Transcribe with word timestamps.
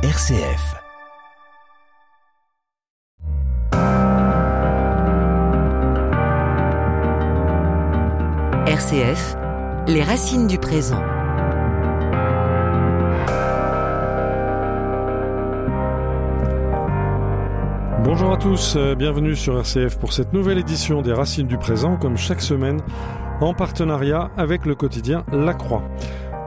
RCF. 0.00 0.76
RCF, 8.68 9.36
les 9.88 10.04
racines 10.04 10.46
du 10.46 10.56
présent. 10.58 11.02
Bonjour 18.04 18.32
à 18.32 18.36
tous, 18.36 18.76
euh, 18.76 18.94
bienvenue 18.94 19.34
sur 19.34 19.58
RCF 19.58 19.98
pour 19.98 20.12
cette 20.12 20.32
nouvelle 20.32 20.58
édition 20.58 21.02
des 21.02 21.12
Racines 21.12 21.48
du 21.48 21.58
présent, 21.58 21.96
comme 21.96 22.16
chaque 22.16 22.40
semaine, 22.40 22.80
en 23.40 23.52
partenariat 23.52 24.30
avec 24.36 24.64
le 24.64 24.76
quotidien 24.76 25.24
La 25.32 25.54
Croix. 25.54 25.82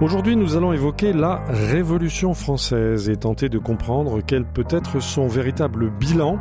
Aujourd'hui, 0.02 0.36
nous 0.36 0.57
allons 0.57 0.73
évoquer 0.73 1.13
la 1.13 1.43
Révolution 1.47 2.34
française 2.34 3.07
et 3.07 3.17
tenter 3.17 3.49
de 3.49 3.59
comprendre 3.59 4.20
quel 4.25 4.45
peut 4.45 4.66
être 4.71 4.99
son 4.99 5.27
véritable 5.27 5.91
bilan. 5.91 6.39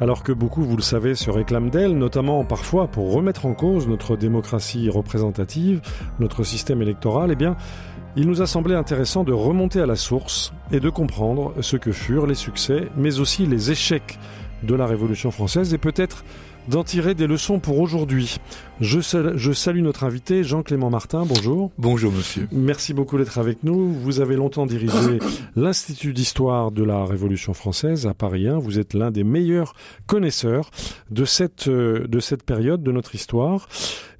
Alors 0.00 0.22
que 0.22 0.30
beaucoup, 0.30 0.62
vous 0.62 0.76
le 0.76 0.82
savez, 0.82 1.16
se 1.16 1.28
réclament 1.28 1.68
d'elle, 1.68 1.98
notamment 1.98 2.44
parfois 2.44 2.86
pour 2.86 3.12
remettre 3.12 3.44
en 3.44 3.54
cause 3.54 3.88
notre 3.88 4.16
démocratie 4.16 4.88
représentative, 4.88 5.80
notre 6.20 6.44
système 6.44 6.80
électoral, 6.80 7.30
eh 7.32 7.34
bien, 7.34 7.56
il 8.14 8.28
nous 8.28 8.40
a 8.40 8.46
semblé 8.46 8.76
intéressant 8.76 9.24
de 9.24 9.32
remonter 9.32 9.80
à 9.80 9.86
la 9.86 9.96
source 9.96 10.52
et 10.70 10.78
de 10.78 10.88
comprendre 10.88 11.54
ce 11.62 11.76
que 11.76 11.90
furent 11.90 12.28
les 12.28 12.36
succès, 12.36 12.88
mais 12.96 13.18
aussi 13.18 13.46
les 13.46 13.72
échecs 13.72 14.16
de 14.62 14.76
la 14.76 14.86
Révolution 14.86 15.32
française 15.32 15.74
et 15.74 15.78
peut-être 15.78 16.24
d'en 16.68 16.84
tirer 16.84 17.14
des 17.14 17.26
leçons 17.26 17.58
pour 17.58 17.80
aujourd'hui. 17.80 18.36
Je, 18.80 19.00
je, 19.00 19.52
salue 19.52 19.80
notre 19.80 20.04
invité 20.04 20.44
Jean-Clément 20.44 20.90
Martin, 20.90 21.24
bonjour. 21.26 21.70
Bonjour 21.78 22.12
monsieur. 22.12 22.48
Merci 22.52 22.92
beaucoup 22.92 23.16
d'être 23.16 23.38
avec 23.38 23.62
nous. 23.62 23.92
Vous 23.92 24.20
avez 24.20 24.36
longtemps 24.36 24.66
dirigé 24.66 25.18
l'Institut 25.56 26.12
d'histoire 26.12 26.70
de 26.70 26.84
la 26.84 27.04
Révolution 27.04 27.54
française 27.54 28.06
à 28.06 28.14
Paris 28.14 28.48
1. 28.48 28.58
Vous 28.58 28.78
êtes 28.78 28.94
l'un 28.94 29.10
des 29.10 29.24
meilleurs 29.24 29.74
connaisseurs 30.06 30.70
de 31.10 31.24
cette, 31.24 31.68
euh, 31.68 32.06
de 32.06 32.20
cette 32.20 32.42
période 32.42 32.82
de 32.82 32.92
notre 32.92 33.14
histoire. 33.14 33.68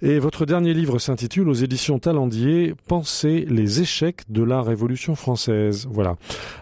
Et 0.02 0.18
votre 0.18 0.44
dernier 0.44 0.74
livre 0.74 0.98
s'intitule 0.98 1.48
aux 1.48 1.54
éditions 1.54 1.98
Talendier 1.98 2.74
Penser 2.86 3.46
les 3.48 3.80
échecs 3.80 4.22
de 4.28 4.42
la 4.42 4.60
Révolution 4.60 5.14
française. 5.14 5.88
Voilà. 5.90 6.16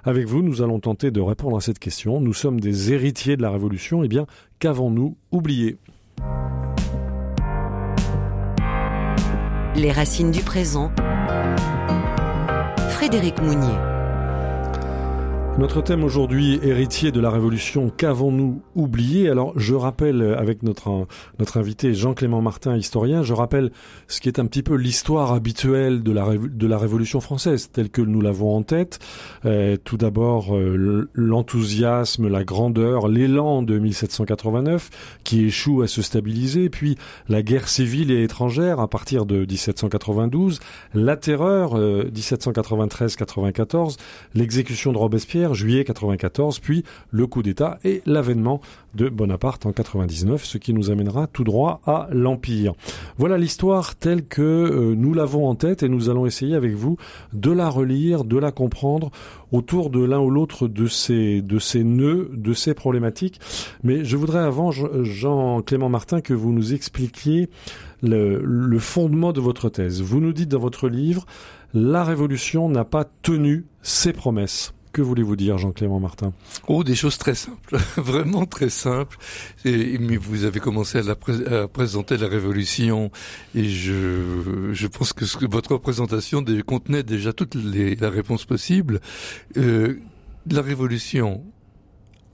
Avec 0.04 0.26
vous, 0.26 0.42
nous 0.42 0.62
allons 0.62 0.78
tenter 0.78 1.10
de 1.10 1.20
répondre 1.20 1.56
à 1.56 1.60
cette 1.60 1.80
question. 1.80 2.20
Nous 2.20 2.34
sommes 2.34 2.60
des 2.60 2.92
héritiers 2.92 3.36
de 3.36 3.42
la 3.42 3.50
Révolution. 3.50 4.04
Eh 4.04 4.08
bien, 4.08 4.26
qu'avons-nous 4.60 5.16
oublié? 5.32 5.78
Les 9.74 9.90
racines 9.90 10.30
du 10.30 10.40
présent. 10.40 10.92
Frédéric 12.90 13.42
Mounier. 13.42 13.93
Notre 15.56 15.82
thème 15.82 16.02
aujourd'hui, 16.02 16.58
héritier 16.64 17.12
de 17.12 17.20
la 17.20 17.30
Révolution, 17.30 17.88
qu'avons-nous 17.88 18.60
oublié? 18.74 19.28
Alors, 19.28 19.52
je 19.56 19.76
rappelle 19.76 20.34
avec 20.36 20.64
notre 20.64 21.06
notre 21.38 21.58
invité 21.58 21.94
Jean-Clément 21.94 22.42
Martin, 22.42 22.76
historien, 22.76 23.22
je 23.22 23.34
rappelle 23.34 23.70
ce 24.08 24.20
qui 24.20 24.26
est 24.26 24.40
un 24.40 24.46
petit 24.46 24.64
peu 24.64 24.74
l'histoire 24.74 25.32
habituelle 25.32 26.02
de 26.02 26.10
la 26.10 26.26
de 26.36 26.66
la 26.66 26.76
Révolution 26.76 27.20
française, 27.20 27.70
telle 27.72 27.88
que 27.88 28.02
nous 28.02 28.20
l'avons 28.20 28.56
en 28.56 28.62
tête. 28.64 28.98
Euh, 29.44 29.76
tout 29.76 29.96
d'abord, 29.96 30.56
euh, 30.56 31.08
l'enthousiasme, 31.14 32.26
la 32.26 32.42
grandeur, 32.42 33.06
l'élan 33.06 33.62
de 33.62 33.78
1789 33.78 35.18
qui 35.22 35.44
échoue 35.44 35.82
à 35.82 35.86
se 35.86 36.02
stabiliser, 36.02 36.68
puis 36.68 36.96
la 37.28 37.42
guerre 37.42 37.68
civile 37.68 38.10
et 38.10 38.24
étrangère 38.24 38.80
à 38.80 38.88
partir 38.88 39.24
de 39.24 39.46
1792, 39.46 40.58
la 40.94 41.16
terreur 41.16 41.78
euh, 41.78 42.10
1793-94, 42.12 43.98
l'exécution 44.34 44.92
de 44.92 44.98
Robespierre 44.98 45.43
juillet 45.52 45.84
94, 45.84 46.60
puis 46.60 46.84
le 47.10 47.26
coup 47.26 47.42
d'État 47.42 47.78
et 47.84 48.02
l'avènement 48.06 48.60
de 48.94 49.08
Bonaparte 49.08 49.66
en 49.66 49.72
99, 49.72 50.44
ce 50.44 50.56
qui 50.56 50.72
nous 50.72 50.90
amènera 50.90 51.26
tout 51.26 51.44
droit 51.44 51.80
à 51.84 52.08
l'Empire. 52.12 52.72
Voilà 53.18 53.36
l'histoire 53.36 53.96
telle 53.96 54.24
que 54.24 54.40
euh, 54.40 54.94
nous 54.96 55.12
l'avons 55.12 55.48
en 55.48 55.54
tête 55.56 55.82
et 55.82 55.88
nous 55.88 56.08
allons 56.08 56.26
essayer 56.26 56.54
avec 56.54 56.72
vous 56.72 56.96
de 57.32 57.50
la 57.50 57.68
relire, 57.68 58.24
de 58.24 58.38
la 58.38 58.52
comprendre 58.52 59.10
autour 59.52 59.90
de 59.90 60.02
l'un 60.02 60.20
ou 60.20 60.30
l'autre 60.30 60.68
de 60.68 60.86
ces, 60.86 61.42
de 61.42 61.82
nœuds, 61.82 62.30
de 62.32 62.54
ces 62.54 62.72
problématiques. 62.74 63.40
Mais 63.82 64.04
je 64.04 64.16
voudrais 64.16 64.40
avant, 64.40 64.70
Jean-Clément 64.70 65.88
Martin, 65.88 66.20
que 66.20 66.34
vous 66.34 66.52
nous 66.52 66.72
expliquiez 66.72 67.48
le 68.02 68.78
fondement 68.78 69.32
de 69.32 69.40
votre 69.40 69.68
thèse. 69.68 70.02
Vous 70.02 70.20
nous 70.20 70.32
dites 70.32 70.50
dans 70.50 70.58
votre 70.58 70.88
livre, 70.88 71.24
la 71.74 72.04
Révolution 72.04 72.68
n'a 72.68 72.84
pas 72.84 73.04
tenu 73.04 73.66
ses 73.82 74.12
promesses. 74.12 74.72
Que 74.94 75.02
voulez-vous 75.02 75.34
dire, 75.34 75.58
Jean-Clément 75.58 75.98
Martin? 75.98 76.32
Oh, 76.68 76.84
des 76.84 76.94
choses 76.94 77.18
très 77.18 77.34
simples, 77.34 77.76
vraiment 77.96 78.46
très 78.46 78.68
simples. 78.68 79.18
Et, 79.64 79.98
mais 79.98 80.16
vous 80.16 80.44
avez 80.44 80.60
commencé 80.60 80.98
à, 80.98 81.02
la 81.02 81.62
à, 81.62 81.66
présenter 81.66 82.16
la 82.16 82.28
Révolution, 82.28 83.10
et 83.56 83.64
je, 83.64 84.70
je 84.70 84.86
pense 84.86 85.12
que, 85.12 85.24
ce 85.26 85.36
que 85.36 85.46
votre 85.46 85.78
présentation 85.78 86.44
contenait 86.64 87.02
déjà 87.02 87.32
toutes 87.32 87.56
les 87.56 87.96
la 87.96 88.08
réponse 88.08 88.44
possible. 88.44 89.00
Euh, 89.56 89.98
la 90.48 90.62
Révolution 90.62 91.42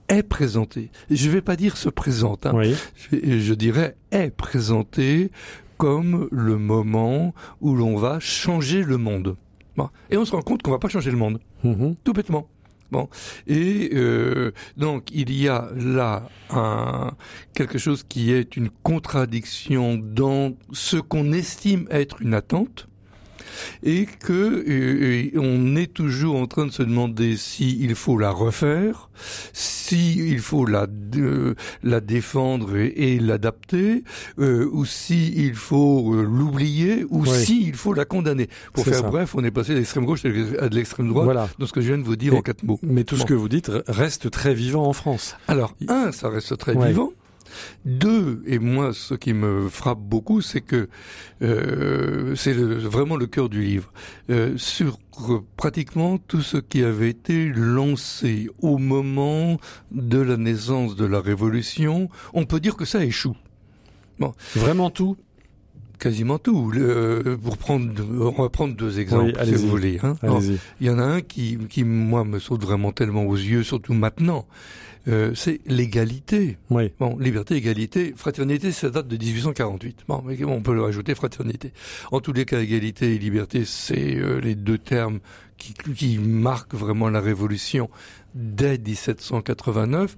est 0.07 0.21
présentée. 0.21 0.91
Je 1.09 1.29
ne 1.29 1.33
vais 1.33 1.41
pas 1.41 1.55
dire 1.55 1.77
se 1.77 1.89
présente. 1.89 2.45
Hein. 2.45 2.51
Oui. 2.53 2.75
Je, 3.11 3.39
je 3.39 3.53
dirais 3.55 3.95
est 4.11 4.29
présentée 4.29 5.31
comme 5.77 6.27
le 6.31 6.59
moment 6.59 7.33
où 7.59 7.73
l'on 7.73 7.97
va 7.97 8.19
changer 8.19 8.83
le 8.83 8.97
monde. 8.97 9.35
Bon. 9.75 9.89
Et 10.09 10.17
on 10.17 10.25
se 10.25 10.31
rend 10.31 10.41
compte 10.41 10.61
qu'on 10.61 10.71
va 10.71 10.79
pas 10.79 10.89
changer 10.89 11.11
le 11.11 11.17
monde. 11.17 11.39
Mmh. 11.63 11.93
Tout 12.03 12.13
bêtement. 12.13 12.47
Bon. 12.91 13.07
Et 13.47 13.91
euh, 13.93 14.51
donc 14.75 15.09
il 15.13 15.31
y 15.33 15.47
a 15.47 15.69
là 15.75 16.27
un, 16.49 17.13
quelque 17.53 17.77
chose 17.77 18.03
qui 18.03 18.33
est 18.33 18.57
une 18.57 18.69
contradiction 18.69 19.97
dans 19.97 20.53
ce 20.73 20.97
qu'on 20.97 21.31
estime 21.31 21.87
être 21.89 22.21
une 22.21 22.33
attente 22.33 22.89
et 23.83 24.05
que 24.05 25.31
on 25.37 25.75
est 25.75 25.93
toujours 25.93 26.35
en 26.35 26.47
train 26.47 26.65
de 26.65 26.71
se 26.71 26.83
demander 26.83 27.37
si 27.37 27.77
il 27.81 27.95
faut 27.95 28.17
la 28.17 28.31
refaire, 28.31 29.09
si 29.53 30.15
il 30.31 30.39
faut 30.39 30.65
la 30.65 30.87
euh, 31.17 31.55
la 31.83 31.99
défendre 31.99 32.77
et, 32.77 32.87
et 33.15 33.19
l'adapter, 33.19 34.03
euh, 34.39 34.67
ou 34.71 34.85
si 34.85 35.33
il 35.35 35.55
faut 35.55 36.13
euh, 36.15 36.23
l'oublier, 36.23 37.05
ou 37.09 37.23
Oui. 37.23 37.29
si 37.29 37.63
il 37.67 37.73
faut 37.75 37.93
la 37.93 38.05
condamner. 38.05 38.47
Pour 38.73 38.85
faire 38.85 38.95
ça. 38.95 39.09
bref, 39.09 39.35
on 39.35 39.43
est 39.43 39.51
passé 39.51 39.73
de 39.73 39.77
l'extrême 39.79 40.05
gauche 40.05 40.23
à 40.25 40.69
de 40.69 40.75
l'extrême 40.75 41.07
droite 41.09 41.25
Voilà. 41.25 41.49
dans 41.59 41.65
ce 41.65 41.73
que 41.73 41.81
je 41.81 41.87
viens 41.87 41.97
de 41.97 42.03
vous 42.03 42.15
dire 42.15 42.33
Et- 42.33 42.37
en 42.37 42.41
quatre 42.41 42.63
mots. 42.63 42.79
Mais 42.83 43.03
tout 43.03 43.17
ce 43.17 43.25
que 43.25 43.33
vous 43.33 43.49
dites 43.49 43.71
reste 43.87 44.31
très 44.31 44.53
vivant 44.53 44.85
en 44.87 44.93
France. 44.93 45.35
Alors, 45.47 45.75
un, 45.87 46.11
ça 46.11 46.29
reste 46.29 46.57
très 46.57 46.73
Ouais. 46.75 46.87
vivant. 46.89 47.11
Deux, 47.85 48.41
et 48.45 48.59
moi, 48.59 48.91
ce 48.93 49.13
qui 49.15 49.33
me 49.33 49.67
frappe 49.69 49.99
beaucoup, 49.99 50.41
c'est 50.41 50.61
que 50.61 50.87
euh, 51.41 52.35
c'est 52.35 52.53
vraiment 52.53 53.15
le 53.15 53.27
cœur 53.27 53.49
du 53.49 53.61
livre. 53.61 53.91
Euh, 54.29 54.53
sur 54.57 54.97
pratiquement 55.57 56.17
tout 56.17 56.41
ce 56.41 56.57
qui 56.57 56.83
avait 56.83 57.09
été 57.09 57.49
lancé 57.49 58.49
au 58.61 58.77
moment 58.77 59.59
de 59.91 60.19
la 60.19 60.37
naissance 60.37 60.95
de 60.95 61.05
la 61.05 61.19
Révolution, 61.21 62.09
on 62.33 62.45
peut 62.45 62.59
dire 62.59 62.75
que 62.75 62.85
ça 62.85 63.03
échoue. 63.03 63.35
Vraiment 64.55 64.89
tout? 64.91 65.17
Quasiment 65.99 66.39
tout. 66.39 66.71
Le- 66.71 67.37
pour 67.43 67.57
prendre, 67.57 67.87
on 68.37 68.41
va 68.41 68.49
prendre 68.49 68.75
deux 68.75 68.99
exemples, 68.99 69.33
Oui, 69.39 69.45
si 69.45 69.53
vous 69.53 69.67
voulez. 69.69 69.99
hein. 70.01 70.15
Alors, 70.23 70.41
il 70.79 70.87
y 70.87 70.89
en 70.89 70.97
a 70.99 71.03
un 71.03 71.21
qui, 71.21 71.57
qui, 71.69 71.83
moi, 71.83 72.23
me 72.23 72.39
saute 72.39 72.63
vraiment 72.63 72.91
tellement 72.91 73.23
aux 73.25 73.35
yeux, 73.35 73.61
surtout 73.63 73.93
maintenant. 73.93 74.47
Euh, 75.07 75.33
c'est 75.35 75.61
l'égalité. 75.65 76.57
Oui. 76.69 76.91
Bon, 76.99 77.17
liberté, 77.17 77.55
égalité, 77.55 78.13
fraternité, 78.15 78.71
ça 78.71 78.89
date 78.89 79.07
de 79.07 79.17
1848. 79.17 80.05
Bon, 80.07 80.23
mais 80.25 80.43
on 80.43 80.61
peut 80.61 80.73
le 80.73 80.83
rajouter 80.83 81.15
fraternité. 81.15 81.73
En 82.11 82.19
tous 82.19 82.33
les 82.33 82.45
cas, 82.45 82.59
égalité 82.59 83.15
et 83.15 83.17
liberté, 83.17 83.65
c'est 83.65 84.15
euh, 84.17 84.39
les 84.39 84.55
deux 84.55 84.77
termes 84.77 85.19
qui, 85.57 85.73
qui 85.73 86.17
marquent 86.17 86.75
vraiment 86.75 87.09
la 87.09 87.19
révolution 87.19 87.89
dès 88.35 88.77
1789. 88.77 90.15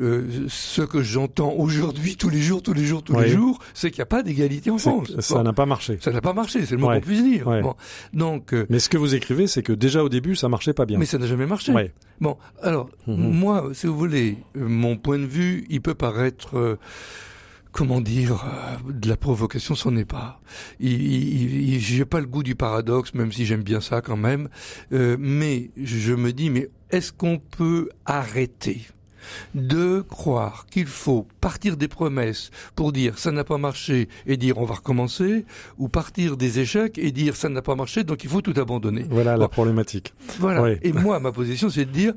Euh, 0.00 0.46
ce 0.48 0.82
que 0.82 1.02
j'entends 1.02 1.52
aujourd'hui, 1.52 2.16
tous 2.16 2.28
les 2.28 2.40
jours, 2.40 2.62
tous 2.62 2.72
les 2.72 2.84
jours, 2.84 3.02
tous 3.04 3.14
Oui. 3.14 3.24
les 3.24 3.30
jours, 3.30 3.60
c'est 3.74 3.90
qu'il 3.90 3.98
n'y 4.00 4.02
a 4.02 4.06
pas 4.06 4.22
d'égalité 4.24 4.70
en 4.70 4.78
France. 4.78 5.12
Ça 5.20 5.36
Bon, 5.36 5.42
n'a 5.44 5.52
pas 5.52 5.66
marché. 5.66 5.98
ça 6.00 6.10
n'a 6.10 6.20
pas 6.20 6.32
marché, 6.32 6.66
c'est 6.66 6.74
le 6.74 6.80
moins 6.80 6.94
Ouais. 6.94 7.00
qu'on 7.00 7.06
puisse 7.06 7.22
dire. 7.22 7.46
Ouais. 7.46 7.62
Bon, 7.62 7.74
donc, 8.12 8.52
euh, 8.52 8.66
Mais 8.70 8.80
ce 8.80 8.88
que 8.88 8.96
vous 8.98 9.14
écrivez, 9.14 9.46
c'est 9.46 9.62
que 9.62 9.72
déjà 9.72 10.02
au 10.02 10.08
début, 10.08 10.34
ça 10.34 10.48
marchait 10.48 10.72
pas 10.74 10.84
bien. 10.84 10.98
mais 10.98 11.06
ça 11.06 11.18
n'a 11.18 11.26
jamais 11.26 11.46
marché. 11.46 11.72
Ouais. 11.72 11.92
Bon, 12.20 12.36
alors, 12.62 12.88
Mhm. 13.06 13.16
moi, 13.30 13.70
si 13.72 13.86
vous 13.86 13.96
voulez, 13.96 14.38
euh, 14.56 14.66
mon 14.68 14.96
point 14.96 15.18
de 15.18 15.26
vue, 15.26 15.64
il 15.70 15.80
peut 15.80 15.94
paraître, 15.94 16.56
euh, 16.58 16.76
comment 17.74 18.00
dire, 18.00 18.44
euh, 18.46 18.92
de 18.92 19.08
la 19.08 19.16
provocation, 19.16 19.74
c'en 19.74 19.94
est 19.96 20.04
pas. 20.06 20.40
J'ai 20.80 22.04
pas 22.04 22.20
le 22.20 22.26
goût 22.26 22.44
du 22.44 22.54
paradoxe, 22.54 23.12
même 23.14 23.32
si 23.32 23.44
j'aime 23.44 23.64
bien 23.64 23.80
ça 23.80 24.00
quand 24.00 24.16
même. 24.16 24.48
Euh, 24.92 25.16
mais 25.18 25.70
je 25.76 26.14
me 26.14 26.32
dis, 26.32 26.48
mais 26.48 26.70
est-ce 26.90 27.12
qu'on 27.12 27.38
peut 27.38 27.90
arrêter 28.06 28.80
de 29.54 30.02
croire 30.02 30.66
qu'il 30.70 30.86
faut 30.86 31.26
partir 31.40 31.76
des 31.76 31.88
promesses 31.88 32.50
pour 32.76 32.92
dire 32.92 33.18
ça 33.18 33.32
n'a 33.32 33.42
pas 33.42 33.56
marché 33.56 34.08
et 34.26 34.36
dire 34.36 34.58
on 34.58 34.66
va 34.66 34.74
recommencer, 34.74 35.46
ou 35.78 35.88
partir 35.88 36.36
des 36.36 36.60
échecs 36.60 36.98
et 36.98 37.10
dire 37.10 37.34
ça 37.34 37.48
n'a 37.48 37.62
pas 37.62 37.74
marché 37.74 38.04
donc 38.04 38.22
il 38.22 38.30
faut 38.30 38.42
tout 38.42 38.54
abandonner? 38.60 39.06
Voilà 39.08 39.36
la 39.36 39.48
problématique. 39.48 40.14
Voilà. 40.38 40.76
Et 40.82 40.92
moi, 40.92 41.18
ma 41.20 41.32
position, 41.32 41.70
c'est 41.70 41.86
de 41.86 41.90
dire 41.90 42.14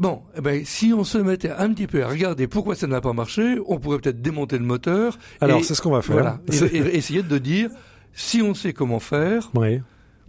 Bon, 0.00 0.22
eh 0.34 0.40
ben, 0.40 0.64
si 0.64 0.94
on 0.94 1.04
se 1.04 1.18
mettait 1.18 1.50
un 1.50 1.72
petit 1.74 1.86
peu 1.86 2.02
à 2.02 2.08
regarder 2.08 2.46
pourquoi 2.46 2.74
ça 2.74 2.86
n'a 2.86 3.02
pas 3.02 3.12
marché, 3.12 3.58
on 3.66 3.78
pourrait 3.78 3.98
peut-être 3.98 4.22
démonter 4.22 4.56
le 4.56 4.64
moteur. 4.64 5.18
Alors, 5.42 5.62
c'est 5.62 5.74
ce 5.74 5.82
qu'on 5.82 5.90
va 5.90 6.00
faire. 6.00 6.14
Voilà. 6.14 6.40
Et, 6.50 6.76
et, 6.78 6.96
essayer 6.96 7.22
de 7.22 7.36
dire, 7.36 7.68
si 8.14 8.40
on 8.40 8.54
sait 8.54 8.72
comment 8.72 8.98
faire, 8.98 9.50
oui 9.54 9.80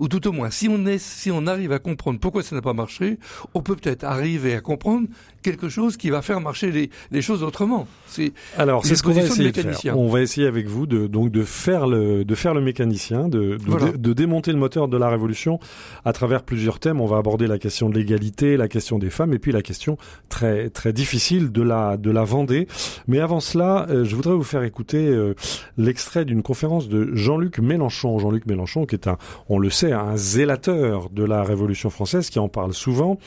ou 0.02 0.08
tout 0.08 0.28
au 0.28 0.32
moins, 0.32 0.50
si 0.50 0.68
on, 0.68 0.84
est, 0.88 0.98
si 0.98 1.30
on 1.30 1.46
arrive 1.46 1.72
à 1.72 1.78
comprendre 1.78 2.20
pourquoi 2.20 2.42
ça 2.42 2.56
n'a 2.56 2.62
pas 2.62 2.74
marché, 2.74 3.20
on 3.54 3.62
peut 3.62 3.76
peut-être 3.76 4.04
arriver 4.04 4.56
à 4.56 4.60
comprendre 4.60 5.08
quelque 5.42 5.70
chose 5.70 5.98
qui 5.98 6.10
va 6.10 6.22
faire 6.22 6.42
marcher 6.42 6.72
les, 6.72 6.90
les 7.12 7.22
choses 7.22 7.44
autrement. 7.44 7.88
C'est 8.08 8.34
alors 8.58 8.86
c'est 8.86 8.96
ce 8.96 9.04
qu'on 9.04 9.12
va 9.12 9.22
essayer 9.22 9.52
de 9.52 9.62
faire. 9.62 9.98
On 9.98 10.08
va 10.08 10.22
essayer 10.22 10.48
avec 10.48 10.68
vous 10.68 10.86
de 10.86 11.08
donc 11.08 11.32
de 11.32 11.44
faire 11.44 11.88
le 11.88 12.24
de 12.26 12.36
faire 12.36 12.54
le 12.54 12.62
mécanicien, 12.62 13.28
de 13.28 13.58
de, 13.58 13.98
de 13.98 14.14
démonter 14.14 14.52
le 14.52 14.58
moteur 14.58 14.88
de 14.88 14.98
la 14.98 15.10
révolution 15.10 15.60
à 16.06 16.14
travers 16.14 16.44
plusieurs 16.44 16.80
thèmes. 16.80 17.02
On 17.02 17.06
va 17.06 17.18
aborder 17.18 17.48
la 17.48 17.58
question 17.58 17.90
de 17.90 17.96
l'égalité, 17.96 18.58
la 18.58 18.68
question 18.68 19.00
des 19.00 19.10
femmes 19.10 19.34
et 19.34 19.40
puis 19.40 19.52
la 19.52 19.62
question 19.62 19.98
très 20.30 20.70
très 20.70 20.94
difficile 20.94 21.52
de 21.52 21.62
la 21.62 21.98
de 21.98 22.12
la 22.12 22.24
Vendée. 22.24 22.68
Mais 23.08 23.20
avant 23.20 23.40
cela, 23.40 23.88
euh, 23.90 24.06
je 24.06 24.16
voudrais 24.16 24.36
vous 24.36 24.44
faire 24.44 24.64
écouter 24.64 25.08
euh, 25.08 25.34
l'extrait 25.78 26.26
d'une 26.26 26.44
conférence 26.44 26.88
de 26.88 27.10
Jean-Luc 27.14 27.60
Mélenchon. 27.60 28.20
Jean-Luc 28.20 28.46
Mélenchon 28.46 28.86
qui 28.86 28.96
est 28.96 29.08
un 29.08 29.18
on 29.50 29.60
le 29.60 29.70
sait 29.70 29.92
un 29.92 30.16
zélateur 30.16 31.10
de 31.10 31.24
la 31.24 31.44
Révolution 31.44 31.90
française 31.90 32.30
qui 32.30 32.40
en 32.40 32.50
parle 32.50 32.74
souvent. 32.74 33.18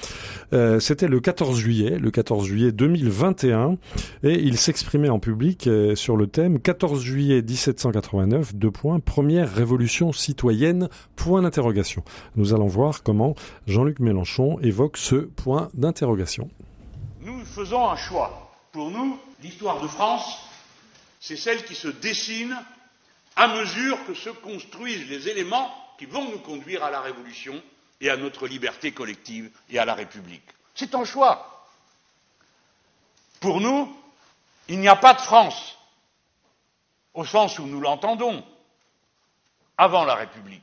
Euh, 0.53 0.81
C'était 0.81 1.09
le 1.09 1.21
14 1.21 1.59
juillet, 1.59 1.99
le 2.05 2.11
14 2.11 2.47
juillet 2.47 2.71
2021, 2.71 3.79
et 4.23 4.35
il 4.35 4.59
s'exprimait 4.59 5.09
en 5.09 5.19
public 5.19 5.67
euh, 5.67 5.97
sur 5.97 6.17
le 6.17 6.27
thème 6.27 6.61
14 6.61 7.01
juillet 7.01 7.41
1789, 7.41 8.55
deux 8.55 8.71
points, 8.71 9.01
première 9.01 9.51
révolution 9.51 10.13
citoyenne, 10.13 10.91
point 11.17 11.41
d'interrogation. 11.41 12.05
Nous 12.37 12.53
allons 12.53 12.67
voir 12.67 13.03
comment 13.03 13.35
Jean-Luc 13.67 14.01
Mélenchon 14.01 14.59
évoque 14.61 14.99
ce 14.99 15.17
point 15.17 15.71
d'interrogation. 15.73 16.51
Nous 17.23 17.43
faisons 17.47 17.89
un 17.89 17.97
choix. 17.97 18.53
Pour 18.73 18.91
nous, 18.91 19.19
l'histoire 19.43 19.81
de 19.81 19.89
France, 19.89 20.41
c'est 21.21 21.37
celle 21.37 21.65
qui 21.65 21.75
se 21.75 21.89
dessine 21.89 22.55
à 23.37 23.49
mesure 23.49 23.97
que 24.07 24.13
se 24.13 24.29
construisent 24.29 25.09
les 25.09 25.29
éléments 25.29 25.71
qui 25.99 26.05
vont 26.05 26.31
nous 26.31 26.39
conduire 26.39 26.85
à 26.85 26.91
la 26.91 27.01
révolution 27.01 27.55
et 28.03 28.11
à 28.11 28.19
notre 28.19 28.47
liberté 28.47 28.93
collective 28.93 29.51
et 29.71 29.79
à 29.79 29.87
la 29.87 29.95
République. 29.95 30.45
C'est 30.75 30.95
un 30.95 31.05
choix. 31.05 31.54
Pour 33.45 33.61
nous, 33.61 33.95
il 34.69 34.81
n'y 34.81 34.89
a 34.89 34.97
pas 34.97 35.13
de 35.13 35.21
France, 35.21 35.77
au 37.13 37.27
sens 37.27 37.59
où 37.59 37.67
nous 37.67 37.79
l'entendons, 37.79 38.43
avant 39.77 40.07
la 40.07 40.15
République. 40.15 40.63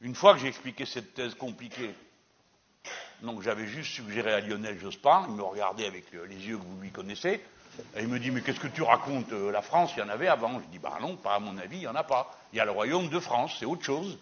Une 0.00 0.16
fois 0.16 0.34
que 0.34 0.40
j'ai 0.40 0.48
expliqué 0.48 0.84
cette 0.84 1.14
thèse 1.14 1.36
compliquée, 1.36 1.94
donc 3.22 3.42
j'avais 3.42 3.68
juste 3.68 3.92
suggéré 3.92 4.32
à 4.32 4.40
Lionel 4.40 4.80
Jospin, 4.80 5.26
il 5.28 5.34
me 5.36 5.44
regardait 5.44 5.86
avec 5.86 6.06
les 6.10 6.44
yeux 6.44 6.58
que 6.58 6.64
vous 6.64 6.80
lui 6.80 6.90
connaissez, 6.90 7.40
et 7.94 8.00
il 8.00 8.08
me 8.08 8.18
dit, 8.18 8.32
mais 8.32 8.40
qu'est-ce 8.40 8.58
que 8.58 8.66
tu 8.66 8.82
racontes 8.82 9.32
euh, 9.32 9.52
La 9.52 9.62
France, 9.62 9.92
il 9.96 10.00
y 10.00 10.02
en 10.02 10.08
avait 10.08 10.26
avant. 10.26 10.58
Je 10.58 10.66
dis, 10.72 10.80
bah 10.80 10.98
non, 11.00 11.14
pas 11.14 11.36
à 11.36 11.38
mon 11.38 11.56
avis, 11.56 11.76
il 11.76 11.80
n'y 11.82 11.86
en 11.86 11.94
a 11.94 12.02
pas. 12.02 12.36
Il 12.52 12.56
y 12.56 12.60
a 12.60 12.64
le 12.64 12.72
royaume 12.72 13.08
de 13.10 13.20
France, 13.20 13.54
c'est 13.60 13.64
autre 13.64 13.84
chose. 13.84 14.18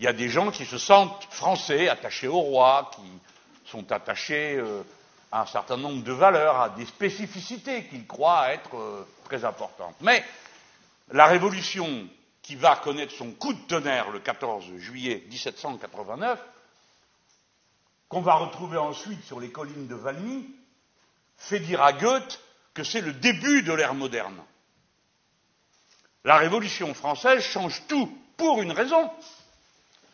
Il 0.00 0.04
y 0.04 0.08
a 0.08 0.12
des 0.12 0.28
gens 0.28 0.50
qui 0.50 0.66
se 0.66 0.78
sentent 0.78 1.28
français, 1.30 1.88
attachés 1.88 2.26
au 2.26 2.40
roi, 2.40 2.90
qui 2.96 3.70
sont 3.70 3.92
attachés 3.92 4.56
euh, 4.56 4.82
un 5.32 5.46
certain 5.46 5.76
nombre 5.76 6.02
de 6.02 6.12
valeurs, 6.12 6.60
à 6.60 6.70
des 6.70 6.86
spécificités 6.86 7.84
qu'ils 7.86 8.06
croient 8.06 8.52
être 8.52 8.76
euh, 8.76 9.06
très 9.24 9.44
importantes. 9.44 9.96
Mais 10.00 10.24
la 11.10 11.26
révolution 11.26 12.08
qui 12.42 12.54
va 12.54 12.76
connaître 12.76 13.12
son 13.12 13.32
coup 13.32 13.52
de 13.52 13.60
tonnerre 13.66 14.10
le 14.10 14.20
14 14.20 14.76
juillet 14.78 15.24
1789, 15.28 16.40
qu'on 18.08 18.20
va 18.20 18.34
retrouver 18.34 18.78
ensuite 18.78 19.22
sur 19.24 19.40
les 19.40 19.50
collines 19.50 19.88
de 19.88 19.94
Valmy, 19.96 20.48
fait 21.36 21.60
dire 21.60 21.82
à 21.82 21.92
Goethe 21.92 22.40
que 22.72 22.84
c'est 22.84 23.00
le 23.00 23.12
début 23.12 23.62
de 23.62 23.72
l'ère 23.72 23.94
moderne. 23.94 24.40
La 26.24 26.36
Révolution 26.36 26.94
française 26.94 27.42
change 27.42 27.82
tout 27.88 28.16
pour 28.36 28.62
une 28.62 28.72
raison, 28.72 29.10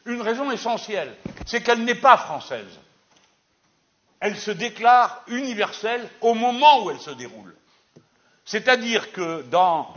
une 0.06 0.20
raison 0.20 0.50
essentielle, 0.50 1.16
c'est 1.46 1.62
qu'elle 1.62 1.84
n'est 1.84 1.94
pas 1.94 2.16
française. 2.16 2.78
Elle 4.22 4.38
se 4.38 4.52
déclare 4.52 5.24
universelle 5.26 6.08
au 6.20 6.34
moment 6.34 6.84
où 6.84 6.92
elle 6.92 7.00
se 7.00 7.10
déroule. 7.10 7.56
C'est-à-dire 8.44 9.10
que 9.10 9.42
dans 9.42 9.92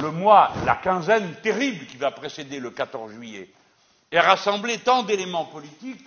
le 0.00 0.10
mois, 0.10 0.52
la 0.66 0.76
quinzaine 0.76 1.34
terrible 1.36 1.86
qui 1.86 1.96
va 1.96 2.10
précéder 2.10 2.60
le 2.60 2.70
14 2.70 3.14
juillet, 3.14 3.48
est 4.12 4.20
rassemblé 4.20 4.76
tant 4.80 5.02
d'éléments 5.02 5.46
politiques, 5.46 6.04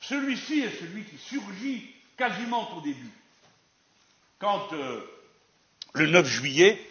celui-ci 0.00 0.58
est 0.58 0.76
celui 0.80 1.04
qui 1.04 1.18
surgit 1.18 1.94
quasiment 2.16 2.76
au 2.76 2.80
début. 2.80 3.12
Quand 4.40 4.72
euh, 4.72 5.00
le 5.92 6.08
9 6.08 6.26
juillet, 6.26 6.84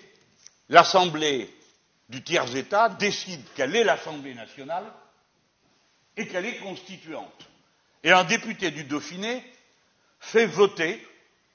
l'Assemblée 0.69 1.53
du 2.07 2.24
tiers-État 2.24 2.88
décide 2.88 3.44
qu'elle 3.56 3.75
est 3.75 3.83
l'Assemblée 3.83 4.36
nationale 4.36 4.86
et 6.15 6.30
qu'elle 6.30 6.45
est 6.45 6.60
constituante. 6.60 7.50
Et 8.06 8.12
un 8.13 8.24
député 8.24 8.71
du 8.71 8.86
Dauphiné 8.86 9.44
fait 10.27 10.45
voter 10.45 11.06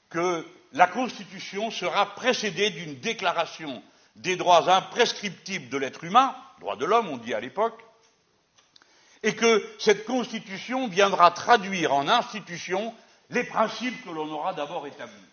que 0.09 0.47
la 0.73 0.87
Constitution 0.87 1.71
sera 1.71 2.15
précédée 2.15 2.71
d'une 2.71 2.99
déclaration 3.01 3.83
des 4.17 4.37
droits 4.37 4.71
imprescriptibles 4.75 5.69
de 5.69 5.77
l'être 5.77 6.05
humain, 6.05 6.35
droits 6.61 6.77
de 6.77 6.87
l'homme 6.87 7.09
on 7.09 7.19
dit 7.19 7.35
à 7.35 7.41
l'époque, 7.41 7.79
et 9.23 9.35
que 9.35 9.63
cette 9.79 10.07
Constitution 10.07 10.89
viendra 10.89 11.31
traduire 11.33 11.93
en 11.93 12.09
institution 12.09 12.95
les 13.29 13.45
principes 13.45 14.05
que 14.05 14.11
l'on 14.11 14.31
aura 14.31 14.55
d'abord 14.55 14.87
établis. 14.87 15.32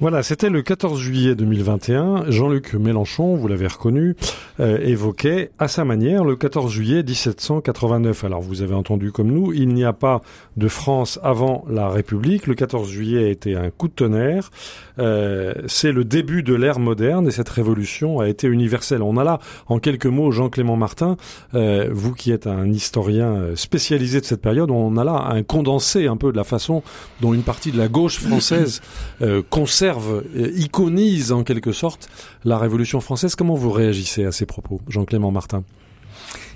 Voilà, 0.00 0.22
c'était 0.22 0.48
le 0.48 0.62
14 0.62 0.98
juillet 0.98 1.34
2021. 1.34 2.30
Jean-Luc 2.30 2.72
Mélenchon, 2.72 3.36
vous 3.36 3.48
l'avez 3.48 3.66
reconnu, 3.66 4.16
euh, 4.58 4.78
évoquait 4.80 5.50
à 5.58 5.68
sa 5.68 5.84
manière 5.84 6.24
le 6.24 6.36
14 6.36 6.72
juillet 6.72 7.02
1789. 7.02 8.24
Alors 8.24 8.40
vous 8.40 8.62
avez 8.62 8.74
entendu 8.74 9.12
comme 9.12 9.30
nous, 9.30 9.52
il 9.52 9.68
n'y 9.74 9.84
a 9.84 9.92
pas 9.92 10.22
de 10.56 10.68
France 10.68 11.20
avant 11.22 11.66
la 11.68 11.90
République. 11.90 12.46
Le 12.46 12.54
14 12.54 12.88
juillet 12.88 13.24
a 13.24 13.28
été 13.28 13.56
un 13.56 13.68
coup 13.68 13.88
de 13.88 13.92
tonnerre. 13.92 14.50
Euh, 14.98 15.52
c'est 15.66 15.92
le 15.92 16.04
début 16.04 16.42
de 16.42 16.54
l'ère 16.54 16.78
moderne 16.78 17.28
et 17.28 17.30
cette 17.30 17.50
révolution 17.50 18.20
a 18.20 18.28
été 18.28 18.46
universelle. 18.46 19.02
On 19.02 19.18
a 19.18 19.24
là, 19.24 19.38
en 19.66 19.80
quelques 19.80 20.06
mots, 20.06 20.30
Jean-Clément 20.30 20.76
Martin, 20.76 21.18
euh, 21.54 21.90
vous 21.92 22.14
qui 22.14 22.32
êtes 22.32 22.46
un 22.46 22.70
historien 22.72 23.54
spécialisé 23.54 24.22
de 24.22 24.24
cette 24.24 24.40
période, 24.40 24.70
on 24.70 24.96
a 24.96 25.04
là 25.04 25.26
un 25.30 25.42
condensé 25.42 26.06
un 26.06 26.16
peu 26.16 26.32
de 26.32 26.38
la 26.38 26.44
façon 26.44 26.82
dont 27.20 27.34
une 27.34 27.42
partie 27.42 27.70
de 27.70 27.76
la 27.76 27.88
gauche 27.88 28.18
française 28.18 28.80
euh, 29.22 29.42
conserve, 29.48 30.24
euh, 30.36 30.50
iconise 30.56 31.32
en 31.32 31.44
quelque 31.44 31.72
sorte 31.72 32.08
la 32.44 32.58
Révolution 32.58 33.00
française. 33.00 33.34
Comment 33.34 33.54
vous 33.54 33.70
réagissez 33.70 34.24
à 34.24 34.32
ces 34.32 34.46
propos, 34.46 34.80
Jean-Clément 34.88 35.30
Martin? 35.30 35.62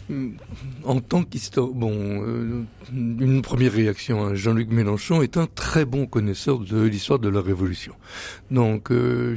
Mm, 0.08 0.30
en 0.84 1.00
tant 1.00 1.22
qu'histoire, 1.24 1.68
bon, 1.68 1.92
euh, 1.92 2.62
une 2.92 3.42
première 3.42 3.72
réaction, 3.72 4.24
hein. 4.24 4.34
Jean-Luc 4.34 4.70
Mélenchon 4.70 5.22
est 5.22 5.36
un 5.36 5.46
très 5.46 5.84
bon 5.84 6.06
connaisseur 6.06 6.58
de 6.58 6.82
l'histoire 6.82 7.18
de 7.18 7.28
la 7.28 7.40
Révolution. 7.40 7.94
Donc, 8.50 8.88
je, 8.90 9.34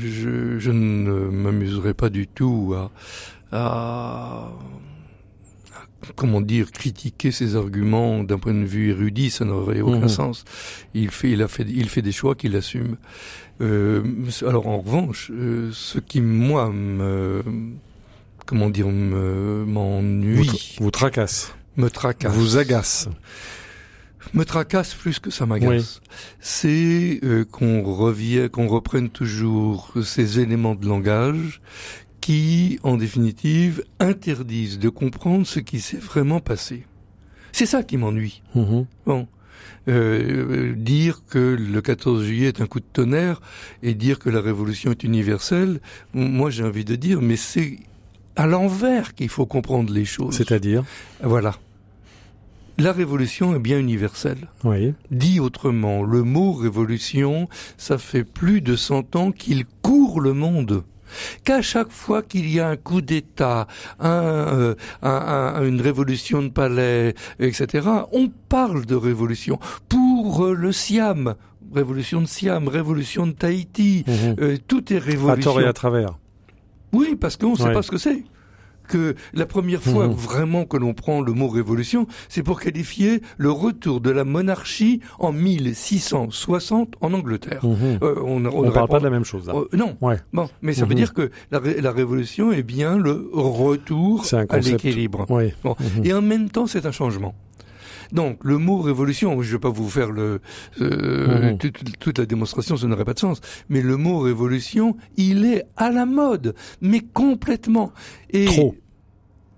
je, 0.58 0.72
ne 0.72 1.30
m'amuserai 1.30 1.94
pas 1.94 2.10
du 2.10 2.28
tout 2.28 2.76
à, 2.76 2.92
à 3.52 4.52
comment 6.16 6.42
dire, 6.42 6.72
critiquer 6.72 7.32
ses 7.32 7.56
arguments 7.56 8.24
d'un 8.24 8.38
point 8.38 8.54
de 8.54 8.66
vue 8.66 8.92
érudit, 8.92 9.30
ça 9.30 9.46
n'aurait 9.46 9.82
aucun 9.82 10.02
mhm. 10.02 10.08
sens. 10.08 10.46
Il 10.94 11.10
fait, 11.10 11.32
il 11.32 11.42
a 11.42 11.48
fait, 11.48 11.66
il 11.68 11.90
fait 11.90 12.02
des 12.02 12.12
choix 12.12 12.36
qu'il 12.36 12.56
assume. 12.56 12.98
Euh, 13.62 14.04
alors 14.46 14.68
en 14.68 14.80
revanche, 14.80 15.32
euh, 15.34 15.72
ce 15.74 16.00
qui 16.00 16.22
moi 16.22 16.70
me, 16.70 17.44
comment 18.46 18.70
dire, 18.70 18.88
m'ennuie, 18.88 20.48
vous, 20.48 20.86
vous, 20.86 20.92
tracasse, 20.92 21.56
me 21.76 21.90
tracasse, 21.90 22.34
vous 22.34 22.58
agace 22.58 23.10
me 24.34 24.46
tracasse 24.46 24.94
plus 24.94 25.20
que 25.20 25.30
ça 25.30 25.46
m'agace. 25.46 26.02
C'est 26.40 27.20
euh, 27.24 27.46
qu'on 27.46 27.84
revienne, 27.84 28.50
qu'on 28.50 28.68
reprenne 28.68 29.10
toujours 29.10 29.94
ces 30.04 30.40
éléments 30.40 30.76
de 30.76 30.86
langage 30.86 31.62
qui, 32.28 32.78
en 32.84 32.98
définitive, 32.98 33.86
interdisent 34.02 34.80
de 34.80 34.90
comprendre 34.90 35.48
ce 35.48 35.62
qui 35.62 35.80
s'est 35.80 35.96
vraiment 35.96 36.42
passé. 36.42 36.84
C'est 37.54 37.66
ça 37.66 37.84
qui 37.84 37.96
m'ennuie. 37.96 38.42
Mhm. 38.54 38.86
Bon. 39.06 39.28
Euh, 39.88 40.74
dire 40.76 41.22
que 41.30 41.56
le 41.58 41.82
14 41.82 42.26
juillet 42.26 42.48
est 42.48 42.60
un 42.60 42.66
coup 42.68 42.82
de 42.82 42.86
tonnerre 42.92 43.40
et 43.82 43.94
dire 43.94 44.20
que 44.20 44.30
la 44.30 44.42
révolution 44.42 44.92
est 44.92 45.06
universelle, 45.06 45.80
moi 46.14 46.50
j'ai 46.50 46.66
envie 46.66 46.84
de 46.84 46.98
dire, 46.98 47.22
mais 47.22 47.38
c'est 47.38 47.78
à 48.36 48.46
l'envers 48.46 49.16
qu'il 49.16 49.30
faut 49.30 49.46
comprendre 49.46 49.94
les 49.94 50.04
choses. 50.04 50.36
C'est-à-dire? 50.36 50.84
Voilà. 51.24 51.56
la 52.78 52.92
révolution 52.92 53.56
est 53.56 53.60
bien 53.60 53.80
universelle. 53.80 54.50
Oui. 54.66 54.94
Dit 55.12 55.40
autrement, 55.40 56.04
le 56.04 56.24
mot 56.24 56.52
révolution, 56.52 57.48
ça 57.78 57.98
fait 57.98 58.26
plus 58.26 58.60
de 58.60 58.76
100 58.76 59.16
ans 59.16 59.32
qu'il 59.32 59.66
court 59.82 60.20
le 60.20 60.34
monde 60.34 60.84
qu'à 61.44 61.62
chaque 61.62 61.92
fois 61.92 62.22
qu'il 62.22 62.50
y 62.50 62.60
a 62.60 62.68
un 62.70 62.76
coup 62.76 63.02
d'État, 63.02 63.68
un, 64.00 64.76
un, 65.02 65.64
une 65.66 65.82
révolution 65.82 66.42
de 66.42 66.50
palais, 66.50 67.14
etc., 67.40 67.88
on 68.12 68.30
parle 68.50 68.86
de 68.86 68.96
révolution. 68.96 69.60
Pour 69.90 70.46
le 70.48 70.72
Siam, 70.72 71.36
révolution 71.74 72.22
de 72.22 72.28
Siam, 72.28 72.68
révolution 72.68 73.28
de 73.28 73.32
Tahiti, 73.34 74.06
Mhm. 74.08 74.58
tout 74.68 74.94
est 74.94 74.98
révolution. 75.00 75.52
À 75.52 75.54
tort 75.54 75.62
et 75.62 75.66
à 75.66 75.74
travers. 75.74 76.18
Oui, 76.94 77.16
parce 77.20 77.36
qu'on 77.38 77.52
ne 77.52 77.58
sait 77.58 77.74
pas 77.74 77.82
ce 77.82 77.92
que 77.92 77.98
c'est. 77.98 78.24
Que 78.88 79.16
la 79.34 79.46
première 79.46 79.82
fois 79.82 80.08
Mhm. 80.08 80.14
vraiment 80.14 80.66
que 80.66 80.78
l'on 80.78 80.94
prend 80.94 81.22
le 81.22 81.34
mot 81.34 81.48
révolution, 81.48 82.08
c'est 82.30 82.44
pour 82.44 82.60
qualifier 82.60 83.22
le 83.38 83.52
retour 83.52 84.00
de 84.02 84.10
la 84.10 84.24
monarchie 84.24 85.02
en 85.20 85.32
1660 85.32 86.96
en 87.02 87.14
Angleterre. 87.14 87.66
Mhm. 87.66 88.00
Euh, 88.02 88.16
on 88.26 88.40
ne 88.40 88.50
parle 88.50 88.68
répond- 88.68 88.88
pas 88.88 89.00
de 89.00 89.04
la 89.04 89.10
même 89.10 89.24
chose 89.26 89.48
là. 89.48 89.54
Euh, 89.56 89.66
non. 89.76 89.98
Ouais. 90.02 90.18
Bon, 90.34 90.50
mais 90.62 90.74
ça 90.74 90.86
veut 90.86 90.92
Mhm. 90.92 90.96
dire 90.96 91.14
que 91.14 91.32
la, 91.52 91.60
ré- 91.60 91.82
la 91.82 91.92
révolution 91.92 92.52
est 92.52 92.64
bien 92.64 92.98
le 92.98 93.30
retour 93.34 94.26
à 94.50 94.58
l'équilibre. 94.60 95.26
Bon. 95.64 95.76
Et 96.04 96.14
en 96.14 96.22
même 96.22 96.50
temps, 96.50 96.68
c'est 96.68 96.86
un 96.86 96.92
changement. 96.92 97.36
Donc, 98.12 98.40
le 98.44 98.58
mot 98.58 98.80
révolution, 98.82 99.42
je 99.42 99.48
ne 99.48 99.54
vais 99.54 99.60
pas 99.60 99.70
vous 99.70 99.90
faire 99.90 100.12
le, 100.12 100.40
euh, 100.82 101.52
Mhm. 101.52 101.58
toute, 101.58 102.00
toute 102.00 102.18
la 102.20 102.26
démonstration, 102.26 102.78
ça 102.78 102.88
n'aurait 102.88 103.06
pas 103.06 103.14
de 103.14 103.20
sens. 103.20 103.42
Mais 103.70 103.82
le 103.82 103.98
mot 103.98 104.20
révolution, 104.20 104.96
il 105.18 105.46
est 105.46 105.64
à 105.76 105.92
la 105.92 106.06
mode, 106.06 106.56
mais 106.82 107.02
complètement. 107.02 107.92
Et 108.32 108.46
Trop. 108.46 108.76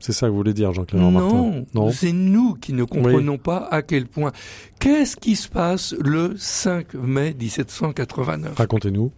C'est 0.02 0.14
ça 0.14 0.28
que 0.28 0.32
vous 0.32 0.38
voulez 0.38 0.54
dire, 0.54 0.72
Jean-Clément 0.72 1.12
Martin 1.12 1.36
non, 1.36 1.66
Non. 1.74 1.92
c'est 1.92 2.14
nous 2.14 2.54
qui 2.56 2.72
ne 2.72 2.86
comprenons 2.86 3.38
pas 3.38 3.68
à 3.70 3.82
quel 3.82 4.06
point. 4.08 4.32
Qu'est-ce 4.80 5.18
qui 5.18 5.36
se 5.36 5.50
passe 5.50 5.94
le 6.00 6.36
5 6.38 6.94
mai 6.94 7.36
1789 7.38 8.56
Racontez-nous. 8.58 9.12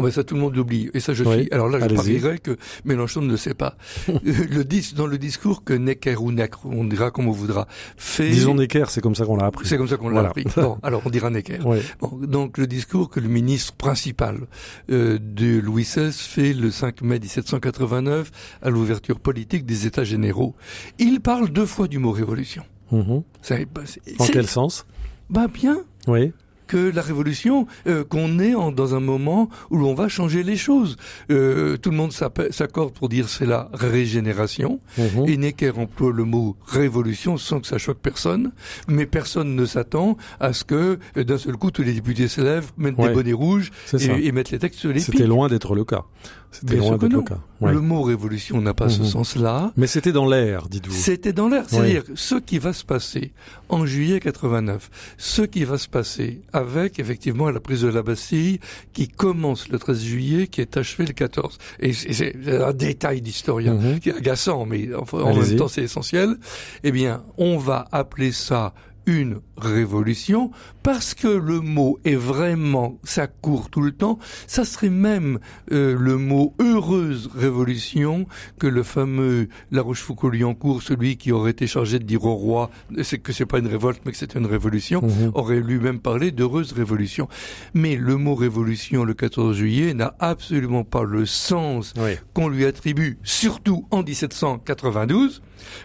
Oh 0.00 0.02
ben 0.04 0.10
ça 0.10 0.24
tout 0.24 0.34
le 0.34 0.40
monde 0.40 0.56
l'oublie 0.56 0.88
et 0.94 1.00
ça 1.00 1.12
je 1.14 1.24
Oui, 1.24 1.42
suis. 1.42 1.52
Alors 1.52 1.68
là 1.68 1.78
je 1.78 1.94
parierais 1.94 2.38
que 2.38 2.56
Mélenchon 2.84 3.20
ne 3.20 3.30
le 3.30 3.36
sait 3.36 3.54
pas. 3.54 3.76
Le 4.24 4.62
dis, 4.64 4.94
dans 4.96 5.06
le 5.06 5.18
discours 5.18 5.62
que 5.64 5.74
Necker 5.74 6.16
ou 6.16 6.32
Necker, 6.32 6.56
on 6.64 6.84
dira 6.84 7.10
comme 7.10 7.28
on 7.28 7.32
voudra, 7.32 7.66
fait. 7.96 8.30
Disons 8.30 8.54
Necker, 8.54 8.84
c'est 8.88 9.00
comme 9.00 9.14
ça 9.14 9.24
qu'on 9.26 9.36
l'a 9.36 9.46
appris. 9.46 9.66
C'est 9.68 9.76
comme 9.76 9.88
ça 9.88 9.96
qu'on 9.98 10.08
l'a 10.08 10.14
Voilà. 10.14 10.28
appris. 10.30 10.44
Bon, 10.56 10.78
alors 10.82 11.02
on 11.04 11.10
dira 11.10 11.28
Necker. 11.30 11.58
Oui. 11.64 11.78
Bon, 12.00 12.18
donc 12.26 12.56
le 12.58 12.66
discours 12.66 13.10
que 13.10 13.20
le 13.20 13.28
ministre 13.28 13.74
principal 13.74 14.46
euh, 14.90 15.18
de 15.20 15.58
Louis 15.60 15.82
XVI 15.84 16.12
fait 16.12 16.52
le 16.54 16.70
5 16.70 17.02
mai 17.02 17.18
1789 17.20 18.30
à 18.62 18.70
l'ouverture 18.70 19.20
politique 19.20 19.66
des 19.66 19.86
États 19.86 20.04
généraux. 20.04 20.54
Il 20.98 21.20
parle 21.20 21.50
deux 21.50 21.66
fois 21.66 21.88
du 21.88 21.98
mot 21.98 22.10
révolution. 22.12 22.62
Mhm. 22.92 23.22
C'est, 23.42 23.66
bah, 23.72 23.82
En 24.18 24.26
quel 24.26 24.46
sens? 24.46 24.86
Bah 25.28 25.46
bien 25.52 25.82
Oui. 26.08 26.32
Que 26.70 26.92
la 26.94 27.02
révolution, 27.02 27.66
euh, 27.88 28.04
qu'on 28.04 28.38
est 28.38 28.54
en- 28.54 28.70
dans 28.70 28.94
un 28.94 29.00
moment 29.00 29.48
où 29.70 29.76
l'on 29.76 29.94
va 29.94 30.06
changer 30.08 30.42
les 30.44 30.56
choses. 30.56 30.96
Euh, 31.30 31.76
tout 31.76 31.90
le 31.90 31.96
monde 31.96 32.12
s'accorde 32.12 32.92
pour 32.94 33.08
dire 33.08 33.28
c'est 33.28 33.46
la 33.56 33.68
régénération. 33.72 34.80
Mhm. 34.98 35.24
Et 35.28 35.36
Necker 35.36 35.72
emploie 35.76 36.12
le 36.12 36.24
mot 36.24 36.56
révolution 36.66 37.36
sans 37.38 37.60
que 37.60 37.66
ça 37.66 37.78
choque 37.78 37.98
personne, 37.98 38.52
mais 38.88 39.06
personne 39.06 39.54
ne 39.56 39.64
s'attend 39.66 40.16
à 40.38 40.52
ce 40.52 40.62
que 40.64 40.98
euh, 41.16 41.24
d'un 41.24 41.38
seul 41.38 41.56
coup 41.56 41.70
tous 41.70 41.82
les 41.82 41.92
députés 41.92 42.28
se 42.28 42.40
lèvent, 42.40 42.70
mettent 42.76 42.98
Ouais. 42.98 43.08
des 43.08 43.14
bonnets 43.14 43.32
rouges 43.32 43.70
et, 43.98 44.26
et 44.26 44.32
mettent 44.32 44.50
les 44.52 44.58
textes 44.58 44.78
sur 44.80 44.92
les 44.92 45.00
C'était 45.00 45.26
loin 45.26 45.48
d'être 45.48 45.74
le 45.74 45.84
cas. 45.84 46.04
C'était 46.52 46.76
loin 46.76 46.92
d'être 46.98 47.02
le 47.12 47.18
non. 47.18 47.22
cas. 47.22 47.38
Ouais. 47.60 47.72
Le 47.72 47.80
mot 47.80 48.02
révolution 48.02 48.60
n'a 48.60 48.74
pas 48.74 48.88
ce 48.88 49.00
Mhm. 49.00 49.06
sens-là. 49.06 49.72
Mais 49.76 49.86
c'était 49.86 50.12
dans 50.12 50.26
l'air, 50.26 50.68
dites-vous. 50.68 50.92
C'était 50.96 51.32
dans 51.32 51.48
l'air. 51.48 51.64
C'est-à-dire 51.68 52.02
ce 52.14 52.34
qui 52.34 52.58
va 52.58 52.72
se 52.72 52.84
passer 52.84 53.32
en 53.68 53.86
juillet 53.86 54.18
89, 54.18 54.90
ce 55.16 55.42
qui 55.42 55.64
va 55.64 55.78
se 55.78 55.88
passer 55.88 56.40
avec 56.52 56.98
effectivement 56.98 57.50
la 57.50 57.60
prise 57.60 57.82
de 57.82 57.88
la 57.88 58.02
Bastille 58.02 58.58
qui 58.92 59.06
commence 59.08 59.68
le 59.68 59.78
13 59.78 60.02
juillet, 60.02 60.46
qui 60.48 60.60
est 60.60 60.76
achevée 60.76 61.06
le 61.06 61.12
14. 61.12 61.58
Et 61.78 61.92
c'est 61.92 62.34
un 62.48 62.72
détail 62.72 63.20
d'historien 63.20 63.74
Mhm. 63.74 64.00
qui 64.00 64.08
est 64.08 64.16
agaçant, 64.16 64.66
mais 64.66 64.88
en 64.94 65.04
Allez-y. 65.26 65.50
même 65.50 65.56
temps 65.58 65.68
c'est 65.68 65.82
essentiel. 65.82 66.36
Eh 66.82 66.90
bien, 66.90 67.22
on 67.38 67.58
va 67.58 67.86
appeler 67.92 68.32
ça 68.32 68.74
une 69.06 69.40
révolution 69.56 70.50
parce 70.82 71.14
que 71.14 71.28
le 71.28 71.60
mot 71.60 71.98
est 72.04 72.14
vraiment 72.16 72.98
ça 73.04 73.26
court 73.26 73.68
tout 73.70 73.80
le 73.80 73.92
temps 73.92 74.18
ça 74.46 74.64
serait 74.64 74.88
même 74.90 75.38
euh, 75.72 75.96
le 75.98 76.16
mot 76.16 76.54
heureuse 76.60 77.28
révolution 77.34 78.26
que 78.58 78.66
le 78.66 78.82
fameux 78.82 79.48
La 79.70 79.82
Rochefoucauld-Liancourt 79.82 80.82
celui 80.82 81.16
qui 81.16 81.32
aurait 81.32 81.50
été 81.52 81.66
chargé 81.66 81.98
de 81.98 82.04
dire 82.04 82.24
au 82.24 82.34
roi 82.34 82.70
c'est 83.02 83.18
que 83.18 83.32
c'est 83.32 83.46
pas 83.46 83.58
une 83.58 83.66
révolte 83.66 84.00
mais 84.04 84.12
que 84.12 84.18
c'est 84.18 84.34
une 84.34 84.46
révolution 84.46 85.00
Mhm. 85.02 85.32
aurait 85.34 85.60
lui-même 85.60 85.98
parlé 85.98 86.30
d'heureuse 86.30 86.72
révolution 86.72 87.28
mais 87.74 87.96
le 87.96 88.16
mot 88.16 88.34
révolution 88.34 89.04
le 89.04 89.14
14 89.14 89.56
juillet 89.56 89.94
n'a 89.94 90.14
absolument 90.20 90.84
pas 90.84 91.02
le 91.04 91.26
sens 91.26 91.94
Oui. 91.98 92.12
qu'on 92.34 92.48
lui 92.48 92.64
attribue, 92.64 93.18
surtout 93.22 93.86
en 93.90 94.02
1792, 94.02 95.42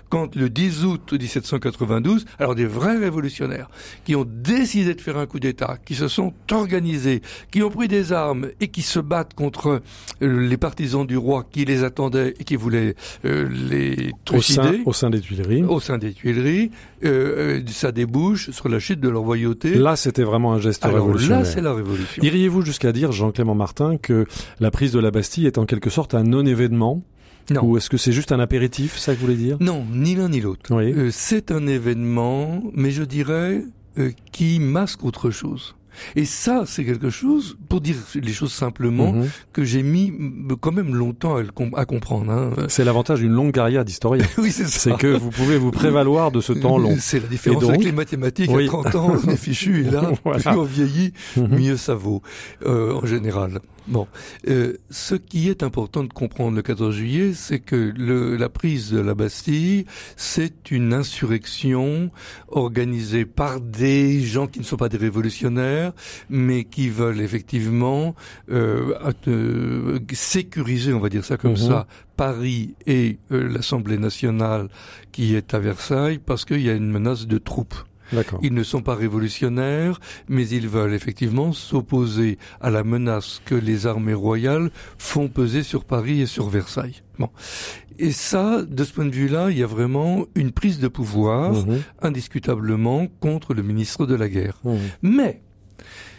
quand 0.10 0.36
le 0.36 0.50
10 0.50 0.86
août 0.86 1.14
1792, 1.14 2.26
alors 2.40 2.56
des 2.56 2.66
vrais 2.66 2.98
révolutionnaires 2.98 3.70
qui 4.04 4.16
ont 4.16 4.26
décidé 4.26 4.96
de 4.96 5.02
faire 5.02 5.18
un 5.18 5.26
coup 5.26 5.40
d'État, 5.40 5.78
qui 5.86 5.96
se 5.96 6.08
sont 6.08 6.34
organisés, 6.52 7.22
qui 7.52 7.64
ont 7.64 7.70
pris 7.70 7.88
des 7.88 8.12
armes 8.12 8.48
et 8.60 8.68
qui 8.68 8.82
se 8.82 9.00
battent 9.00 9.34
contre 9.34 9.82
euh, 10.22 10.48
les 10.48 10.58
partisans 10.58 11.06
du 11.06 11.18
roi 11.18 11.46
qui 11.50 11.66
les 11.66 11.84
attendaient 11.84 12.34
et 12.40 12.44
qui 12.44 12.56
voulaient 12.56 12.96
euh, 13.26 13.48
les 13.50 14.12
Au 14.32 14.42
sein, 14.42 14.62
trucider 14.62 14.82
au 14.86 14.94
sein 14.94 15.10
des 15.10 15.22
Tuileries. 15.22 15.64
au 15.64 15.80
sein 15.80 15.98
des 15.98 16.14
Tuileries, 16.14 16.72
euh, 17.04 17.62
ça 17.68 17.92
débouche 17.92 18.52
sur 18.52 18.70
la 18.70 18.80
chute 18.80 19.00
de 19.00 19.10
leur 19.10 19.22
royauté. 19.22 19.76
Là, 19.76 19.96
c'était 19.96 20.24
vraiment 20.24 20.54
un 20.54 20.60
geste 20.60 20.86
alors 20.86 21.06
révolutionnaire. 21.06 21.40
là, 21.40 21.46
c'est 21.46 21.62
la 21.62 21.74
révolution. 21.74 22.24
Iriez-vous 22.24 22.62
jusqu'à 22.62 22.92
dire, 22.92 23.12
Jean-Clément 23.12 23.56
Martin, 23.56 23.98
que 23.98 24.26
la 24.60 24.72
prise 24.72 24.92
de 24.92 25.00
la 25.00 25.12
Bastille 25.12 25.46
est 25.46 25.58
en 25.58 25.66
quelque 25.66 25.90
sorte 25.90 26.16
un 26.16 26.24
non-événement 26.24 27.04
Non. 27.52 27.64
Ou 27.64 27.78
est-ce 27.78 27.90
que 27.90 27.98
c'est 27.98 28.12
juste 28.12 28.32
un 28.32 28.40
apéritif, 28.40 28.98
ça 28.98 29.14
que 29.14 29.20
vous 29.20 29.26
voulez 29.28 29.38
dire? 29.38 29.58
Non, 29.60 29.86
ni 29.92 30.16
l'un 30.16 30.30
ni 30.30 30.42
l'autre. 30.42 30.74
Oui. 30.76 30.92
Euh, 30.94 31.10
c'est 31.12 31.52
un 31.52 31.68
événement, 31.68 32.64
mais 32.74 32.92
je 32.92 33.04
dirais 33.04 33.64
euh, 33.98 34.12
qui 34.32 34.60
masque 34.60 35.04
autre 35.06 35.30
chose. 35.30 35.76
Et 36.18 36.26
ça, 36.26 36.64
c'est 36.68 36.84
quelque 36.84 37.10
chose, 37.10 37.56
pour 37.70 37.80
dire 37.80 37.96
les 38.16 38.34
choses 38.34 38.52
simplement, 38.52 39.14
Mhm. 39.14 39.30
que 39.54 39.64
j'ai 39.64 39.82
mis 39.82 40.12
quand 40.60 40.74
même 40.74 40.94
longtemps 40.94 41.38
à, 41.38 41.42
le 41.42 41.52
com- 41.52 41.72
à 41.78 41.86
comprendre. 41.86 42.30
Hein. 42.34 42.52
C'est 42.68 42.84
l'avantage 42.84 43.20
d'une 43.22 43.32
longue 43.32 43.54
carrière 43.54 43.86
d'historien. 43.86 44.26
oui, 44.38 44.52
c'est 44.52 44.66
ça. 44.68 44.78
c'est 44.80 44.98
que 44.98 45.08
vous 45.16 45.30
pouvez 45.30 45.58
vous 45.58 45.72
prévaloir 45.72 46.32
de 46.32 46.42
ce 46.42 46.52
temps 46.52 46.78
long. 46.78 46.98
C'est 47.00 47.22
la 47.22 47.28
différence 47.28 47.62
donc 47.62 47.70
avec 47.70 47.86
les 47.86 47.94
mathématiques. 47.94 48.52
Oui. 48.54 48.66
À 48.66 48.68
30 48.68 48.96
ans, 48.96 49.16
on 49.26 49.30
est 49.30 49.38
fichu, 49.38 49.86
et 49.88 49.90
là, 49.92 50.12
Voilà. 50.26 50.40
plus 50.40 50.60
on 50.60 50.64
vieillit, 50.64 51.14
Mhm. 51.38 51.48
mieux 51.60 51.78
ça 51.78 51.96
vaut, 51.96 52.22
euh, 52.66 52.92
en 52.96 53.06
général. 53.06 53.60
Bon, 53.88 54.08
euh, 54.48 54.74
ce 54.90 55.14
qui 55.16 55.48
est 55.50 55.62
important 55.62 56.04
de 56.04 56.12
comprendre 56.12 56.56
le 56.56 56.62
14 56.64 56.96
juillet, 56.96 57.34
c'est 57.34 57.60
que 57.60 57.76
le, 57.96 58.36
la 58.36 58.50
prise 58.50 58.92
de 58.92 59.00
la 59.00 59.14
Bastille, 59.14 59.86
c'est 60.16 60.72
une 60.72 60.92
insurrection 60.94 62.10
organisée 62.48 63.26
par 63.26 63.62
des 63.62 64.22
gens 64.22 64.48
qui 64.48 64.60
ne 64.60 64.64
sont 64.64 64.78
pas 64.78 64.90
des 64.90 64.98
révolutionnaires, 64.98 65.94
mais 66.30 66.64
qui 66.64 66.90
veulent 66.90 67.22
effectivement 67.22 68.16
euh, 68.52 68.94
euh, 69.28 70.00
sécuriser, 70.14 70.94
on 70.94 71.00
va 71.00 71.10
dire 71.10 71.24
ça 71.26 71.38
comme 71.38 71.52
Mhm. 71.52 71.58
ça, 71.58 71.88
Paris 72.18 72.74
et 72.88 73.18
l'Assemblée 73.30 73.98
nationale 73.98 74.70
qui 75.12 75.36
est 75.36 75.54
à 75.54 75.60
Versailles, 75.60 76.20
parce 76.26 76.44
qu'il 76.46 76.62
y 76.62 76.70
a 76.70 76.74
une 76.74 76.92
menace 76.92 77.28
de 77.28 77.38
troupes. 77.38 77.76
Ils 78.42 78.54
ne 78.54 78.64
sont 78.64 78.82
pas 78.82 78.96
révolutionnaires, 78.96 80.00
mais 80.28 80.48
ils 80.48 80.68
veulent 80.68 80.94
effectivement 80.94 81.52
s'opposer 81.54 82.38
à 82.62 82.70
la 82.70 82.84
menace 82.84 83.42
que 83.46 83.56
les 83.56 83.88
armées 83.88 84.14
royales 84.14 84.70
font 84.98 85.28
peser 85.28 85.64
sur 85.64 85.86
Paris 85.86 86.22
et 86.22 86.26
sur 86.26 86.50
Versailles. 86.50 87.02
Bon. 87.20 87.30
Et 87.98 88.12
ça, 88.12 88.62
de 88.64 88.84
ce 88.84 88.92
point 88.94 89.06
de 89.06 89.12
vue-là, 89.16 89.50
il 89.52 89.58
y 89.58 89.64
a 89.64 89.68
vraiment 89.68 90.26
une 90.36 90.52
prise 90.52 90.80
de 90.80 90.88
pouvoir, 90.90 91.54
Mhm. 91.54 91.82
indiscutablement, 92.02 93.08
contre 93.20 93.54
le 93.54 93.64
ministre 93.64 94.06
de 94.06 94.16
la 94.16 94.28
guerre. 94.30 94.60
Mhm. 94.66 94.78
Mais, 95.02 95.42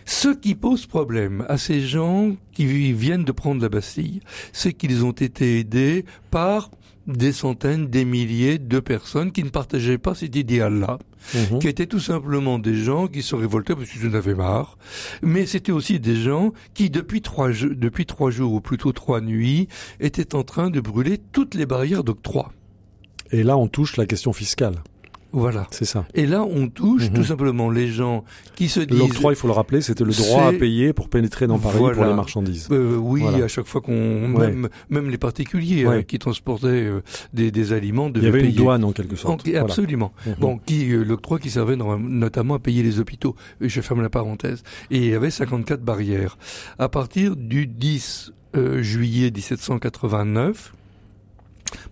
ce 0.07 0.29
qui 0.29 0.55
pose 0.55 0.87
problème 0.87 1.45
à 1.49 1.59
ces 1.59 1.81
gens 1.81 2.35
qui 2.53 2.93
viennent 2.93 3.25
de 3.25 3.33
prendre 3.33 3.61
la 3.61 3.69
Bastille, 3.69 4.21
c'est 4.53 4.73
qu'ils 4.73 5.05
ont 5.05 5.13
été 5.13 5.59
aidés 5.59 6.05
par 6.31 6.71
des 7.07 7.33
centaines, 7.33 7.87
des 7.89 8.05
milliers 8.05 8.59
de 8.59 8.81
personnes 8.81 9.33
qui 9.33 9.45
ne 9.45 9.49
partageaient 9.51 9.99
pas 9.99 10.15
cet 10.15 10.35
idéal-là 10.37 10.99
Mhm. 11.35 11.59
qui 11.59 11.67
étaient 11.69 11.87
tout 11.87 11.99
simplement 12.01 12.59
des 12.59 12.77
gens 12.77 13.09
qui 13.09 13.23
se 13.23 13.35
révoltaient 13.35 13.75
parce 13.75 13.89
qu'ils 13.89 14.07
en 14.09 14.15
avaient 14.15 14.35
marre, 14.35 14.79
mais 15.23 15.45
c'était 15.47 15.73
aussi 15.73 15.99
des 15.99 16.15
gens 16.17 16.53
qui, 16.75 16.89
depuis 16.91 17.21
trois, 17.21 17.51
depuis 17.51 18.07
trois 18.07 18.31
jours, 18.31 18.53
ou 18.53 18.61
plutôt 18.61 18.93
trois 18.93 19.21
nuits, 19.21 19.67
étaient 19.99 20.35
en 20.37 20.45
train 20.45 20.71
de 20.71 20.81
brûler 20.81 21.19
toutes 21.33 21.55
les 21.55 21.67
barrières 21.67 22.05
d'octroi. 22.05 22.53
Et 23.33 23.43
là, 23.43 23.57
on 23.57 23.67
touche 23.67 23.97
la 23.97 24.07
question 24.07 24.33
fiscale. 24.33 24.77
Voilà. 25.39 25.67
C'est 25.71 25.85
ça. 25.85 26.07
Et 26.15 26.25
là, 26.27 26.43
on 26.45 26.69
touche 26.69 27.11
Mhm. 27.11 27.13
tout 27.17 27.25
simplement 27.25 27.71
les 27.71 27.89
gens 27.89 28.25
qui 28.55 28.69
se 28.69 28.81
disent. 28.81 28.99
L'octroi, 28.99 29.33
il 29.33 29.37
faut 29.37 29.47
le 29.47 29.53
rappeler, 29.53 29.81
c'était 29.83 30.03
le 30.05 30.13
droit 30.13 30.49
à 30.49 30.53
payer 30.53 30.93
pour 30.93 31.09
pénétrer 31.09 31.47
dans 31.47 31.59
Paris 31.59 31.79
pour 31.79 32.05
les 32.05 32.15
marchandises. 32.15 32.69
Euh, 32.71 32.97
oui, 32.97 33.21
Voilà. 33.21 33.45
à 33.45 33.49
chaque 33.49 33.67
fois 33.67 33.81
qu'on 33.83 34.33
Ouais. 34.35 34.49
même 34.49 34.69
même 34.89 35.11
les 35.11 35.19
particuliers 35.19 35.87
Ouais. 35.87 35.97
hein, 35.99 36.03
qui 36.03 36.19
transportaient 36.19 36.67
euh, 36.69 37.03
des, 37.35 37.51
des 37.51 37.73
aliments 37.73 38.07
Il 38.09 38.15
devaient 38.15 38.27
y 38.27 38.29
avait 38.31 38.41
une 38.41 38.47
payer. 38.47 38.57
douane 38.57 38.83
en 38.85 38.93
quelque 38.93 39.15
sorte. 39.17 39.43
Voilà. 39.45 39.61
Absolument. 39.61 40.13
Mhm. 40.27 40.35
Bon, 40.41 40.59
qui 40.59 40.91
euh, 40.93 41.05
l'octroi 41.05 41.39
qui 41.39 41.51
servait 41.51 41.77
dans- 41.77 41.99
notamment 41.99 42.55
à 42.55 42.59
payer 42.59 42.83
les 42.83 42.99
hôpitaux. 42.99 43.37
Je 43.61 43.81
ferme 43.83 44.01
la 44.03 44.09
parenthèse. 44.11 44.63
Et 44.91 44.97
il 44.97 45.05
y 45.07 45.15
avait 45.15 45.31
54 45.31 45.83
barrières. 45.83 46.39
À 46.79 46.89
partir 46.89 47.37
du 47.37 47.67
10 47.67 48.33
euh, 48.57 48.81
juillet 48.83 49.31
1789. 49.31 50.73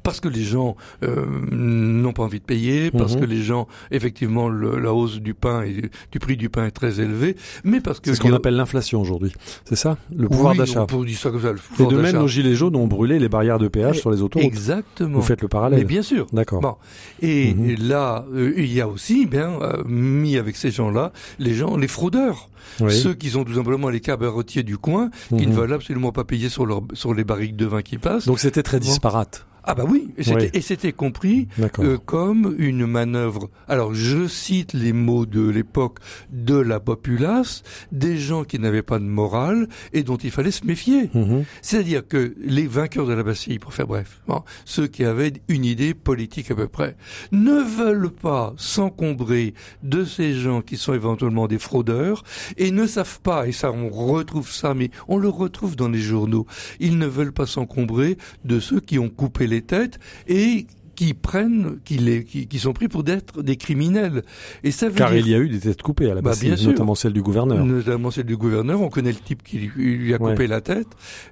Parce 0.02 0.20
que 0.20 0.28
les 0.28 0.42
gens 0.42 0.76
euh, 1.02 1.24
n'ont 1.50 2.12
pas 2.12 2.22
envie 2.22 2.40
de 2.40 2.44
payer, 2.44 2.90
parce 2.90 3.14
Mhm. 3.14 3.20
que 3.20 3.24
les 3.26 3.42
gens, 3.42 3.66
effectivement, 3.90 4.48
le- 4.48 4.78
la 4.78 4.92
hausse 4.92 5.20
du 5.20 5.34
pain 5.34 5.62
et 5.62 5.90
du 6.12 6.18
prix 6.18 6.36
du 6.36 6.48
pain 6.48 6.66
est 6.66 6.70
très 6.70 7.00
élevée, 7.00 7.36
mais 7.64 7.80
parce 7.80 8.00
que 8.00 8.10
C'est 8.10 8.16
ce 8.16 8.20
qu'on 8.20 8.32
appelle 8.32 8.56
l'inflation 8.56 9.00
aujourd'hui. 9.00 9.32
C'est 9.64 9.76
ça 9.76 9.96
Le 10.14 10.28
pouvoir 10.28 10.52
Oui, 10.52 10.58
d'achat. 10.58 10.82
on 10.82 10.86
peut 10.86 11.04
dire 11.04 11.18
ça 11.18 11.30
comme 11.30 11.42
ça, 11.42 11.52
le 11.52 11.58
Et 11.58 11.60
pouvoir 11.76 11.90
de 11.92 11.96
même, 11.98 12.16
nos 12.16 12.28
gilets 12.28 12.54
jaunes 12.54 12.76
ont 12.76 12.86
brûlé 12.86 13.18
les 13.18 13.28
barrières 13.28 13.58
de 13.58 13.68
péage 13.68 13.96
Eh, 13.98 14.00
sur 14.00 14.10
les 14.10 14.22
autoroutes. 14.22 14.46
Exactement. 14.46 15.18
Vous 15.18 15.22
faites 15.24 15.42
le 15.42 15.48
parallèle. 15.48 15.78
Mais 15.80 15.84
bien 15.84 16.02
sûr. 16.02 16.26
D'accord. 16.32 16.60
Bon. 16.60 16.76
Et 17.22 17.54
Mhm. 17.54 17.76
là, 17.88 18.24
euh, 18.34 18.52
il 18.56 18.72
y 18.72 18.80
a 18.80 18.88
aussi, 18.88 19.26
bien, 19.26 19.52
euh, 19.62 19.82
mis 19.86 20.36
avec 20.36 20.56
ces 20.56 20.70
gens-là, 20.70 21.12
les 21.38 21.54
gens, 21.54 21.76
les 21.76 21.88
fraudeurs. 21.88 22.48
Oui. 22.80 22.92
Ceux 22.94 23.14
qui 23.14 23.28
sont 23.30 23.44
tout 23.44 23.54
simplement 23.54 23.88
les 23.90 24.00
cabaretiers 24.00 24.62
du 24.62 24.78
coin, 24.78 25.10
qui 25.28 25.46
Mhm. 25.46 25.50
ne 25.50 25.54
veulent 25.54 25.72
absolument 25.74 26.12
pas 26.12 26.24
payer 26.24 26.48
sur, 26.48 26.64
leur, 26.66 26.82
sur 26.94 27.12
les 27.14 27.24
barriques 27.24 27.56
de 27.56 27.66
vin 27.66 27.82
qui 27.82 27.98
passent. 27.98 28.26
Donc 28.26 28.38
c'était 28.40 28.62
très 28.62 28.80
disparate. 28.80 29.46
Ah 29.66 29.74
bah 29.74 29.84
oui, 29.88 30.10
et 30.18 30.22
c'était, 30.60 30.88
Oui. 30.88 30.92
compris 30.92 31.48
euh, 31.78 31.96
comme 31.96 32.54
une 32.58 32.86
manœuvre. 32.86 33.48
Alors 33.66 33.94
je 33.94 34.26
cite 34.28 34.74
les 34.74 34.92
mots 34.92 35.24
de 35.26 35.48
l'époque 35.48 35.98
de 36.30 36.56
la 36.56 36.80
populace, 36.80 37.62
des 37.90 38.18
gens 38.18 38.44
qui 38.44 38.58
n'avaient 38.58 38.82
pas 38.82 38.98
de 38.98 39.04
morale 39.04 39.68
et 39.92 40.02
dont 40.02 40.16
il 40.18 40.30
fallait 40.30 40.50
se 40.50 40.66
méfier. 40.66 41.08
Mhm. 41.14 41.44
C'est-à-dire 41.62 42.06
que 42.06 42.34
les 42.40 42.66
vainqueurs 42.66 43.06
de 43.06 43.14
la 43.14 43.22
Bastille, 43.22 43.58
pour 43.58 43.72
faire 43.72 43.86
bref, 43.86 44.20
bon, 44.28 44.42
ceux 44.66 44.86
qui 44.86 45.04
avaient 45.04 45.32
une 45.48 45.64
idée 45.64 45.94
politique 45.94 46.50
à 46.50 46.54
peu 46.54 46.68
près, 46.68 46.96
ne 47.32 47.60
veulent 47.62 48.10
pas 48.10 48.52
s'encombrer 48.58 49.54
de 49.82 50.04
ces 50.04 50.34
gens 50.34 50.60
qui 50.60 50.76
sont 50.76 50.92
éventuellement 50.94 51.46
des 51.48 51.58
fraudeurs 51.58 52.22
et 52.58 52.70
ne 52.70 52.86
savent 52.86 53.20
pas, 53.20 53.46
et 53.48 53.52
ça 53.52 53.72
on 53.72 53.88
retrouve 53.88 54.50
ça, 54.50 54.74
mais 54.74 54.90
on 55.08 55.16
le 55.16 55.28
retrouve 55.28 55.74
dans 55.74 55.88
les 55.88 56.00
journaux, 56.00 56.46
ils 56.80 56.98
ne 56.98 57.06
veulent 57.06 57.32
pas 57.32 57.46
s'encombrer 57.46 58.18
de 58.44 58.60
ceux 58.60 58.80
qui 58.80 58.98
ont 58.98 59.08
coupé 59.08 59.46
les 59.46 59.53
têtes 59.62 59.98
et 60.28 60.66
qui 60.96 61.12
prennent, 61.12 61.78
qui, 61.84 61.98
les, 61.98 62.22
qui, 62.22 62.46
qui 62.46 62.58
sont 62.60 62.72
pris 62.72 62.86
pour 62.86 63.02
d'être 63.02 63.42
des 63.42 63.56
criminels. 63.56 64.22
Et 64.62 64.70
ça 64.70 64.88
veut 64.88 64.94
Car 64.94 65.10
dire 65.10 65.26
il 65.26 65.28
y 65.28 65.34
a 65.34 65.38
eu 65.40 65.48
des 65.48 65.58
têtes 65.58 65.82
coupées 65.82 66.08
à 66.08 66.14
la 66.14 66.22
Bah, 66.22 66.34
bien 66.40 66.54
sûr. 66.54 66.70
notamment 66.70 66.94
celle 66.94 67.12
du 67.12 67.20
gouverneur. 67.20 67.64
Notamment 67.64 68.12
celle 68.12 68.26
du 68.26 68.36
gouverneur. 68.36 68.80
On 68.80 68.88
connaît 68.90 69.10
le 69.10 69.18
type 69.18 69.42
qui 69.42 69.58
lui, 69.58 70.14
a 70.14 70.22
Ouais. 70.22 70.30
coupé 70.30 70.46
la 70.46 70.60
tête, 70.60 70.86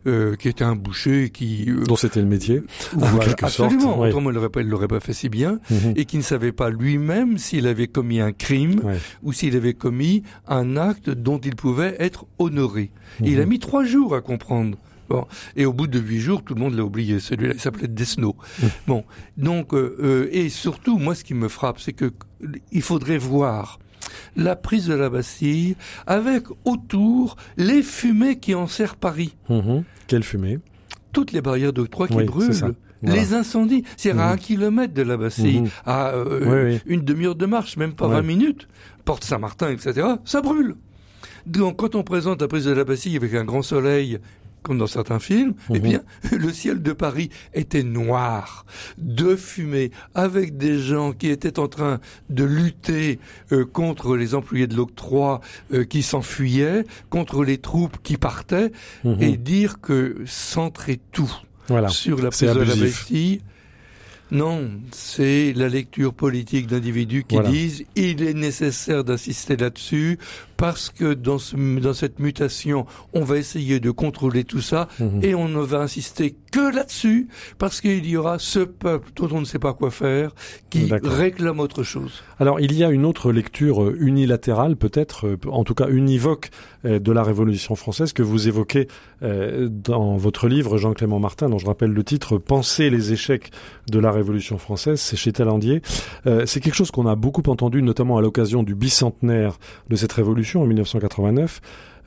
euh, 0.08 0.34
qui 0.34 0.48
était 0.48 0.64
un 0.64 0.74
boucher, 0.74 1.30
qui 1.30 1.66
euh, 1.70 1.84
dont 1.84 1.94
c'était 1.94 2.20
le 2.20 2.26
métier. 2.26 2.60
voilà, 2.94 3.14
en 3.14 3.18
quelque 3.20 3.48
sorte, 3.48 3.72
absolument. 3.72 4.00
ouais. 4.00 4.08
Autrement, 4.08 4.30
il 4.30 4.34
l'aurait 4.34 4.48
pas, 4.48 4.62
il 4.62 4.66
l'aurait 4.68 4.88
pas 4.88 4.98
fait 4.98 5.12
si 5.12 5.28
bien, 5.28 5.60
Mhm. 5.70 5.92
et 5.94 6.06
qui 6.06 6.16
ne 6.16 6.22
savait 6.22 6.50
pas 6.50 6.68
lui-même 6.68 7.38
s'il 7.38 7.68
avait 7.68 7.86
commis 7.86 8.18
un 8.18 8.32
crime 8.32 8.80
Ouais. 8.82 8.98
ou 9.22 9.32
s'il 9.32 9.54
avait 9.54 9.74
commis 9.74 10.24
un 10.48 10.76
acte 10.76 11.08
dont 11.08 11.38
il 11.38 11.54
pouvait 11.54 11.94
être 12.00 12.26
honoré. 12.40 12.90
Il 13.24 13.38
a 13.38 13.44
Mhm. 13.44 13.48
mis 13.48 13.58
trois 13.60 13.84
jours 13.84 14.16
à 14.16 14.22
comprendre. 14.22 14.76
Bon. 15.12 15.26
Et 15.56 15.66
au 15.66 15.72
bout 15.72 15.86
de 15.86 15.98
huit 15.98 16.20
jours, 16.20 16.42
tout 16.42 16.54
le 16.54 16.60
monde 16.60 16.74
l'a 16.74 16.84
oublié. 16.84 17.20
Celui-là, 17.20 17.52
il 17.54 17.60
s'appelait 17.60 17.88
Desno. 17.88 18.34
Mhm. 18.62 18.68
Bon. 18.86 19.04
Donc, 19.36 19.74
euh, 19.74 19.96
euh, 20.02 20.28
et 20.32 20.48
surtout, 20.48 20.98
moi, 20.98 21.14
ce 21.14 21.22
qui 21.24 21.34
me 21.34 21.48
frappe, 21.48 21.80
c'est 21.80 21.92
que 21.92 22.12
il 22.72 22.82
faudrait 22.82 23.18
voir 23.18 23.78
la 24.36 24.56
prise 24.56 24.86
de 24.86 24.94
la 24.94 25.10
Bastille 25.10 25.76
avec 26.06 26.44
autour 26.64 27.36
les 27.56 27.82
fumées 27.82 28.38
qui 28.38 28.54
enserrent 28.54 28.96
Paris. 28.96 29.36
Mhm. 29.48 29.84
Quelle 30.06 30.22
fumée? 30.24 30.58
Toutes 31.12 31.32
les 31.32 31.42
barrières 31.42 31.72
d'octroi 31.74 32.08
qui 32.08 32.14
Oui, 32.14 32.24
brûlent. 32.24 32.52
Voilà. 32.52 32.74
Les 33.02 33.34
incendies, 33.34 33.82
c'est 33.96 34.10
à 34.12 34.14
Mhm. 34.14 34.20
un 34.20 34.36
kilomètre 34.36 34.94
de 34.94 35.02
la 35.02 35.16
Bastille, 35.16 35.62
Mhm. 35.62 35.68
à 35.84 36.10
euh, 36.10 36.68
Oui, 36.68 36.72
oui. 36.74 36.80
une 36.86 37.02
demi-heure 37.02 37.34
de 37.34 37.46
marche, 37.46 37.76
même 37.76 37.92
pas 37.94 38.06
Ouais. 38.06 38.14
20 38.14 38.22
minutes, 38.22 38.68
Porte 39.04 39.24
Saint-Martin, 39.24 39.70
etc., 39.70 40.06
ça 40.24 40.40
brûle. 40.40 40.76
Donc 41.46 41.78
quand 41.78 41.96
on 41.96 42.04
présente 42.04 42.40
la 42.40 42.46
prise 42.48 42.64
de 42.66 42.70
la 42.72 42.84
Bastille 42.84 43.16
avec 43.16 43.34
un 43.34 43.44
grand 43.44 43.62
soleil, 43.62 44.18
comme 44.62 44.78
dans 44.78 44.86
certains 44.86 45.18
films, 45.18 45.54
eh 45.70 45.74
Mhm. 45.74 45.78
bien, 45.80 46.02
le 46.32 46.52
ciel 46.52 46.82
de 46.82 46.92
Paris 46.92 47.30
était 47.54 47.82
noir, 47.82 48.64
de 48.98 49.36
fumée, 49.36 49.90
avec 50.14 50.56
des 50.56 50.78
gens 50.78 51.12
qui 51.12 51.28
étaient 51.28 51.58
en 51.58 51.68
train 51.68 52.00
de 52.30 52.44
lutter 52.44 53.18
euh, 53.52 53.64
contre 53.64 54.16
les 54.16 54.34
employés 54.34 54.66
de 54.66 54.76
l'octroi 54.76 55.40
euh, 55.72 55.84
qui 55.84 56.02
s'enfuyaient, 56.02 56.84
contre 57.10 57.44
les 57.44 57.58
troupes 57.58 57.96
qui 58.02 58.16
partaient, 58.16 58.72
Mhm. 59.04 59.16
et 59.22 59.36
dire 59.36 59.80
que 59.80 60.16
centrer 60.26 61.00
tout 61.12 61.32
Voilà. 61.68 61.88
sur 61.88 62.22
la 62.22 62.30
prise 62.30 62.40
de 62.52 62.60
la. 62.60 62.76
Bastille. 62.76 63.40
Non, 64.30 64.70
c'est 64.92 65.52
la 65.54 65.68
lecture 65.68 66.14
politique 66.14 66.66
d'individus 66.66 67.24
qui 67.24 67.34
Voilà. 67.34 67.50
disent 67.50 67.84
il 67.96 68.22
est 68.22 68.32
nécessaire 68.32 69.04
d'insister 69.04 69.58
là-dessus 69.58 70.18
parce 70.62 70.90
que 70.90 71.12
dans, 71.12 71.38
ce, 71.38 71.56
dans 71.80 71.92
cette 71.92 72.20
mutation, 72.20 72.86
on 73.14 73.24
va 73.24 73.36
essayer 73.36 73.80
de 73.80 73.90
contrôler 73.90 74.44
tout 74.44 74.60
ça 74.60 74.86
Mhm. 75.00 75.24
et 75.24 75.34
on 75.34 75.48
ne 75.48 75.58
va 75.58 75.80
insister 75.80 76.36
que 76.52 76.72
là-dessus 76.72 77.26
parce 77.58 77.80
qu'il 77.80 78.06
y 78.06 78.16
aura 78.16 78.38
ce 78.38 78.60
peuple 78.60 79.10
dont 79.16 79.28
on 79.32 79.40
ne 79.40 79.44
sait 79.44 79.58
pas 79.58 79.72
quoi 79.72 79.90
faire 79.90 80.32
qui 80.70 80.88
réclame 81.02 81.58
autre 81.58 81.82
chose. 81.82 82.22
Alors, 82.38 82.60
il 82.60 82.72
y 82.74 82.84
a 82.84 82.90
une 82.90 83.04
autre 83.06 83.32
lecture 83.32 83.82
euh, 83.82 83.96
unilatérale, 83.98 84.76
peut-être, 84.76 85.26
euh, 85.26 85.36
en 85.50 85.64
tout 85.64 85.74
cas 85.74 85.88
univoque, 85.88 86.50
euh, 86.84 87.00
de 87.00 87.10
la 87.10 87.24
Révolution 87.24 87.74
française 87.74 88.12
que 88.12 88.22
vous 88.22 88.46
évoquez 88.46 88.86
dans 89.22 90.16
votre 90.16 90.48
livre, 90.48 90.78
Jean-Clément 90.78 91.20
Martin, 91.20 91.48
dont 91.48 91.58
je 91.58 91.66
rappelle 91.66 91.92
le 91.92 92.02
titre, 92.02 92.38
Penser 92.38 92.90
les 92.90 93.12
échecs 93.12 93.52
de 93.88 94.00
la 94.00 94.10
Révolution 94.10 94.58
française, 94.58 95.00
c'est 95.00 95.16
chez 95.16 95.32
Talandier. 95.32 95.80
C'est 96.44 96.58
quelque 96.58 96.74
chose 96.74 96.90
qu'on 96.90 97.06
a 97.06 97.14
beaucoup 97.14 97.48
entendu, 97.48 97.82
notamment 97.82 98.18
à 98.18 98.20
l'occasion 98.20 98.64
du 98.64 98.74
bicentenaire 98.74 99.60
de 99.90 99.94
cette 99.94 100.12
révolution 100.12 100.51
en 100.60 100.68
1989. 100.68 101.60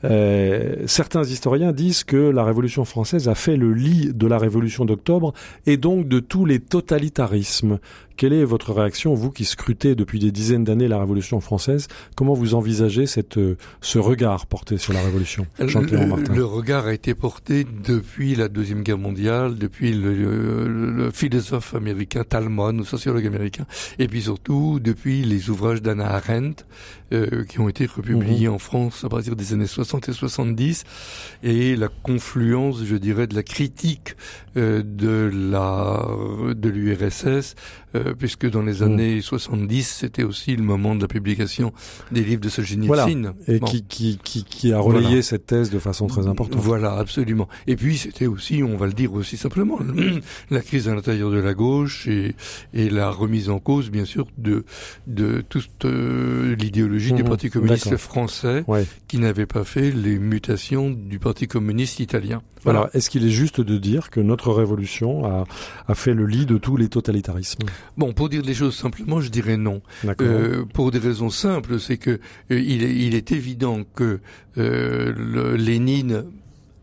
Euh, 0.04 0.84
certains 0.86 1.24
historiens 1.24 1.72
disent 1.72 2.04
que 2.04 2.16
la 2.16 2.44
Révolution 2.44 2.84
française 2.84 3.28
a 3.28 3.34
fait 3.34 3.56
le 3.56 3.72
lit 3.72 4.12
de 4.14 4.26
la 4.26 4.38
Révolution 4.38 4.84
d'octobre 4.84 5.32
et 5.66 5.76
donc 5.76 6.06
de 6.08 6.20
tous 6.20 6.44
les 6.44 6.60
totalitarismes. 6.60 7.78
Quelle 8.16 8.32
est 8.32 8.44
votre 8.44 8.72
réaction, 8.72 9.12
vous 9.14 9.30
qui 9.30 9.44
scrutez 9.44 9.94
depuis 9.94 10.18
des 10.18 10.30
dizaines 10.32 10.64
d'années 10.64 10.88
la 10.88 10.98
Révolution 10.98 11.38
française? 11.40 11.86
Comment 12.14 12.32
vous 12.32 12.54
envisagez 12.54 13.04
cette, 13.06 13.36
euh, 13.36 13.56
ce 13.82 13.98
regard 13.98 14.46
porté 14.46 14.78
sur 14.78 14.94
la 14.94 15.02
Révolution 15.02 15.46
Jean-Clément 15.60 16.04
Le, 16.04 16.08
Martin? 16.08 16.34
le 16.34 16.44
regard 16.46 16.86
a 16.86 16.94
été 16.94 17.14
porté 17.14 17.66
depuis 17.84 18.34
la 18.34 18.48
Deuxième 18.48 18.82
Guerre 18.82 18.96
mondiale, 18.96 19.56
depuis 19.58 19.92
le, 19.92 20.14
le- 20.14 20.90
le 20.92 21.10
philosophe 21.10 21.74
américain 21.74 22.24
Talmon, 22.26 22.72
le 22.72 22.84
sociologue 22.84 23.26
américain, 23.26 23.66
et 23.98 24.08
puis 24.08 24.22
surtout 24.22 24.80
depuis 24.80 25.22
les 25.22 25.50
ouvrages 25.50 25.82
d'Anna 25.82 26.06
Arendt, 26.14 26.64
euh, 27.12 27.44
qui 27.44 27.60
ont 27.60 27.68
été 27.68 27.84
republiés 27.84 28.48
en 28.48 28.58
France 28.58 29.04
à 29.04 29.10
partir 29.10 29.36
des 29.36 29.52
années 29.52 29.66
60 29.66 29.85
et 29.94 30.12
70, 30.12 30.84
et 31.42 31.76
la 31.76 31.88
confluence, 31.88 32.84
je 32.84 32.96
dirais, 32.96 33.26
de 33.26 33.34
la 33.34 33.42
critique 33.42 34.16
euh, 34.56 34.82
de 34.84 35.30
la 35.32 36.06
de 36.54 36.68
l'URSS, 36.70 37.54
euh, 37.94 38.14
puisque 38.18 38.48
dans 38.50 38.62
les 38.62 38.76
Mhm. 38.80 38.82
années 38.92 39.20
70, 39.20 39.82
c'était 40.00 40.22
aussi 40.24 40.56
le 40.56 40.62
moment 40.62 40.94
de 40.94 41.02
la 41.02 41.08
publication 41.08 41.72
des 42.10 42.22
livres 42.24 42.40
de 42.40 42.48
Solzhenitsyn. 42.48 42.86
Voilà. 42.86 43.06
Et 43.48 43.58
Bon. 43.58 43.66
qui, 43.66 43.82
qui, 43.84 44.18
qui, 44.22 44.44
qui 44.44 44.72
a 44.72 44.78
relayé 44.78 45.06
Voilà. 45.06 45.22
cette 45.22 45.46
thèse 45.46 45.70
de 45.70 45.78
façon 45.78 46.06
très 46.06 46.26
importante. 46.26 46.58
Voilà, 46.60 46.94
absolument. 46.96 47.48
Et 47.66 47.76
puis 47.76 47.98
c'était 47.98 48.26
aussi, 48.26 48.62
on 48.62 48.76
va 48.76 48.86
le 48.86 48.92
dire 48.94 49.12
aussi 49.12 49.36
simplement, 49.36 49.78
la 50.50 50.60
crise 50.62 50.88
à 50.88 50.94
l'intérieur 50.94 51.30
de 51.30 51.38
la 51.38 51.52
gauche 51.54 52.06
et, 52.08 52.34
et 52.72 52.88
la 52.88 53.10
remise 53.10 53.50
en 53.50 53.58
cause, 53.58 53.90
bien 53.90 54.04
sûr, 54.06 54.26
de, 54.38 54.64
de 55.06 55.42
toute 55.46 55.84
euh, 55.84 56.56
l'idéologie 56.56 57.12
du 57.12 57.22
Mhm, 57.22 57.28
Parti 57.28 57.50
communiste 57.50 57.96
français 57.98 58.64
Ouais. 58.66 58.86
qui 59.08 59.18
n'avait 59.18 59.46
pas 59.46 59.64
fait 59.64 59.75
les 59.80 60.18
mutations 60.18 60.90
du 60.90 61.18
Parti 61.18 61.46
communiste 61.46 62.00
italien. 62.00 62.42
Voilà. 62.62 62.80
Alors, 62.80 62.90
est-ce 62.94 63.10
qu'il 63.10 63.24
est 63.24 63.30
juste 63.30 63.60
de 63.60 63.76
dire 63.78 64.10
que 64.10 64.20
notre 64.20 64.52
révolution 64.52 65.24
a, 65.24 65.44
a 65.86 65.94
fait 65.94 66.14
le 66.14 66.26
lit 66.26 66.46
de 66.46 66.58
tous 66.58 66.76
les 66.76 66.88
totalitarismes? 66.88 67.66
Bon, 67.96 68.12
pour 68.12 68.28
dire 68.28 68.42
les 68.42 68.54
choses 68.54 68.74
simplement, 68.74 69.20
je 69.20 69.28
dirais 69.28 69.56
non. 69.56 69.82
Euh, 70.20 70.64
pour 70.72 70.90
des 70.90 70.98
raisons 70.98 71.30
simples, 71.30 71.78
c'est 71.78 71.98
que 71.98 72.10
euh, 72.10 72.18
il, 72.60 72.82
est, 72.82 72.94
il 72.94 73.14
est 73.14 73.32
évident 73.32 73.82
que 73.94 74.20
euh, 74.58 75.12
le, 75.16 75.56
Lénine 75.56 76.24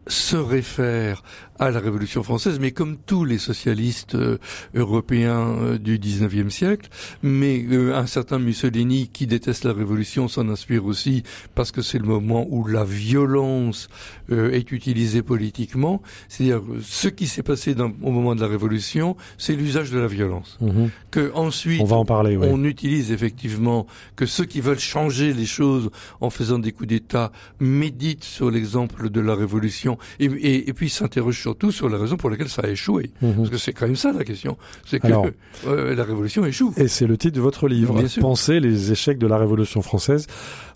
se 0.07 0.35
réfère 0.35 1.23
à 1.59 1.69
la 1.69 1.79
Révolution 1.79 2.23
française, 2.23 2.59
mais 2.59 2.71
comme 2.71 2.97
tous 2.97 3.25
les 3.25 3.37
socialistes 3.37 4.15
euh, 4.15 4.37
européens 4.73 5.55
euh, 5.61 5.77
du 5.77 5.99
19e 5.99 6.49
siècle, 6.49 6.89
mais 7.21 7.63
euh, 7.71 7.95
un 7.95 8.07
certain 8.07 8.39
Mussolini 8.39 9.09
qui 9.09 9.27
déteste 9.27 9.63
la 9.63 9.73
Révolution 9.73 10.27
s'en 10.27 10.49
inspire 10.49 10.85
aussi 10.85 11.23
parce 11.55 11.71
que 11.71 11.81
c'est 11.81 11.99
le 11.99 12.05
moment 12.05 12.47
où 12.49 12.65
la 12.67 12.83
violence 12.83 13.87
est 14.29 14.71
utilisée 14.71 15.21
politiquement. 15.21 16.01
C'est-à-dire 16.27 16.61
ce 16.81 17.07
qui 17.07 17.27
s'est 17.27 17.43
passé 17.43 17.75
dans, 17.75 17.91
au 18.01 18.11
moment 18.11 18.35
de 18.35 18.41
la 18.41 18.47
Révolution, 18.47 19.15
c'est 19.37 19.55
l'usage 19.55 19.91
de 19.91 19.99
la 19.99 20.07
violence. 20.07 20.57
Mhm. 20.61 20.89
Que 21.11 21.31
ensuite, 21.35 21.81
on 21.81 21.85
va 21.85 21.97
en 21.97 22.05
parler. 22.05 22.37
Oui. 22.37 22.47
On 22.49 22.63
utilise 22.63 23.11
effectivement 23.11 23.85
que 24.15 24.25
ceux 24.25 24.45
qui 24.45 24.61
veulent 24.61 24.79
changer 24.79 25.33
les 25.33 25.45
choses 25.45 25.91
en 26.21 26.29
faisant 26.29 26.57
des 26.57 26.71
coups 26.71 26.89
d'État 26.89 27.31
méditent 27.59 28.23
sur 28.23 28.49
l'exemple 28.49 29.09
de 29.09 29.21
la 29.21 29.35
Révolution 29.35 29.97
et, 30.19 30.25
et, 30.25 30.69
et 30.69 30.73
puis 30.73 30.89
s'interrogent 30.89 31.42
surtout 31.43 31.71
sur 31.71 31.89
la 31.89 31.97
raison 31.97 32.15
pour 32.15 32.29
laquelle 32.29 32.47
ça 32.47 32.61
a 32.63 32.69
échoué. 32.69 33.11
Mhm. 33.21 33.33
Parce 33.35 33.49
que 33.49 33.57
c'est 33.57 33.73
quand 33.73 33.85
même 33.85 33.97
ça 33.97 34.13
la 34.13 34.23
question. 34.23 34.57
C'est 34.85 34.99
que 34.99 35.07
Alors- 35.07 35.27
euh, 35.67 35.93
la 35.93 36.03
révolution 36.05 36.45
échoue. 36.45 36.73
Et 36.77 36.87
c'est 36.87 37.05
le 37.05 37.17
titre 37.17 37.35
de 37.35 37.41
votre 37.41 37.67
livre, 37.67 37.95
Bien 37.99 38.07
sûr. 38.07 38.21
Penser 38.21 38.59
les 38.61 38.91
échecs 38.93 39.17
de 39.19 39.27
la 39.27 39.37
Révolution 39.37 39.81
française. 39.81 40.25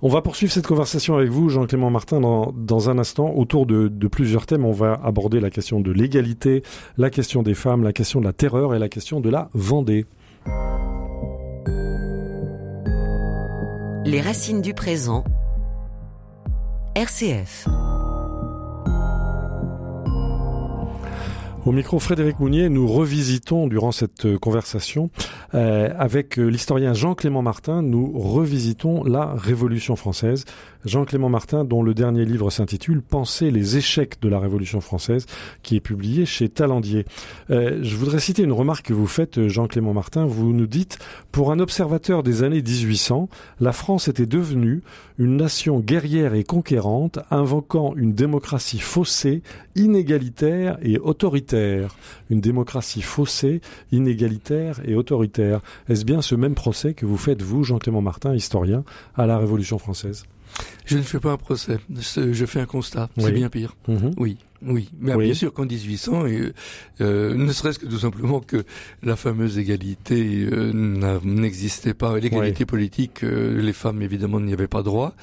On 0.02 0.10
va 0.10 0.22
poursuivre 0.22 0.52
cette 0.52 0.68
conversation 0.68 1.16
avec 1.16 1.30
vous, 1.30 1.48
Jean-Clément 1.50 1.90
Martin, 1.90 2.20
dans, 2.20 2.54
dans 2.56 2.90
un 2.90 3.00
instant, 3.00 3.32
autour 3.34 3.66
de, 3.66 3.88
de 3.88 4.08
plusieurs 4.08 4.46
thèmes. 4.46 4.66
On 4.66 4.74
va 4.74 5.00
aborder 5.04 5.40
la 5.40 5.50
question 5.50 5.80
de 5.80 5.92
l'égalité, 5.92 6.64
la 6.98 7.10
question 7.10 7.44
des 7.44 7.54
femmes, 7.54 7.84
la 7.84 7.94
question 7.94 8.20
de 8.20 8.26
la 8.26 8.34
terreur 8.34 8.76
et 8.76 8.80
la 8.80 8.90
question 8.90 9.22
de 9.22 9.30
la 9.30 9.50
Vendée. 9.54 10.06
Les 14.06 14.22
racines 14.22 14.62
du 14.62 14.74
présent. 14.74 15.24
RCF. 16.96 17.68
Au 21.68 21.74
micro 21.74 22.00
Frédéric 22.00 22.40
Mounier, 22.40 22.70
nous 22.70 22.88
revisitons 22.88 23.68
durant 23.68 23.92
cette 23.92 24.26
euh, 24.26 24.38
conversation 24.38 25.10
euh, 25.54 25.90
avec 26.00 26.40
euh, 26.40 26.46
l'historien 26.46 26.94
Jean-Clément 26.94 27.42
Martin, 27.42 27.82
nous 27.82 28.18
revisitons 28.18 29.04
la 29.04 29.34
Révolution 29.34 29.98
française. 29.98 30.46
Jean-Clément 30.88 31.30
Martin, 31.30 31.66
dont 31.66 31.84
le 31.84 31.94
dernier 31.94 32.26
livre 32.26 32.50
s'intitule 32.50 33.02
Penser 33.02 33.52
les 33.52 33.78
échecs 33.78 34.22
de 34.22 34.30
la 34.30 34.40
Révolution 34.40 34.82
française, 34.82 35.26
qui 35.62 35.76
est 35.76 35.82
publié 35.82 36.26
chez 36.26 36.50
Talandier. 36.50 37.06
Euh, 37.50 37.80
je 37.82 37.96
voudrais 37.96 38.20
citer 38.20 38.44
une 38.44 38.52
remarque 38.52 38.88
que 38.88 38.94
vous 38.94 39.08
faites, 39.08 39.38
euh, 39.38 39.50
Jean-Clément 39.50 39.94
Martin. 39.94 40.26
Vous 40.26 40.54
nous 40.54 40.68
dites, 40.68 40.98
pour 41.32 41.52
un 41.52 41.60
observateur 41.60 42.24
des 42.24 42.44
années 42.44 42.62
1800, 42.62 43.30
la 43.60 43.72
France 43.74 44.08
était 44.08 44.26
devenue 44.26 44.82
une 45.18 45.38
nation 45.38 45.80
guerrière 45.80 46.34
et 46.34 46.44
conquérante, 46.44 47.20
invoquant 47.32 47.94
une 47.96 48.14
démocratie 48.14 48.80
faussée, 48.80 49.42
inégalitaire 49.76 50.78
et 50.82 51.00
autoritaire. 51.00 51.57
Une 52.30 52.41
démocratie 52.41 53.02
faussée, 53.02 53.62
inégalitaire 53.91 54.80
et 54.86 54.96
autoritaire. 54.96 55.62
Est-ce 55.89 56.06
bien 56.06 56.22
ce 56.22 56.36
même 56.36 56.56
procès 56.56 56.93
que 56.93 57.06
vous 57.06 57.17
faites, 57.17 57.41
vous, 57.41 57.63
Jean-Clément 57.63 58.02
Martin, 58.02 58.34
historien, 58.34 58.84
à 59.15 59.26
la 59.26 59.38
Révolution 59.38 59.78
française? 59.78 60.26
Je 60.86 60.98
ne 60.98 61.04
fais 61.04 61.20
pas 61.20 61.32
un 61.32 61.38
procès. 61.38 61.80
Je 61.89 62.46
fais 62.46 62.60
un 62.60 62.65
constat. 62.65 63.10
C'est 63.17 63.32
bien 63.32 63.50
pire. 63.50 63.76
Mhm. 63.88 64.13
Oui, 64.17 64.38
oui. 64.65 64.89
Mais 65.00 65.13
Oui. 65.15 65.26
bien 65.26 65.34
sûr 65.34 65.54
qu'en 65.54 65.65
1800, 65.65 66.26
euh, 66.26 66.54
euh, 67.02 67.34
ne 67.36 67.52
serait-ce 67.52 67.80
que 67.80 67.86
tout 67.86 68.00
simplement 68.00 68.39
que 68.39 68.63
la 69.04 69.15
fameuse 69.15 69.58
égalité 69.60 70.48
euh, 70.52 70.72
n'existait 71.24 71.93
pas. 71.93 72.17
L'égalité 72.20 72.65
politique, 72.65 73.24
euh, 73.24 73.62
les 73.62 73.74
femmes 73.74 74.02
évidemment 74.02 74.39
n'y 74.39 74.54
avaient 74.54 74.67
pas 74.67 74.84
droit. 74.84 75.13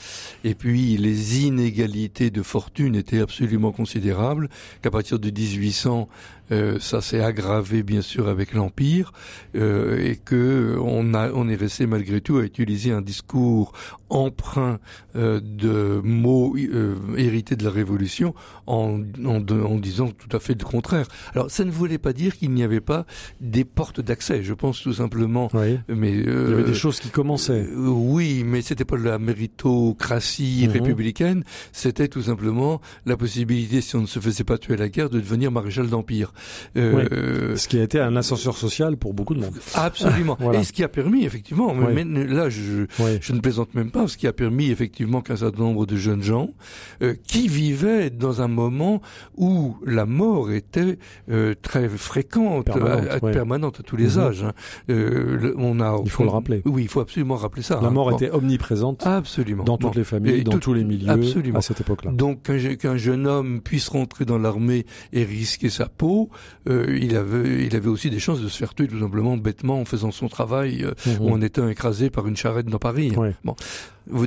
Et 0.44 0.54
puis 0.54 0.96
les 0.96 1.44
inégalités 1.44 2.30
de 2.30 2.42
fortune 2.42 2.94
étaient 2.94 3.20
absolument 3.20 3.72
considérables. 3.72 4.48
Qu'à 4.82 4.90
partir 4.90 5.18
de 5.18 5.30
1800, 5.30 6.08
euh, 6.52 6.78
ça 6.80 7.00
s'est 7.00 7.20
aggravé 7.22 7.82
bien 7.82 8.02
sûr 8.02 8.28
avec 8.28 8.52
l'empire 8.52 9.12
euh, 9.56 9.98
et 9.98 10.16
que 10.16 10.76
on 10.80 11.14
a 11.14 11.30
on 11.32 11.48
est 11.48 11.54
resté 11.56 11.86
malgré 11.86 12.20
tout 12.20 12.36
à 12.36 12.42
utiliser 12.42 12.92
un 12.92 13.00
discours 13.02 13.72
emprunt 14.10 14.78
euh, 15.16 15.40
de 15.42 16.00
mots 16.04 16.54
euh, 16.56 16.94
hérités 17.16 17.56
de 17.56 17.64
la 17.64 17.70
Révolution 17.70 18.34
en, 18.66 19.00
en, 19.24 19.42
en 19.48 19.76
disant 19.78 20.10
tout 20.10 20.36
à 20.36 20.40
fait 20.40 20.54
le 20.58 20.64
contraire. 20.64 21.06
Alors 21.34 21.50
ça 21.50 21.64
ne 21.64 21.70
voulait 21.70 21.98
pas 21.98 22.12
dire 22.12 22.36
qu'il 22.36 22.50
n'y 22.50 22.62
avait 22.62 22.80
pas 22.80 23.06
des 23.40 23.64
portes 23.64 24.00
d'accès. 24.00 24.42
Je 24.42 24.54
pense 24.54 24.82
tout 24.82 24.92
simplement, 24.92 25.48
Oui. 25.54 25.78
mais 25.88 26.12
Il 26.12 26.24
y 26.24 26.28
euh, 26.28 26.52
avait 26.52 26.64
des 26.64 26.74
choses 26.74 27.00
qui 27.00 27.08
commençaient. 27.08 27.66
euh, 27.66 27.88
oui, 27.88 28.44
mais 28.44 28.60
c'était 28.62 28.84
pas 28.84 28.96
de 28.98 29.02
la 29.04 29.18
méritocratie 29.18 30.66
Mhm. 30.66 30.72
républicaine. 30.72 31.44
C'était 31.72 32.08
tout 32.08 32.22
simplement 32.22 32.80
la 33.06 33.16
possibilité, 33.16 33.80
si 33.80 33.96
on 33.96 34.02
ne 34.02 34.06
se 34.06 34.20
faisait 34.20 34.44
pas 34.44 34.58
tuer 34.58 34.74
à 34.74 34.76
la 34.76 34.88
guerre, 34.88 35.10
de 35.10 35.18
devenir 35.20 35.50
maréchal 35.50 35.88
d'empire. 35.88 36.32
Euh, 36.76 37.56
Ce 37.56 37.68
qui 37.68 37.78
a 37.78 37.82
été 37.82 38.00
un 38.00 38.16
ascenseur 38.16 38.56
social 38.56 38.96
pour 38.96 39.14
beaucoup 39.14 39.34
de 39.34 39.40
monde. 39.40 39.54
Absolument. 39.74 40.36
Voilà. 40.44 40.60
Et 40.60 40.64
ce 40.64 40.72
qui 40.72 40.82
a 40.84 40.88
permis, 40.88 41.24
effectivement, 41.24 41.72
Oui. 41.74 42.04
mais 42.04 42.24
là, 42.26 42.48
je, 42.48 42.86
Oui. 42.98 43.18
je 43.20 43.32
ne 43.32 43.40
plaisante 43.40 43.74
même 43.74 43.90
pas, 43.90 44.06
ce 44.08 44.16
qui 44.16 44.26
a 44.26 44.32
permis 44.32 44.70
effectivement 44.70 45.20
qu'un 45.20 45.36
certain 45.36 45.62
nombre 45.62 45.86
de 45.86 45.96
jeunes 45.96 46.22
gens 46.22 46.50
euh, 47.02 47.14
qui 47.26 47.48
vivaient 47.48 48.10
dans 48.10 48.42
un 48.42 48.48
moment 48.48 49.00
où 49.36 49.76
la 49.86 50.06
mort 50.06 50.50
était 50.50 50.98
euh, 51.30 51.54
très 51.62 51.88
fréquente, 51.88 52.66
Permanente, 52.66 53.08
à- 53.08 53.14
à- 53.14 53.18
ouais. 53.24 53.32
permanente 53.32 53.80
à 53.80 53.82
tous 53.82 53.96
les 53.96 54.16
Mhm. 54.16 54.18
âges. 54.18 54.44
hein. 54.44 54.52
Euh, 54.90 55.36
le- 55.40 55.54
on 55.58 55.80
a, 55.80 55.98
Il 56.04 56.10
faut 56.10 56.24
le 56.24 56.30
rappeler. 56.30 56.62
Oui, 56.64 56.82
il 56.82 56.88
faut 56.88 57.00
absolument 57.00 57.36
rappeler 57.36 57.62
ça. 57.62 57.78
La 57.80 57.88
hein. 57.88 57.90
mort 57.90 58.12
était 58.12 58.30
omniprésente 58.30 59.06
absolument 59.06 59.64
dans 59.64 59.76
toutes 59.78 59.92
Bon. 59.94 59.98
les 59.98 60.04
familles, 60.04 60.40
Et 60.40 60.44
dans 60.44 60.52
tout- 60.52 60.58
tous 60.58 60.74
les 60.74 60.84
milieux 60.84 61.08
absolument. 61.10 61.58
à 61.58 61.62
cette 61.62 61.80
époque-là. 61.80 62.10
Donc 62.12 62.42
qu'un 62.78 62.96
jeune 62.96 63.26
homme 63.26 63.60
puisse 63.60 63.88
rentrer 63.88 64.24
dans 64.24 64.38
l'armée 64.38 64.84
et 65.12 65.24
risquer 65.24 65.68
sa 65.70 65.86
peau, 65.86 66.23
euh, 66.68 66.98
il 67.00 67.16
avait 67.16 67.64
il 67.66 67.76
avait 67.76 67.88
aussi 67.88 68.10
des 68.10 68.18
chances 68.18 68.40
de 68.40 68.48
se 68.48 68.56
faire 68.58 68.74
tuer 68.74 68.88
tout 68.88 69.00
simplement 69.00 69.36
bêtement 69.36 69.80
en 69.80 69.84
faisant 69.84 70.10
son 70.10 70.28
travail 70.28 70.84
euh, 70.84 70.92
Mhm. 71.06 71.20
ou 71.20 71.30
en 71.30 71.40
étant 71.40 71.68
écrasé 71.68 72.10
par 72.10 72.26
une 72.26 72.36
charrette 72.36 72.66
dans 72.66 72.78
Paris. 72.78 73.12
Bon. 73.44 73.54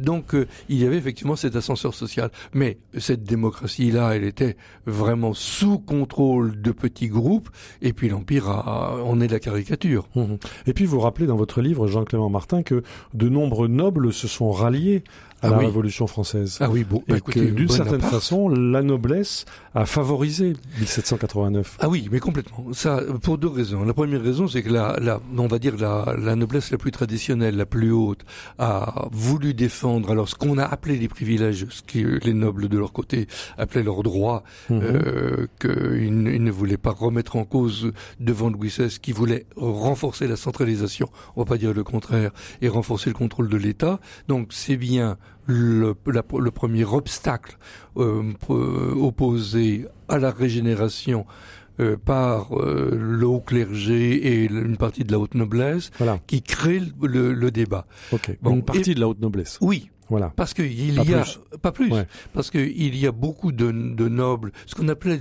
Donc 0.02 0.34
euh, 0.34 0.48
il 0.70 0.78
y 0.80 0.86
avait 0.88 0.98
effectivement 0.98 1.36
cet 1.36 1.56
ascenseur 1.56 1.94
social, 1.94 2.32
mais 2.54 2.78
cette 2.98 3.24
démocratie-là, 3.24 4.16
elle 4.16 4.24
était 4.24 4.58
vraiment 4.88 5.34
sous 5.36 5.78
contrôle 5.78 6.60
de 6.62 6.72
petits 6.72 7.08
groupes, 7.10 7.50
et 7.84 7.94
puis 7.94 8.10
l'empire 8.10 8.50
a, 8.50 8.98
en 9.04 9.20
est 9.20 9.28
la 9.28 9.40
caricature. 9.40 10.08
Mhm. 10.16 10.38
Et 10.66 10.74
puis 10.74 10.86
vous 10.86 11.00
rappelez 11.00 11.28
dans 11.28 11.36
votre 11.36 11.62
livre, 11.62 11.86
Jean-Clément 11.88 12.30
Martin, 12.30 12.64
que 12.64 12.82
de 13.14 13.30
nombreux 13.30 13.68
nobles 13.68 14.12
se 14.14 14.28
sont 14.28 14.52
ralliés 14.52 15.04
à 15.42 15.48
Ah 15.48 15.50
la 15.52 15.58
oui. 15.60 15.66
Révolution 15.66 16.08
française. 16.08 16.58
Ah 16.62 16.70
oui, 16.70 16.84
bon, 16.84 17.04
bah, 17.08 17.18
d'une 17.36 17.70
certaine 17.70 18.02
façon, 18.02 18.50
la 18.50 18.82
noblesse 18.82 19.46
a 19.76 19.86
favorisé 19.86 20.54
1789. 20.80 21.78
Ah 21.80 21.90
oui, 21.90 22.08
mais 22.12 22.20
complètement. 22.20 22.66
Ça, 22.74 23.02
pour 23.22 23.38
deux 23.38 23.48
raisons. 23.48 23.84
La 23.84 23.94
première 23.94 24.22
raison, 24.22 24.48
c'est 24.48 24.64
que 24.64 24.72
la, 24.72 24.98
la, 25.00 25.20
on 25.38 25.48
va 25.48 25.60
dire 25.60 25.76
la, 25.78 26.16
la 26.20 26.36
noblesse 26.36 26.72
la 26.72 26.78
plus 26.78 26.92
traditionnelle, 26.92 27.56
la 27.56 27.66
plus 27.68 27.92
haute, 27.92 28.22
a 28.58 29.08
voulu 29.12 29.54
défendre 29.54 30.10
alors 30.12 30.28
ce 30.28 30.36
qu'on 30.36 30.58
a 30.58 30.64
appelé 30.64 30.98
les 30.98 31.08
privilèges, 31.08 31.68
ce 31.70 31.82
que 31.84 32.20
les 32.26 32.34
nobles 32.34 32.68
de 32.68 32.78
leur 32.78 32.92
côté 32.92 33.28
appelaient 33.58 33.84
leurs 33.84 34.04
droits, 34.04 34.44
Mhm. 34.70 34.82
euh, 34.82 35.48
qu'ils 35.60 36.28
ils 36.38 36.44
ne 36.44 36.52
voulaient 36.52 36.78
pas 36.78 36.92
remettre 36.92 37.36
en 37.36 37.46
cause 37.46 37.92
devant 38.20 38.50
Louis 38.50 38.70
XVI, 38.70 39.00
qui 39.00 39.12
voulait 39.12 39.46
renforcer 39.56 40.28
la 40.28 40.36
centralisation, 40.36 41.10
on 41.36 41.42
va 41.42 41.46
pas 41.46 41.58
dire 41.58 41.74
le 41.74 41.84
contraire, 41.84 42.32
et 42.62 42.70
renforcer 42.70 43.10
le 43.10 43.16
contrôle 43.16 43.50
de 43.50 43.58
l'État. 43.58 44.00
Donc 44.28 44.48
c'est 44.52 44.78
bien 44.78 45.18
le, 45.46 45.96
la- 46.08 46.24
le 46.40 46.52
premier 46.52 46.84
obstacle 46.86 47.58
euh, 47.98 48.24
euh, 48.50 48.94
opposé 48.96 49.86
à 50.10 50.18
la 50.20 50.32
régénération 50.32 51.26
euh, 51.80 51.96
par 51.96 52.58
euh, 52.60 52.98
le 53.00 53.26
haut 53.28 53.40
clergé 53.40 54.14
et 54.16 54.46
une 54.46 54.78
partie 54.78 55.04
de 55.04 55.12
la 55.12 55.20
haute 55.20 55.36
noblesse 55.36 55.92
Voilà, 56.00 56.20
qui 56.28 56.42
crée 56.42 56.80
le, 57.02 57.08
le- 57.08 57.34
le 57.34 57.52
débat. 57.52 57.86
Bon, 58.42 58.52
Une 58.56 58.64
partie 58.64 58.94
de 58.96 59.00
la 59.00 59.08
haute 59.08 59.22
noblesse. 59.22 59.58
Oui, 59.62 59.90
Voilà. 60.10 60.32
parce 60.36 60.54
que 60.54 60.62
il 60.62 60.96
Pas 60.96 61.04
y 61.04 61.14
a 61.14 61.22
plus. 61.22 61.40
pas 61.62 61.72
plus, 61.72 61.92
Ouais. 61.92 62.06
parce 62.34 62.50
que 62.50 62.58
il 62.60 62.96
y 62.98 63.06
a 63.08 63.12
beaucoup 63.12 63.52
de, 63.52 63.72
de 63.72 64.08
nobles, 64.08 64.52
ce 64.66 64.76
qu'on 64.76 64.88
appelait, 64.88 65.20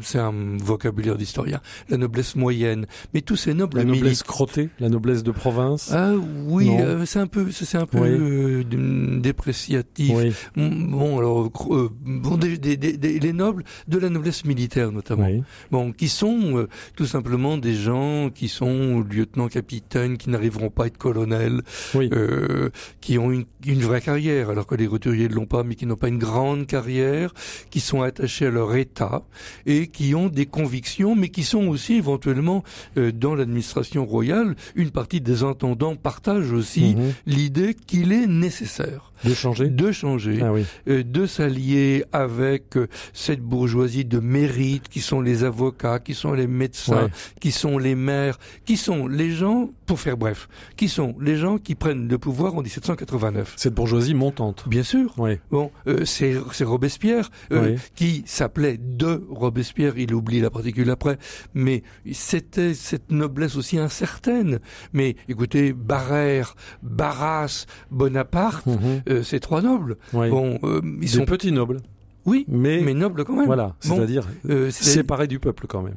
c'est 0.00 0.18
un 0.18 0.32
vocabulaire 0.58 1.16
d'historien, 1.16 1.60
la 1.88 1.96
noblesse 1.96 2.34
moyenne. 2.36 2.86
Mais 3.14 3.20
tous 3.20 3.36
ces 3.36 3.54
nobles 3.54 3.78
La 3.78 3.84
noblesse 3.84 4.02
militaires- 4.02 4.26
crottée, 4.26 4.68
la 4.80 4.88
noblesse 4.88 5.22
de 5.22 5.30
province. 5.32 5.90
Ah 5.92 6.12
oui, 6.46 6.68
euh, 6.80 7.04
c'est 7.04 7.18
un 7.18 7.26
peu, 7.26 7.50
c'est 7.50 7.76
un 7.78 7.86
peu 7.86 7.98
Oui. 7.98 8.08
euh, 8.10 9.18
dépréciatif. 9.20 10.14
oui. 10.16 10.32
Bon, 10.56 11.18
alors, 11.18 11.50
euh, 11.70 11.90
bon, 12.04 12.36
des, 12.36 12.58
des- 12.58 12.76
des- 12.76 13.18
les 13.18 13.32
nobles 13.32 13.64
de 13.88 13.98
la 13.98 14.08
noblesse 14.08 14.44
militaire 14.44 14.92
notamment. 14.92 15.26
oui. 15.26 15.42
Bon, 15.70 15.92
qui 15.92 16.08
sont 16.08 16.56
euh, 16.58 16.68
tout 16.96 17.06
simplement 17.06 17.56
des 17.58 17.74
gens 17.74 18.30
qui 18.30 18.48
sont 18.48 19.00
lieutenants-capitaines, 19.00 20.16
qui 20.18 20.30
n'arriveront 20.30 20.70
pas 20.70 20.84
à 20.84 20.86
être 20.86 20.98
colonels, 20.98 21.62
Oui. 21.94 22.08
euh, 22.12 22.70
qui 23.00 23.18
ont 23.18 23.30
une, 23.30 23.44
une 23.66 23.80
vraie 23.80 24.00
carrière. 24.00 24.21
Alors 24.30 24.66
que 24.66 24.74
les 24.74 24.86
roturiers 24.86 25.28
ne 25.28 25.34
l'ont 25.34 25.46
pas, 25.46 25.62
mais 25.64 25.74
qui 25.74 25.86
n'ont 25.86 25.96
pas 25.96 26.08
une 26.08 26.18
grande 26.18 26.66
carrière, 26.66 27.32
qui 27.70 27.80
sont 27.80 28.02
attachés 28.02 28.46
à 28.46 28.50
leur 28.50 28.74
état 28.76 29.22
et 29.66 29.88
qui 29.88 30.14
ont 30.14 30.28
des 30.28 30.46
convictions, 30.46 31.14
mais 31.14 31.28
qui 31.28 31.42
sont 31.42 31.66
aussi 31.68 31.94
éventuellement 31.94 32.62
euh, 32.96 33.12
dans 33.12 33.34
l'administration 33.34 34.04
royale. 34.06 34.54
Une 34.74 34.90
partie 34.90 35.20
des 35.20 35.42
intendants 35.42 35.96
partagent 35.96 36.52
aussi 36.52 36.94
Mhm. 36.94 37.12
l'idée 37.26 37.74
qu'il 37.74 38.12
est 38.12 38.26
nécessaire 38.26 39.12
De 39.24 39.34
changer? 39.34 39.68
de 39.68 39.92
changer, 39.92 40.40
Ah 40.42 40.52
oui. 40.52 40.64
euh, 40.88 41.02
de 41.04 41.26
s'allier 41.26 42.04
avec 42.12 42.76
euh, 42.76 42.88
cette 43.12 43.40
bourgeoisie 43.40 44.04
de 44.04 44.18
mérite 44.18 44.88
qui 44.88 45.00
sont 45.00 45.20
les 45.20 45.44
avocats, 45.44 45.98
qui 46.00 46.14
sont 46.14 46.32
les 46.32 46.46
médecins, 46.46 47.04
Ouais. 47.04 47.10
qui 47.40 47.50
sont 47.52 47.78
les 47.78 47.94
maires, 47.94 48.38
qui 48.64 48.76
sont 48.76 49.06
les 49.06 49.30
gens, 49.30 49.70
pour 49.86 50.00
faire 50.00 50.16
bref, 50.16 50.48
qui 50.76 50.88
sont 50.88 51.14
les 51.20 51.36
gens 51.36 51.58
qui 51.58 51.74
prennent 51.74 52.08
le 52.08 52.18
pouvoir 52.18 52.54
en 52.56 52.62
1789. 52.62 53.54
Cette 53.56 53.74
bourgeoisie 53.74 54.11
montante. 54.14 54.64
Bien 54.68 54.82
sûr. 54.82 55.12
Oui. 55.18 55.38
Bon, 55.50 55.70
euh, 55.86 56.04
c'est 56.04 56.34
Robespierre 56.64 57.30
euh, 57.52 57.72
Oui. 57.74 57.80
qui 57.94 58.22
s'appelait 58.26 58.78
de 58.78 59.24
Robespierre. 59.30 59.94
Il 59.98 60.14
oublie 60.14 60.40
la 60.40 60.50
particule 60.50 60.90
après, 60.90 61.18
mais 61.54 61.82
c'était 62.12 62.74
cette 62.74 63.10
noblesse 63.10 63.56
aussi 63.56 63.78
incertaine. 63.78 64.60
Mais 64.92 65.16
écoutez, 65.28 65.72
Barère, 65.72 66.54
Barras, 66.82 67.66
Bonaparte, 67.90 68.66
Mhm. 68.66 69.02
euh, 69.08 69.22
ces 69.22 69.40
trois 69.40 69.62
nobles. 69.62 69.96
Oui. 70.12 70.30
Bon, 70.30 70.58
euh, 70.64 70.80
ils 70.84 71.00
Des 71.00 71.06
sont 71.08 71.24
petits 71.24 71.52
nobles, 71.52 71.78
oui, 72.26 72.44
mais, 72.48 72.80
mais 72.80 72.94
nobles 72.94 73.24
quand 73.24 73.36
même. 73.36 73.46
voilà, 73.46 73.74
Bon, 73.86 73.96
c'est-à-dire 73.96 74.28
c'est- 74.44 74.70
séparés 74.70 75.26
du 75.26 75.38
peuple 75.38 75.66
quand 75.66 75.82
même. 75.82 75.96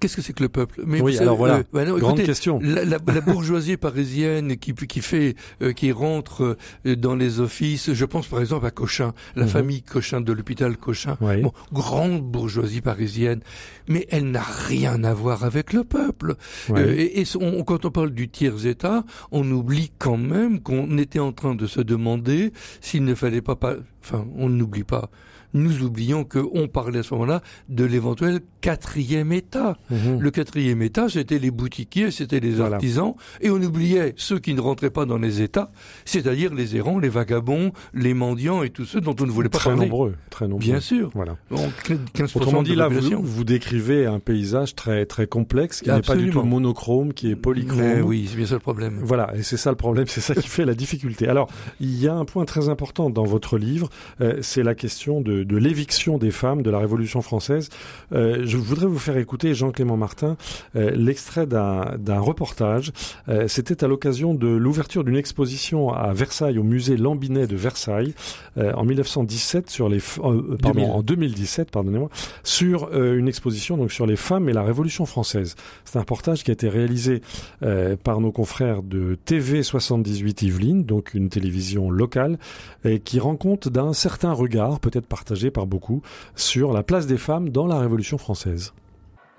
Qu'est-ce 0.00 0.16
que 0.16 0.22
c'est 0.22 0.32
que 0.32 0.42
le 0.42 0.48
peuple? 0.48 0.82
Mais 0.86 1.00
Oui, 1.00 1.12
savez, 1.12 1.24
alors 1.24 1.36
voilà, 1.36 1.56
euh, 1.58 1.62
bah 1.72 1.84
non, 1.84 1.98
Grande 1.98 2.12
écoutez, 2.12 2.24
question. 2.26 2.58
La, 2.62 2.84
la- 2.86 2.98
la 3.06 3.20
bourgeoisie 3.20 3.76
parisienne 3.76 4.56
qui, 4.56 4.72
qui 4.74 5.00
fait, 5.02 5.36
euh, 5.62 5.72
qui 5.72 5.92
rentre 5.92 6.56
euh, 6.86 6.96
dans 6.96 7.14
les 7.14 7.38
offices, 7.40 7.92
je 7.92 8.04
pense 8.06 8.26
par 8.26 8.40
exemple 8.40 8.64
à 8.66 8.70
Cochin, 8.70 9.12
la 9.36 9.44
Mhm. 9.44 9.48
famille 9.50 9.82
Cochin 9.82 10.20
de 10.22 10.32
l'hôpital 10.32 10.76
Cochin, 10.78 11.16
Oui. 11.20 11.42
bon, 11.42 11.52
grande 11.72 12.22
bourgeoisie 12.22 12.80
parisienne, 12.80 13.40
mais 13.88 14.06
elle 14.10 14.30
n'a 14.30 14.42
rien 14.42 15.04
à 15.04 15.12
voir 15.12 15.44
avec 15.44 15.72
le 15.74 15.84
peuple. 15.84 16.34
Euh, 16.70 16.94
et 16.96 17.20
et 17.20 17.24
on- 17.38 17.62
quand 17.64 17.84
on 17.84 17.90
parle 17.90 18.10
du 18.10 18.28
tiers 18.30 18.66
état, 18.66 19.04
on 19.32 19.48
oublie 19.50 19.92
quand 19.98 20.16
même 20.16 20.60
qu'on 20.60 20.96
était 20.96 21.18
en 21.18 21.32
train 21.32 21.54
de 21.54 21.66
se 21.66 21.80
demander 21.82 22.52
s'il 22.80 23.04
ne 23.04 23.14
fallait 23.14 23.42
pas, 23.42 23.56
pas 23.56 23.74
enfin, 24.02 24.24
on 24.36 24.48
n'oublie 24.48 24.84
pas. 24.84 25.10
Nous 25.54 25.82
oublions 25.82 26.24
qu'on 26.24 26.68
parlait 26.68 27.00
à 27.00 27.02
ce 27.02 27.14
moment-là 27.14 27.42
de 27.68 27.84
l'éventuel 27.84 28.40
quatrième 28.60 29.32
état. 29.32 29.76
Mhm. 29.90 30.20
Le 30.20 30.30
quatrième 30.30 30.82
état, 30.82 31.08
c'était 31.08 31.38
les 31.38 31.50
boutiquiers, 31.50 32.10
c'était 32.10 32.40
les 32.40 32.50
Voilà. 32.52 32.76
artisans, 32.76 33.14
et 33.40 33.50
on 33.50 33.56
oubliait 33.60 34.14
ceux 34.16 34.38
qui 34.38 34.54
ne 34.54 34.60
rentraient 34.60 34.90
pas 34.90 35.06
dans 35.06 35.18
les 35.18 35.40
états, 35.42 35.70
c'est-à-dire 36.04 36.54
les 36.54 36.76
errants, 36.76 36.98
les 36.98 37.08
vagabonds, 37.08 37.72
les 37.94 38.14
mendiants 38.14 38.62
et 38.62 38.70
tous 38.70 38.84
ceux 38.84 39.00
dont 39.00 39.16
on 39.20 39.26
ne 39.26 39.30
voulait 39.30 39.48
pas 39.48 39.58
Très 39.58 39.70
parler. 39.70 39.86
nombreux, 39.86 40.14
très 40.30 40.46
nombreux. 40.46 40.64
Bien 40.64 40.80
sûr. 40.80 41.10
Voilà. 41.14 41.36
Donc, 41.50 41.92
15% 42.14 42.36
Autrement 42.40 42.62
dit, 42.62 42.74
là, 42.74 42.88
vous, 42.88 43.22
vous 43.22 43.44
décrivez 43.44 44.06
un 44.06 44.18
paysage 44.20 44.74
très 44.74 45.06
très 45.06 45.26
complexe, 45.26 45.80
qui 45.80 45.90
n'est 45.90 46.00
pas 46.02 46.16
du 46.16 46.30
tout 46.30 46.42
monochrome, 46.42 47.12
qui 47.12 47.30
est 47.30 47.36
polychrome. 47.36 47.80
Mais 47.80 48.00
oui, 48.02 48.26
c'est 48.30 48.36
bien 48.36 48.46
ça 48.46 48.54
le 48.54 48.60
problème. 48.60 48.98
Voilà, 49.02 49.32
et 49.34 49.42
c'est 49.42 49.56
ça 49.56 49.70
le 49.70 49.76
problème, 49.76 50.06
c'est 50.06 50.20
ça 50.20 50.34
qui 50.34 50.48
fait 50.48 50.64
la 50.64 50.74
difficulté. 50.74 51.28
Alors, 51.28 51.48
il 51.80 51.98
y 52.00 52.08
a 52.08 52.14
un 52.14 52.24
point 52.24 52.44
très 52.44 52.68
important 52.68 53.10
dans 53.10 53.24
votre 53.24 53.58
livre, 53.58 53.88
euh, 54.20 54.38
c'est 54.42 54.62
la 54.62 54.74
question 54.74 55.20
de, 55.20 55.39
de 55.44 55.56
l'éviction 55.56 56.18
des 56.18 56.30
femmes 56.30 56.62
de 56.62 56.70
la 56.70 56.78
Révolution 56.78 57.22
française. 57.22 57.68
Euh, 58.12 58.42
je 58.44 58.56
voudrais 58.56 58.86
vous 58.86 58.98
faire 58.98 59.16
écouter, 59.16 59.54
Jean-Clément 59.54 59.96
Martin, 59.96 60.36
euh, 60.76 60.90
l'extrait 60.90 61.46
d'un 61.46 62.20
reportage. 62.20 62.92
Euh, 63.28 63.48
C'était 63.48 63.84
à 63.84 63.88
l'occasion 63.88 64.34
de 64.34 64.48
l'ouverture 64.48 65.04
d'une 65.04 65.16
exposition 65.16 65.92
à 65.92 66.12
Versailles, 66.12 66.58
au 66.58 66.62
musée 66.62 66.96
Lambinet 66.96 67.46
de 67.46 67.56
Versailles, 67.56 68.14
en 68.56 68.84
1917, 68.84 69.70
sur 69.70 69.88
les, 69.88 70.00
pardon, 70.00 70.56
2000. 70.72 70.84
en 70.90 71.02
2017, 71.02 71.70
pardonnez-moi, 71.70 72.10
sur 72.42 72.92
une 72.94 73.28
exposition 73.28 73.76
donc 73.76 73.92
sur 73.92 74.06
les 74.06 74.16
femmes 74.16 74.48
et 74.48 74.52
la 74.52 74.62
Révolution 74.62 75.06
française. 75.06 75.56
C'est 75.84 75.96
un 75.96 76.00
reportage 76.00 76.44
qui 76.44 76.50
a 76.50 76.54
été 76.54 76.68
réalisé 76.68 77.22
par 78.04 78.20
nos 78.20 78.32
confrères 78.32 78.82
de 78.82 79.16
TV 79.24 79.62
78 79.62 80.42
Yvelines, 80.42 80.84
donc 80.84 81.14
une 81.14 81.28
télévision 81.28 81.90
locale, 81.90 82.38
et 82.84 83.00
qui 83.00 83.20
rend 83.20 83.36
compte 83.36 83.68
d'un 83.68 83.92
certain 83.92 84.32
regard, 84.32 84.80
peut-être 84.80 85.06
partagé 85.06 85.29
par 85.50 85.66
beaucoup, 85.66 86.02
sur 86.34 86.72
la 86.72 86.82
place 86.82 87.06
des 87.06 87.16
femmes 87.18 87.48
dans 87.50 87.66
la 87.66 87.78
Révolution 87.78 88.18
française. 88.18 88.72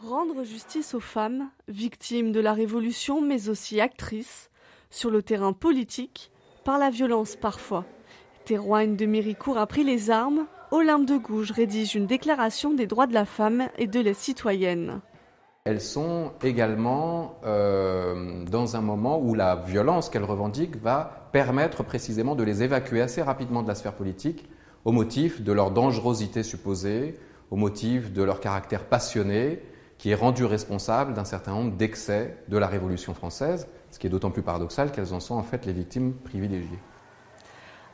Rendre 0.08 0.43
justice 0.43 0.93
aux 0.93 0.99
femmes, 0.99 1.49
victimes 1.67 2.32
de 2.32 2.39
la 2.39 2.54
Révolution 2.54 3.21
mais 3.21 3.49
aussi 3.49 3.80
actrices, 3.82 4.49
sur 4.89 5.10
le 5.10 5.21
terrain 5.21 5.54
politique, 5.54 6.32
par 6.63 6.80
la 6.80 6.89
violence 6.89 7.36
parfois. 7.36 7.86
Théroigne 8.45 8.95
de 8.95 9.06
Méricourt 9.06 9.58
a 9.58 9.67
pris 9.67 9.84
les 9.84 10.10
armes, 10.10 10.47
Olympe 10.71 11.06
de 11.06 11.17
Gouges 11.17 11.51
rédige 11.51 11.95
une 11.95 12.08
déclaration 12.08 12.73
des 12.73 12.88
droits 12.88 13.08
de 13.08 13.13
la 13.13 13.25
femme 13.25 13.67
et 13.77 13.88
de 13.88 13.99
la 13.99 14.13
citoyenne. 14.13 15.01
Elles 15.65 15.82
sont 15.82 16.32
également 16.41 17.36
euh, 17.45 18.43
dans 18.45 18.75
un 18.75 18.82
moment 18.82 19.19
où 19.19 19.36
la 19.36 19.58
violence 19.58 20.10
qu'elles 20.10 20.23
revendiquent 20.23 20.82
va 20.82 21.30
permettre 21.32 21.84
précisément 21.84 22.36
de 22.36 22.43
les 22.43 22.63
évacuer 22.63 23.01
assez 23.01 23.21
rapidement 23.21 23.62
de 23.62 23.67
la 23.67 23.75
sphère 23.75 23.93
politique 23.93 24.49
au 24.86 24.91
motif 24.91 25.41
de 25.41 25.52
leur 25.52 25.72
dangerosité 25.72 26.44
supposée, 26.44 27.15
au 27.50 27.56
motif 27.56 28.12
de 28.12 28.24
leur 28.24 28.39
caractère 28.39 28.86
passionné 28.86 29.62
qui 29.98 30.10
est 30.10 30.15
rendu 30.15 30.46
responsable 30.46 31.13
d'un 31.13 31.26
certain 31.26 31.54
nombre 31.54 31.78
d'excès 31.78 32.36
de 32.48 32.58
la 32.58 32.65
Révolution 32.65 33.13
française, 33.13 33.67
ce 33.91 34.00
qui 34.00 34.08
est 34.08 34.10
d'autant 34.10 34.32
plus 34.32 34.41
paradoxal 34.41 34.91
qu'elles 34.91 35.13
en 35.13 35.20
sont 35.20 35.36
en 35.36 35.44
fait 35.44 35.67
les 35.67 35.74
victimes 35.74 36.13
privilégiées. 36.13 36.80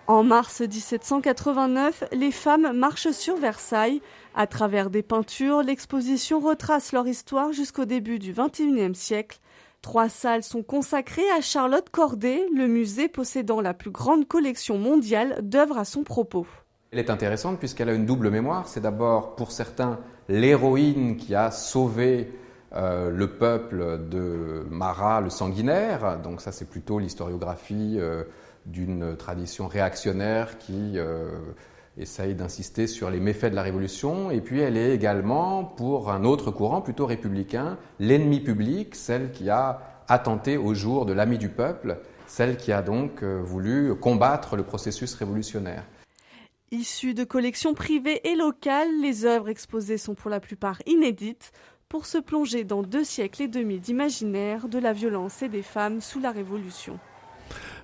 En 0.08 0.24
mars 0.24 0.62
1789, 0.62 2.06
les 2.14 2.32
femmes 2.32 2.72
marchent 2.72 3.12
sur 3.12 3.36
Versailles. 3.36 4.02
À 4.36 4.48
travers 4.48 4.90
des 4.90 5.04
peintures, 5.04 5.64
l'exposition 5.64 6.40
retrace 6.40 6.94
leur 6.94 7.10
histoire 7.10 7.52
jusqu'au 7.52 7.84
début 7.84 8.20
du 8.20 8.32
XXIe 8.32 8.96
siècle. 8.96 9.42
Trois 9.82 10.08
salles 10.08 10.44
sont 10.44 10.64
consacrées 10.64 11.30
à 11.38 11.42
Charlotte 11.42 11.90
Corday, 11.90 12.48
le 12.56 12.68
musée 12.68 13.10
possédant 13.10 13.60
la 13.60 13.74
plus 13.74 13.92
grande 13.92 14.26
collection 14.30 14.78
mondiale 14.78 15.40
d'œuvres 15.42 15.78
à 15.78 15.84
son 15.84 16.04
propos. 16.04 16.48
Elle 16.92 17.00
est 17.00 17.10
intéressante 17.10 17.60
puisqu'elle 17.60 17.90
a 17.90 17.94
une 17.94 18.06
double 18.06 18.30
mémoire. 18.30 18.68
C'est 18.68 18.80
d'abord 18.80 19.36
pour 19.36 19.52
certains 19.52 20.00
l'héroïne 20.30 21.18
qui 21.18 21.36
a 21.36 21.52
sauvé 21.52 22.32
euh, 22.76 23.10
le 23.10 23.28
peuple 23.28 24.08
de 24.10 24.66
Marat 24.70 25.20
le 25.20 25.30
sanguinaire. 25.30 26.20
Donc 26.24 26.40
ça 26.40 26.54
c'est 26.54 26.70
plutôt 26.70 27.00
l'historiographie 27.00 27.98
euh, 28.00 28.24
d'une 28.66 29.18
tradition 29.18 29.68
réactionnaire 29.68 30.58
qui 30.60 30.94
euh, 30.96 31.32
essaye 31.98 32.36
d'insister 32.36 32.88
sur 32.88 33.10
les 33.10 33.20
méfaits 33.20 33.52
de 33.52 33.56
la 33.56 33.64
Révolution. 33.64 34.32
Et 34.32 34.40
puis 34.40 34.62
elle 34.62 34.78
est 34.78 34.96
également 34.96 35.66
pour 35.66 36.10
un 36.10 36.24
autre 36.24 36.52
courant 36.52 36.80
plutôt 36.80 37.06
républicain, 37.06 37.78
l'ennemi 38.00 38.40
public, 38.40 38.96
celle 38.96 39.32
qui 39.32 39.50
a 39.50 39.82
attenté 40.08 40.56
au 40.56 40.74
jour 40.74 41.06
de 41.06 41.12
l'ami 41.12 41.38
du 41.38 41.50
peuple, 41.50 41.98
celle 42.28 42.56
qui 42.56 42.72
a 42.72 42.82
donc 42.82 43.24
voulu 43.24 43.94
combattre 43.96 44.56
le 44.56 44.64
processus 44.64 45.14
révolutionnaire. 45.16 45.84
Issues 46.72 47.14
de 47.14 47.24
collections 47.24 47.74
privées 47.74 48.20
et 48.28 48.36
locales, 48.36 49.00
les 49.00 49.24
œuvres 49.24 49.48
exposées 49.48 49.98
sont 49.98 50.16
pour 50.16 50.30
la 50.30 50.42
plupart 50.42 50.82
inédites 50.86 51.54
pour 51.88 52.06
se 52.06 52.18
plonger 52.18 52.66
dans 52.66 52.84
deux 52.84 53.06
siècles 53.06 53.44
et 53.44 53.48
demi 53.48 53.80
d'imaginaire 53.80 54.68
de 54.68 54.78
la 54.78 54.92
violence 54.92 55.42
et 55.42 55.48
des 55.48 55.62
femmes 55.62 56.02
sous 56.02 56.20
la 56.20 56.32
Révolution. 56.32 57.00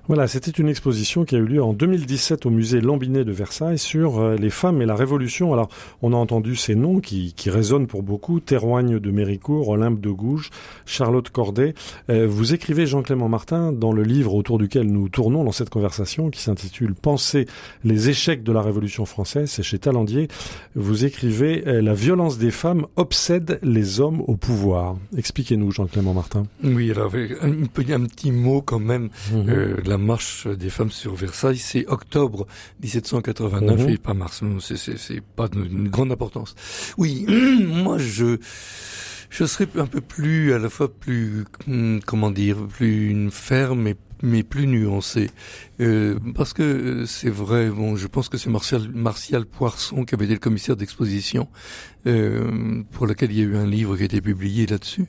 Voilà, 0.08 0.28
c'était 0.28 0.52
une 0.52 0.68
exposition 0.68 1.24
qui 1.24 1.36
a 1.36 1.38
eu 1.38 1.46
lieu 1.46 1.64
en 1.64 1.72
2017 1.72 2.46
au 2.46 2.50
musée 2.50 2.82
Lambinet 2.82 3.24
de 3.24 3.32
Versailles 3.32 3.78
sur 3.78 4.20
euh, 4.20 4.36
les 4.36 4.50
femmes 4.50 4.82
et 4.82 4.86
la 4.86 4.96
Révolution. 4.96 5.54
Alors, 5.54 5.70
on 6.02 6.12
a 6.12 6.18
entendu 6.18 6.58
ces 6.58 6.76
noms 6.76 7.00
qui, 7.00 7.34
qui 7.38 7.50
résonnent 7.50 7.88
pour 7.88 8.04
beaucoup. 8.04 8.42
Théroigne 8.42 9.00
de 9.00 9.12
Méricourt, 9.12 9.70
Olympe 9.70 10.02
de 10.02 10.10
Gouges, 10.10 10.50
Charlotte 10.86 11.30
Corday. 11.30 11.74
Euh, 12.10 12.28
vous 12.28 12.54
écrivez, 12.54 12.86
Jean-Clément 12.86 13.30
Martin, 13.30 13.72
dans 13.72 13.94
le 13.94 14.04
livre 14.04 14.36
autour 14.36 14.58
duquel 14.58 14.88
nous 14.88 15.08
tournons 15.08 15.46
dans 15.46 15.54
cette 15.54 15.70
conversation, 15.70 16.30
qui 16.30 16.42
s'intitule 16.42 16.96
Penser 16.96 17.48
les 17.86 18.10
échecs 18.10 18.44
de 18.44 18.52
la 18.52 18.62
Révolution 18.62 19.06
française, 19.06 19.50
c'est 19.52 19.64
chez 19.64 19.80
Talandier. 19.80 20.28
Vous 20.76 21.06
écrivez 21.06 21.64
euh, 21.66 21.82
La 21.82 21.94
violence 21.94 22.38
des 22.38 22.52
femmes 22.52 22.88
obsède 22.98 23.58
les 23.64 24.02
hommes 24.02 24.22
au 24.28 24.36
pouvoir. 24.36 24.98
Expliquez-nous, 25.18 25.72
Jean-Clément 25.72 26.14
Martin. 26.14 26.44
Oui, 26.62 26.92
alors 26.92 27.14
un, 27.16 27.64
un 27.64 28.06
petit 28.06 28.34
mot 28.34 28.62
quand 28.62 28.80
même. 28.80 29.10
Mhm. 29.32 29.46
Euh, 29.48 29.76
la 29.94 30.00
marche 30.00 30.48
des 30.48 30.72
femmes 30.72 30.90
sur 30.92 31.14
Versailles, 31.14 31.60
c'est 31.60 31.86
octobre 31.88 32.48
1789 32.82 33.82
Mhm. 33.82 33.90
et 33.90 33.98
pas 33.98 34.16
mars. 34.16 34.42
C'est 34.60 35.22
pas 35.36 35.48
d'une 35.48 35.88
grande 35.88 36.12
importance. 36.12 36.56
Oui, 36.98 37.26
moi 37.86 37.98
je 38.00 38.38
je 39.30 39.46
serais 39.46 39.68
un 39.78 39.88
peu 39.88 40.02
plus 40.02 40.54
à 40.54 40.60
la 40.60 40.70
fois 40.70 40.88
plus 40.94 41.46
hum, 41.68 42.00
comment 42.06 42.32
dire 42.32 42.58
plus 42.68 43.30
ferme 43.32 43.88
et 43.88 43.96
mais 44.26 44.42
plus 44.44 44.68
nuancé 44.68 45.30
euh, 45.82 46.18
parce 46.36 46.54
que 46.54 46.64
euh, 46.64 47.06
c'est 47.06 47.30
vrai 47.44 47.70
bon 47.70 47.96
je 47.98 48.08
pense 48.08 48.30
que 48.30 48.38
c'est 48.38 48.50
Martial 48.50 48.84
Martial 48.94 49.46
Poisson 49.46 50.06
qui 50.06 50.16
avait 50.16 50.26
été 50.26 50.36
le 50.36 50.40
commissaire 50.40 50.78
d'exposition 50.78 51.50
euh, 52.08 52.84
pour 52.94 53.06
lequel 53.06 53.32
il 53.34 53.38
y 53.40 53.42
a 53.42 53.46
eu 53.46 53.58
un 53.58 53.68
livre 53.68 53.98
qui 53.98 54.04
a 54.04 54.06
été 54.06 54.22
publié 54.22 54.66
là-dessus 54.66 55.08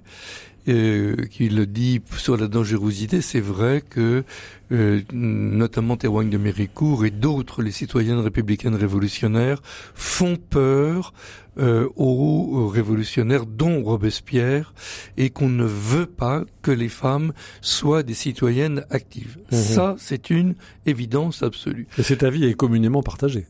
euh, 0.67 1.17
qui 1.31 1.49
le 1.49 1.67
dit 1.67 2.01
sur 2.17 2.37
la 2.37 2.49
dangerosité, 2.49 3.21
c'est 3.21 3.41
vrai 3.41 3.83
que 3.89 4.25
euh, 4.73 5.03
notamment 5.13 5.97
Théroigne 5.97 6.31
de 6.31 6.39
Méricourt 6.39 7.05
et 7.05 7.11
d'autres, 7.11 7.63
les 7.63 7.71
citoyennes 7.71 8.19
républicaines 8.19 8.75
révolutionnaires, 8.75 9.61
font 9.95 10.37
peur 10.37 11.13
euh, 11.59 11.89
aux 11.97 12.67
révolutionnaires, 12.67 13.47
dont 13.47 13.83
Robespierre, 13.83 14.73
et 15.17 15.31
qu'on 15.31 15.51
ne 15.51 15.65
veut 15.65 16.07
pas 16.07 16.45
que 16.63 16.71
les 16.71 16.89
femmes 16.89 17.33
soient 17.61 18.03
des 18.03 18.15
citoyennes 18.15 18.85
actives. 18.91 19.39
Mhm. 19.53 19.59
Ça, 19.59 19.97
c'est 19.99 20.31
une 20.31 20.55
évidence 20.87 21.43
absolue. 21.43 21.87
Et 21.99 22.03
cet 22.03 22.23
avis 22.23 22.45
est 22.47 22.55
communément 22.55 23.03
partagé. 23.03 23.47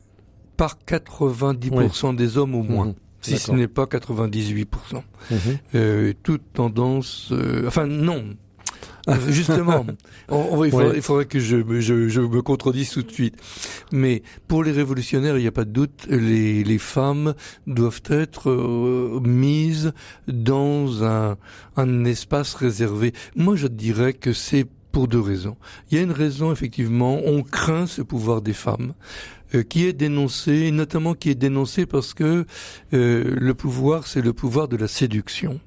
Par 0.56 0.78
90% 0.86 2.14
des 2.14 2.36
hommes 2.38 2.54
au 2.54 2.62
moins. 2.62 2.86
Mhm. 2.86 2.94
Si 3.24 3.38
ce 3.38 3.52
n'est 3.52 3.68
pas 3.68 3.86
98%. 3.86 5.02
Mhm. 5.30 5.38
Euh, 5.74 6.12
toute 6.22 6.42
tendance, 6.52 7.28
euh, 7.32 7.66
enfin 7.66 7.86
non, 7.86 8.24
Euh, 9.06 9.14
justement, 9.28 9.84
on- 10.30 10.36
on- 10.58 10.64
il, 10.64 10.70
faudrait, 10.70 10.86
Ouais. 10.88 10.92
il 10.96 11.02
faudrait 11.02 11.24
que 11.26 11.38
je, 11.38 11.56
me- 11.56 11.80
je, 11.80 12.08
je 12.08 12.20
me 12.22 12.40
contredise 12.40 12.88
tout 12.90 13.02
de 13.02 13.10
suite. 13.12 13.34
Mais 13.92 14.22
pour 14.48 14.64
les 14.64 14.72
révolutionnaires, 14.72 15.36
il 15.36 15.42
n'y 15.42 15.46
a 15.46 15.52
pas 15.52 15.66
de 15.66 15.70
doute, 15.70 16.06
les, 16.08 16.64
les 16.64 16.78
femmes 16.78 17.34
doivent 17.66 18.00
être 18.08 18.48
euh, 18.50 19.20
mises 19.22 19.92
dans 20.26 21.04
un, 21.04 21.36
un 21.76 22.04
espace 22.06 22.54
réservé. 22.54 23.12
Moi, 23.36 23.56
je 23.56 23.66
dirais 23.66 24.14
que 24.14 24.32
c'est 24.32 24.66
pour 24.90 25.06
deux 25.08 25.20
raisons. 25.20 25.56
Il 25.90 25.98
y 25.98 26.00
a 26.00 26.02
une 26.02 26.12
raison, 26.12 26.50
effectivement, 26.52 27.20
on 27.26 27.42
craint 27.42 27.86
ce 27.86 28.00
pouvoir 28.00 28.40
des 28.40 28.54
femmes 28.54 28.94
qui 29.62 29.86
est 29.86 29.92
dénoncé, 29.92 30.52
et 30.52 30.70
notamment 30.70 31.14
qui 31.14 31.30
est 31.30 31.34
dénoncé 31.34 31.86
parce 31.86 32.14
que 32.14 32.44
euh, 32.92 33.34
le 33.38 33.54
pouvoir, 33.54 34.06
c'est 34.06 34.22
le 34.22 34.32
pouvoir 34.32 34.68
de 34.68 34.76
la 34.76 34.88
séduction. 34.88 35.60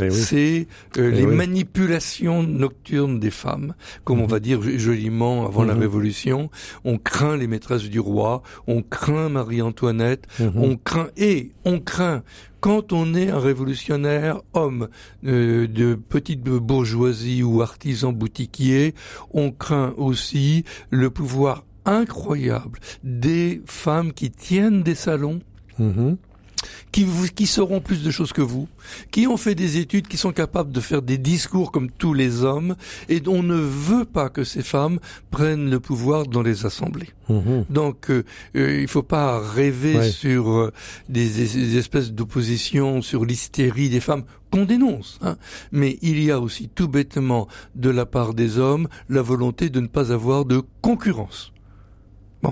Eh 0.00 0.06
oui. 0.06 0.12
C'est 0.12 0.66
euh, 0.98 1.10
Eh 1.12 1.16
les 1.16 1.24
oui. 1.24 1.36
manipulations 1.36 2.42
nocturnes 2.42 3.20
des 3.20 3.30
femmes, 3.30 3.74
comme 4.02 4.18
on 4.18 4.24
Mhm. 4.24 4.28
va 4.30 4.40
dire 4.40 4.60
joliment 4.76 5.46
avant 5.46 5.62
la 5.62 5.74
Mhm. 5.74 5.80
Révolution. 5.82 6.50
On 6.84 6.98
craint 6.98 7.36
les 7.36 7.46
maîtresses 7.46 7.88
du 7.88 8.00
roi, 8.00 8.42
on 8.66 8.82
craint 8.82 9.28
Marie-Antoinette, 9.28 10.26
Mhm. 10.40 10.52
on 10.56 10.76
craint 10.76 11.08
et 11.16 11.52
on 11.64 11.78
craint 11.78 12.24
quand 12.60 12.92
on 12.92 13.14
est 13.14 13.30
un 13.30 13.38
révolutionnaire 13.38 14.40
homme 14.54 14.88
euh, 15.24 15.68
de 15.68 15.94
petite 15.94 16.42
bourgeoisie 16.42 17.44
ou 17.44 17.62
artisan 17.62 18.12
boutiquier, 18.12 18.94
on 19.32 19.52
craint 19.52 19.94
aussi 19.96 20.64
le 20.90 21.08
pouvoir 21.10 21.64
incroyable 21.84 22.78
des 23.02 23.62
femmes 23.66 24.12
qui 24.12 24.30
tiennent 24.30 24.82
des 24.82 24.94
salons 24.94 25.40
Mhm. 25.78 26.16
qui, 26.92 27.02
vous, 27.04 27.26
qui 27.26 27.46
sauront 27.46 27.80
plus 27.80 28.02
de 28.04 28.10
choses 28.12 28.32
que 28.32 28.40
vous, 28.40 28.68
qui 29.10 29.26
ont 29.26 29.36
fait 29.36 29.56
des 29.56 29.78
études, 29.78 30.06
qui 30.06 30.16
sont 30.16 30.32
capables 30.32 30.70
de 30.72 30.80
faire 30.80 31.02
des 31.02 31.18
discours 31.18 31.72
comme 31.72 31.90
tous 31.90 32.14
les 32.14 32.42
hommes, 32.44 32.76
et 33.08 33.20
on 33.26 33.42
ne 33.42 33.56
veut 33.56 34.04
pas 34.04 34.28
que 34.30 34.44
ces 34.44 34.62
femmes 34.62 34.98
prennent 35.32 35.68
le 35.68 35.80
pouvoir 35.80 36.26
dans 36.26 36.42
les 36.42 36.64
assemblées. 36.64 37.10
Mhm. 37.28 37.64
Donc, 37.70 38.08
euh, 38.08 38.22
euh, 38.56 38.80
il 38.80 38.86
faut 38.88 39.02
pas 39.02 39.40
rêver 39.40 39.96
Ouais. 39.98 40.10
sur 40.10 40.48
euh, 40.52 40.72
des, 41.08 41.28
des 41.28 41.76
espèces 41.76 42.12
d'opposition, 42.12 43.02
sur 43.02 43.24
l'hystérie 43.24 43.88
des 43.88 44.00
femmes 44.00 44.22
qu'on 44.52 44.64
dénonce. 44.64 45.18
hein. 45.22 45.36
Mais 45.72 45.98
il 46.02 46.22
y 46.22 46.30
a 46.30 46.38
aussi 46.40 46.68
tout 46.72 46.86
bêtement 46.88 47.48
de 47.74 47.90
la 47.90 48.06
part 48.06 48.32
des 48.32 48.58
hommes 48.58 48.86
la 49.08 49.22
volonté 49.22 49.68
de 49.70 49.80
ne 49.80 49.88
pas 49.88 50.12
avoir 50.12 50.44
de 50.44 50.62
concurrence. 50.82 51.50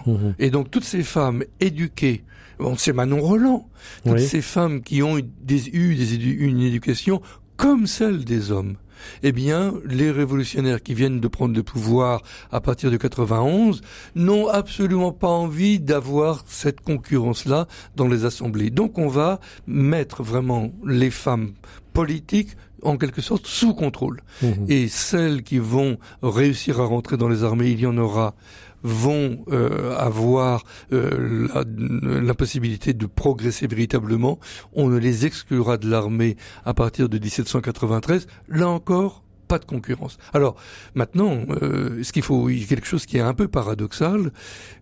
Mhm. 0.06 0.34
Et 0.38 0.50
donc 0.50 0.70
toutes 0.70 0.84
ces 0.84 1.02
femmes 1.02 1.44
éduquées, 1.60 2.24
bon, 2.58 2.74
c'est 2.76 2.92
Manon 2.92 3.20
Roland, 3.20 3.68
toutes 4.04 4.14
Oui. 4.14 4.26
ces 4.26 4.42
femmes 4.42 4.82
qui 4.82 5.02
ont 5.02 5.18
eu 5.18 5.22
des, 5.42 5.68
eu 5.70 5.94
des 5.94 6.14
édu- 6.18 6.36
une 6.38 6.60
éducation 6.60 7.20
comme 7.56 7.86
celle 7.86 8.24
des 8.24 8.50
hommes, 8.50 8.76
eh 9.22 9.32
bien, 9.32 9.74
les 9.84 10.10
révolutionnaires 10.10 10.82
qui 10.82 10.94
viennent 10.94 11.20
de 11.20 11.28
prendre 11.28 11.54
le 11.54 11.62
pouvoir 11.62 12.22
à 12.52 12.60
partir 12.60 12.90
de 12.90 12.96
91 12.96 13.80
n'ont 14.14 14.48
absolument 14.48 15.12
pas 15.12 15.28
envie 15.28 15.78
d'avoir 15.80 16.44
cette 16.46 16.80
concurrence-là 16.80 17.66
dans 17.96 18.06
les 18.08 18.24
assemblées. 18.24 18.70
Donc 18.70 18.98
on 18.98 19.08
va 19.08 19.40
mettre 19.66 20.22
vraiment 20.22 20.72
les 20.86 21.10
femmes 21.10 21.52
politiques 21.92 22.56
en 22.82 22.96
quelque 22.96 23.20
sorte 23.20 23.46
sous 23.46 23.74
contrôle. 23.74 24.22
Mhm. 24.42 24.66
Et 24.68 24.88
celles 24.88 25.42
qui 25.42 25.58
vont 25.58 25.98
réussir 26.22 26.80
à 26.80 26.84
rentrer 26.84 27.16
dans 27.16 27.28
les 27.28 27.44
armées, 27.44 27.70
il 27.70 27.80
y 27.80 27.86
en 27.86 27.96
aura, 27.98 28.34
vont 28.82 29.44
euh, 29.50 29.96
avoir 29.96 30.64
euh, 30.92 31.48
la, 31.54 32.20
la 32.20 32.34
possibilité 32.34 32.92
de 32.94 33.06
progresser 33.06 33.66
véritablement. 33.66 34.38
On 34.72 34.88
ne 34.88 34.98
les 34.98 35.26
exclura 35.26 35.76
de 35.76 35.88
l'armée 35.88 36.36
à 36.64 36.74
partir 36.74 37.08
de 37.08 37.18
1793. 37.18 38.26
Là 38.48 38.68
encore, 38.68 39.22
pas 39.48 39.58
de 39.58 39.64
concurrence. 39.66 40.16
Alors 40.32 40.56
maintenant, 40.94 41.38
euh, 41.62 42.02
ce 42.02 42.12
qu'il 42.12 42.22
faut, 42.22 42.48
il 42.48 42.60
y 42.60 42.64
a 42.64 42.66
quelque 42.66 42.86
chose 42.86 43.04
qui 43.06 43.18
est 43.18 43.20
un 43.20 43.34
peu 43.34 43.48
paradoxal, 43.48 44.32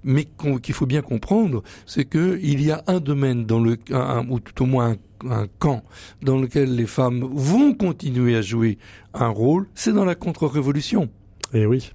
mais 0.04 0.26
qu'il 0.62 0.74
faut 0.74 0.86
bien 0.86 1.02
comprendre, 1.02 1.62
c'est 1.86 2.04
que 2.04 2.38
il 2.42 2.62
y 2.62 2.70
a 2.70 2.84
un 2.86 3.00
domaine 3.00 3.46
dans 3.46 3.58
le, 3.60 3.76
un- 3.92 4.26
ou 4.28 4.38
tout 4.38 4.62
au 4.62 4.66
moins 4.66 4.94
un, 5.24 5.30
un 5.30 5.46
camp 5.58 5.82
dans 6.22 6.38
lequel 6.38 6.74
les 6.76 6.86
femmes 6.86 7.28
vont 7.32 7.74
continuer 7.74 8.36
à 8.36 8.42
jouer 8.42 8.78
un 9.12 9.28
rôle, 9.28 9.66
c'est 9.74 9.92
dans 9.92 10.04
la 10.04 10.14
contre-révolution. 10.14 11.08
Eh 11.52 11.66
oui. 11.66 11.90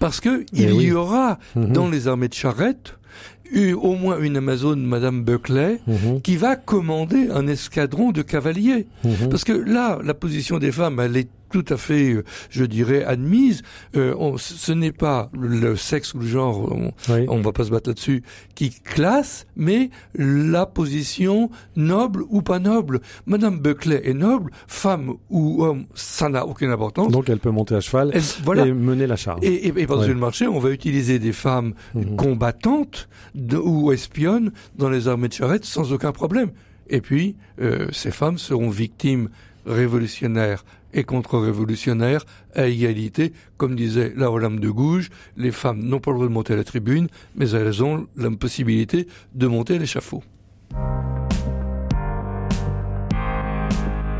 Parce 0.00 0.18
que 0.20 0.44
Eh 0.52 0.62
il 0.64 0.72
oui. 0.72 0.84
y 0.86 0.92
aura 0.92 1.38
Mhm. 1.54 1.72
dans 1.72 1.88
les 1.88 2.08
armées 2.08 2.26
de 2.28 2.34
charrettes 2.34 2.96
eu 3.52 3.72
au 3.72 3.94
moins 3.96 4.18
une 4.20 4.36
Amazone, 4.36 4.82
Madame 4.84 5.22
Buckley, 5.24 5.80
Mhm. 5.86 6.20
qui 6.22 6.36
va 6.36 6.54
commander 6.56 7.28
un 7.32 7.46
escadron 7.48 8.10
de 8.12 8.22
cavaliers. 8.22 8.86
Mhm. 9.04 9.28
Parce 9.28 9.44
que 9.44 9.52
là, 9.52 9.98
la 10.04 10.14
position 10.14 10.58
des 10.58 10.70
femmes, 10.72 10.98
elle 11.00 11.16
est 11.16 11.28
tout 11.50 11.64
à 11.68 11.76
fait, 11.76 12.12
euh, 12.14 12.24
je 12.50 12.64
dirais, 12.64 13.04
admise. 13.04 13.62
Euh, 13.96 14.14
on- 14.18 14.36
ce 14.38 14.72
n'est 14.72 14.92
pas 14.92 15.30
le 15.38 15.76
sexe 15.76 16.14
ou 16.14 16.18
le 16.20 16.26
genre, 16.26 16.70
on, 16.72 16.92
Oui. 17.12 17.26
on 17.28 17.40
va 17.40 17.52
pas 17.52 17.64
se 17.64 17.70
battre 17.70 17.90
là-dessus, 17.90 18.22
qui 18.54 18.70
classe, 18.70 19.46
mais 19.56 19.90
la 20.14 20.66
position 20.66 21.50
noble 21.76 22.24
ou 22.28 22.42
pas 22.42 22.58
noble. 22.58 23.00
Madame 23.26 23.58
Buckley 23.58 24.00
est 24.04 24.14
noble, 24.14 24.50
femme 24.66 25.14
ou 25.28 25.64
homme, 25.64 25.86
ça 25.94 26.28
n'a 26.28 26.46
aucune 26.46 26.70
importance. 26.70 27.12
Donc 27.12 27.28
elle 27.28 27.38
peut 27.40 27.50
monter 27.50 27.74
à 27.74 27.80
cheval 27.80 28.10
Elle- 28.14 28.22
voilà. 28.44 28.66
et 28.66 28.72
mener 28.72 29.06
la 29.06 29.16
charge. 29.16 29.40
Et, 29.42 29.66
et, 29.66 29.72
et 29.76 29.86
Ouais. 29.86 30.06
le 30.08 30.14
marché, 30.14 30.46
on 30.46 30.58
va 30.58 30.70
utiliser 30.70 31.18
des 31.18 31.32
femmes 31.32 31.74
Mhm. 31.94 32.16
combattantes 32.16 33.08
de- 33.34 33.56
ou 33.56 33.92
espionnes 33.92 34.52
dans 34.78 34.88
les 34.88 35.08
armées 35.08 35.28
de 35.28 35.32
charrette 35.34 35.64
sans 35.64 35.92
aucun 35.92 36.12
problème. 36.12 36.50
Et 36.88 37.00
puis, 37.00 37.36
euh, 37.60 37.86
ces 37.92 38.10
femmes 38.10 38.38
seront 38.38 38.70
victimes 38.70 39.28
révolutionnaires 39.66 40.64
et 40.94 41.04
contre-révolutionnaires 41.04 42.24
à 42.54 42.66
égalité. 42.66 43.32
Comme 43.56 43.76
disait 43.76 44.12
la 44.16 44.30
Olympe 44.30 44.60
de 44.60 44.70
Gouges, 44.70 45.10
les 45.36 45.52
femmes 45.52 45.82
n'ont 45.82 46.00
pas 46.00 46.10
le 46.10 46.16
droit 46.16 46.28
de 46.28 46.32
monter 46.32 46.52
à 46.52 46.56
la 46.56 46.64
tribune, 46.64 47.08
mais 47.36 47.50
elles 47.50 47.82
ont 47.82 48.06
la 48.16 48.30
possibilité 48.30 49.06
de 49.34 49.46
monter 49.46 49.76
à 49.76 49.78
l'échafaud. 49.78 50.22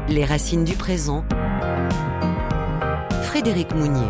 Les 0.09 0.25
racines 0.25 0.65
du 0.65 0.75
présent. 0.75 1.25
Frédéric 3.23 3.73
Mounier. 3.75 4.09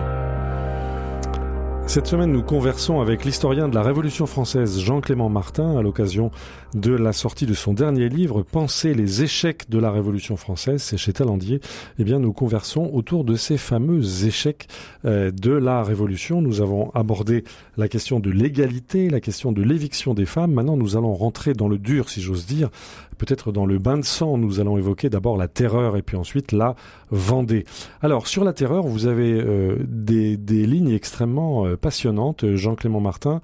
Cette 1.91 2.07
semaine, 2.07 2.31
nous 2.31 2.45
conversons 2.45 3.01
avec 3.01 3.25
l'historien 3.25 3.69
de 3.69 3.75
la 3.75 3.83
Révolution 3.83 4.25
française 4.27 4.79
Jean-Clément 4.79 5.29
Martin 5.29 5.77
à 5.77 5.83
l'occasion 5.83 6.31
de 6.75 6.93
la 6.93 7.13
sortie 7.13 7.47
de 7.47 7.55
son 7.55 7.73
dernier 7.73 8.09
livre 8.09 8.43
Penser 8.43 8.95
les 8.95 9.23
échecs 9.23 9.69
de 9.69 9.79
la 9.79 9.91
Révolution 9.91 10.37
française, 10.37 10.83
c'est 10.83 10.97
chez 10.97 11.13
Talandier. 11.13 11.61
Eh 11.99 12.05
bien, 12.05 12.19
nous 12.19 12.33
conversons 12.33 12.91
autour 12.93 13.25
de 13.25 13.35
ces 13.35 13.59
fameux 13.59 14.27
échecs 14.27 14.69
euh, 15.05 15.31
de 15.31 15.51
la 15.51 15.83
Révolution. 15.83 16.43
Nous 16.43 16.61
avons 16.61 16.91
abordé 16.95 17.45
la 17.77 17.89
question 17.89 18.21
de 18.21 18.31
l'égalité, 18.31 19.11
la 19.11 19.21
question 19.21 19.53
de 19.53 19.63
l'éviction 19.63 20.15
des 20.15 20.27
femmes. 20.27 20.53
Maintenant, 20.53 20.77
nous 20.77 20.97
allons 20.97 21.15
rentrer 21.15 21.55
dans 21.55 21.69
le 21.69 21.79
dur, 21.79 22.09
si 22.09 22.21
j'ose 22.21 22.47
dire, 22.47 22.71
peut-être 23.19 23.53
dans 23.53 23.67
le 23.67 23.79
bain 23.79 23.99
de 23.99 24.05
sang. 24.05 24.39
Nous 24.39 24.61
allons 24.61 24.79
évoquer 24.79 25.11
d'abord 25.11 25.37
la 25.37 25.49
terreur 25.49 25.97
et 25.97 26.03
puis 26.03 26.17
ensuite 26.17 26.53
la 26.53 26.77
Vendée. 27.13 27.65
Alors, 28.03 28.29
sur 28.29 28.45
la 28.45 28.53
terreur, 28.53 28.87
vous 28.87 29.07
avez 29.07 29.33
euh, 29.33 29.77
des, 29.89 30.37
lignes 30.67 30.93
extrêmement 30.93 31.67
euh, 31.67 31.77
passionnantes, 31.77 32.55
Jean-Clément 32.55 33.01
Martin. 33.01 33.41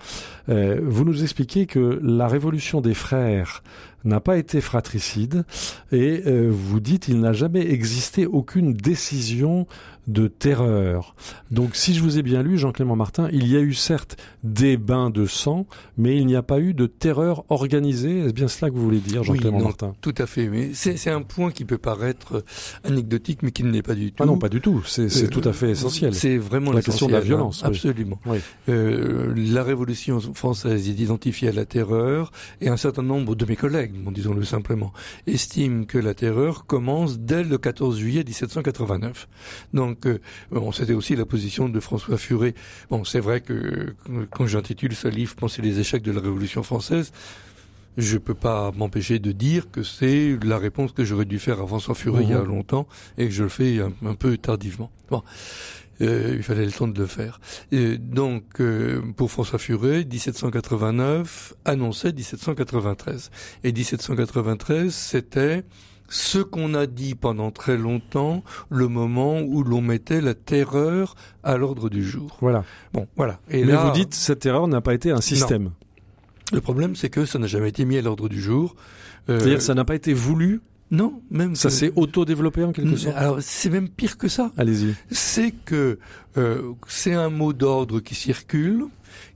Vous 0.46 1.04
nous 1.04 1.24
expliquez 1.24 1.66
que 1.66 1.98
la 2.00 2.28
révolution 2.28 2.80
des 2.80 2.94
frères 2.94 3.15
contraire 3.16 3.62
n'a 4.06 4.20
pas 4.20 4.36
été 4.38 4.60
fratricide 4.60 5.44
et 5.92 6.22
euh, 6.26 6.48
vous 6.50 6.80
dites 6.80 7.08
il 7.08 7.20
n'a 7.20 7.32
jamais 7.32 7.70
existé 7.70 8.26
aucune 8.26 8.72
décision 8.72 9.66
de 10.06 10.28
terreur. 10.28 11.16
Donc 11.50 11.74
si 11.74 11.92
je 11.92 12.00
vous 12.00 12.16
ai 12.16 12.22
bien 12.22 12.40
lu, 12.40 12.56
Jean-Clément 12.58 12.94
Martin, 12.94 13.28
il 13.32 13.48
y 13.48 13.56
a 13.56 13.60
eu 13.60 13.74
certes 13.74 14.16
des 14.44 14.76
bains 14.76 15.10
de 15.10 15.26
sang, 15.26 15.66
mais 15.98 16.16
il 16.16 16.26
n'y 16.26 16.36
a 16.36 16.42
pas 16.42 16.60
eu 16.60 16.74
de 16.74 16.86
terreur 16.86 17.44
organisée. 17.48 18.20
Est-ce 18.20 18.32
bien 18.32 18.46
cela 18.46 18.70
que 18.70 18.76
vous 18.76 18.84
voulez 18.84 19.00
dire, 19.00 19.24
Jean-Clément 19.24 19.58
non, 19.58 19.64
Martin? 19.64 19.94
Tout 20.00 20.14
à 20.18 20.26
fait. 20.26 20.46
Mais 20.48 20.70
c'est 20.74 20.96
c'est 20.96 21.10
un 21.10 21.22
point 21.22 21.50
qui 21.50 21.64
peut 21.64 21.76
paraître 21.78 22.44
anecdotique, 22.84 23.40
mais 23.42 23.50
qui 23.50 23.64
ne 23.64 23.72
l'est 23.72 23.82
pas 23.82 23.96
du 23.96 24.12
tout. 24.12 24.22
Ah 24.22 24.26
non, 24.26 24.38
pas 24.38 24.48
du 24.48 24.60
tout. 24.60 24.82
C'est 24.86 25.08
c'est 25.08 25.24
Euh, 25.24 25.28
tout 25.28 25.42
à 25.48 25.52
fait 25.52 25.70
essentiel. 25.70 26.14
C'est 26.14 26.38
vraiment 26.38 26.70
La 26.70 26.82
question 26.82 27.08
de 27.08 27.12
la 27.12 27.18
hein. 27.18 27.22
violence, 27.22 27.62
oui. 27.62 27.68
Absolument. 27.70 28.20
Oui. 28.26 28.38
Euh, 28.68 29.34
la 29.34 29.64
Révolution 29.64 30.20
française 30.34 30.88
est 30.88 30.92
identifiée 31.00 31.48
à 31.48 31.52
la 31.52 31.64
terreur 31.64 32.30
et 32.60 32.68
un 32.68 32.76
certain 32.76 33.02
nombre 33.02 33.34
de 33.34 33.44
mes 33.44 33.56
collègues 33.56 33.95
bon, 34.04 34.10
disons-le 34.12 34.44
simplement, 34.44 34.92
estime 35.26 35.86
que 35.86 35.98
la 35.98 36.14
terreur 36.14 36.66
commence 36.66 37.18
dès 37.18 37.42
le 37.44 37.58
14 37.58 37.98
juillet 37.98 38.24
1789. 38.24 39.28
Donc, 39.74 40.06
euh, 40.06 40.18
bon, 40.50 40.72
c'était 40.72 40.92
aussi 40.94 41.16
la 41.16 41.26
position 41.26 41.68
de 41.68 41.80
François 41.80 42.18
Furet. 42.18 42.54
Bon, 42.90 43.04
c'est 43.04 43.20
vrai 43.20 43.40
que 43.40 43.94
quand 44.30 44.46
j'intitule 44.46 44.94
ce 44.94 45.08
livre 45.08 45.34
Penser 45.36 45.62
les 45.62 45.80
échecs 45.80 46.02
de 46.02 46.12
la 46.12 46.20
Révolution 46.20 46.62
française, 46.62 47.12
je 47.96 48.18
peux 48.18 48.34
pas 48.34 48.72
m'empêcher 48.76 49.18
de 49.18 49.32
dire 49.32 49.70
que 49.70 49.82
c'est 49.82 50.38
la 50.44 50.58
réponse 50.58 50.92
que 50.92 51.02
j'aurais 51.04 51.24
dû 51.24 51.38
faire 51.38 51.60
à 51.62 51.66
François 51.66 51.94
Furet 51.94 52.24
il 52.24 52.30
y 52.30 52.34
a 52.34 52.40
Mhm. 52.42 52.48
longtemps 52.48 52.86
et 53.16 53.26
que 53.26 53.32
je 53.32 53.42
le 53.42 53.48
fais 53.48 53.80
un, 53.80 53.90
un 54.04 54.14
peu 54.14 54.36
tardivement. 54.36 54.90
Bon. 55.10 55.22
Euh, 56.00 56.34
il 56.36 56.42
fallait 56.42 56.66
le 56.66 56.72
temps 56.72 56.88
de 56.88 56.98
le 56.98 57.06
faire. 57.06 57.40
Et 57.72 57.98
donc, 57.98 58.60
euh, 58.60 59.00
pour 59.16 59.30
François 59.30 59.58
Furet, 59.58 60.04
1789 60.04 61.54
annonçait 61.64 62.12
1793. 62.12 63.30
Et 63.64 63.72
1793, 63.72 64.92
c'était 64.94 65.64
ce 66.08 66.38
qu'on 66.38 66.74
a 66.74 66.86
dit 66.86 67.14
pendant 67.14 67.50
très 67.50 67.76
longtemps, 67.76 68.44
le 68.70 68.88
moment 68.88 69.40
où 69.40 69.62
l'on 69.64 69.80
mettait 69.80 70.20
la 70.20 70.34
terreur 70.34 71.14
à 71.42 71.56
l'ordre 71.56 71.88
du 71.88 72.04
jour. 72.04 72.36
Voilà. 72.40 72.64
Bon, 72.92 73.08
voilà. 73.16 73.40
Et 73.50 73.64
Mais 73.64 73.72
là, 73.72 73.84
vous 73.84 73.92
dites 73.92 74.14
cette 74.14 74.46
erreur 74.46 74.68
n'a 74.68 74.80
pas 74.80 74.94
été 74.94 75.10
un 75.10 75.20
système. 75.20 75.70
le 76.52 76.60
problème, 76.60 76.94
c'est 76.94 77.10
que 77.10 77.24
ça 77.24 77.38
n'a 77.38 77.46
jamais 77.46 77.70
été 77.70 77.84
mis 77.84 77.98
à 77.98 78.02
l'ordre 78.02 78.28
du 78.28 78.40
jour. 78.40 78.76
Euh, 79.28 79.38
C'est-à-dire 79.38 79.62
ça 79.62 79.74
n'a 79.74 79.84
pas 79.84 79.94
été 79.94 80.12
voulu, 80.12 80.60
Non, 80.90 81.20
même 81.30 81.56
ça 81.56 81.68
que- 81.68 81.74
s'est 81.74 81.92
auto-développé 81.96 82.62
en 82.62 82.72
quelque 82.72 82.96
sorte. 82.96 83.16
Alors, 83.16 83.38
c'est 83.40 83.70
même 83.70 83.88
pire 83.88 84.16
que 84.16 84.28
ça. 84.28 84.52
Allez-y. 84.56 84.94
c'est 85.10 85.52
que 85.64 85.98
euh, 86.36 86.62
c'est 86.86 87.14
un 87.14 87.28
mot 87.30 87.52
d'ordre 87.52 87.98
qui 88.00 88.14
circule, 88.14 88.84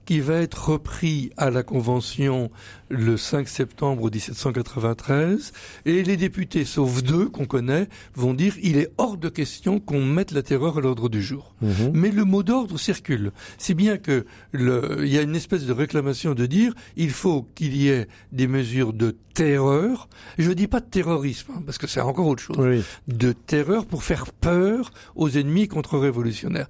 qui 0.05 0.19
va 0.19 0.35
être 0.41 0.69
repris 0.69 1.31
à 1.37 1.49
la 1.51 1.63
Convention 1.63 2.49
le 2.89 3.15
5 3.17 3.47
septembre 3.47 4.09
1793, 4.11 5.53
et 5.85 6.03
les 6.03 6.17
députés, 6.17 6.65
sauf 6.65 7.03
deux 7.03 7.29
qu'on 7.29 7.45
connaît, 7.45 7.87
vont 8.15 8.33
dire 8.33 8.55
il 8.61 8.77
est 8.77 8.91
hors 8.97 9.17
de 9.17 9.29
question 9.29 9.79
qu'on 9.79 10.03
mette 10.03 10.31
la 10.31 10.43
terreur 10.43 10.77
à 10.77 10.81
l'ordre 10.81 11.07
du 11.07 11.21
jour. 11.21 11.53
Mhm. 11.61 11.91
Mais 11.93 12.11
le 12.11 12.25
mot 12.25 12.43
d'ordre 12.43 12.77
circule. 12.77 13.31
Si 13.57 13.73
bien 13.73 13.97
que 13.97 14.25
le, 14.51 15.01
il 15.05 15.13
y 15.13 15.17
a 15.17 15.21
une 15.21 15.35
espèce 15.35 15.65
de 15.65 15.73
réclamation 15.73 16.33
de 16.33 16.45
dire 16.45 16.73
il 16.97 17.11
faut 17.11 17.47
qu'il 17.55 17.75
y 17.77 17.87
ait 17.89 18.07
des 18.31 18.47
mesures 18.47 18.93
de 18.93 19.15
terreur. 19.33 20.09
Je 20.37 20.49
ne 20.49 20.53
dis 20.53 20.67
pas 20.67 20.81
de 20.81 20.85
terrorisme, 20.85 21.53
hein, 21.55 21.61
parce 21.65 21.77
que 21.77 21.87
c'est 21.87 22.01
encore 22.01 22.27
autre 22.27 22.43
chose 22.43 22.57
Oui. 22.59 22.83
de 23.07 23.31
terreur 23.31 23.85
pour 23.85 24.03
faire 24.03 24.25
peur 24.33 24.91
aux 25.15 25.29
ennemis 25.29 25.69
contre-révolutionnaires. 25.69 26.67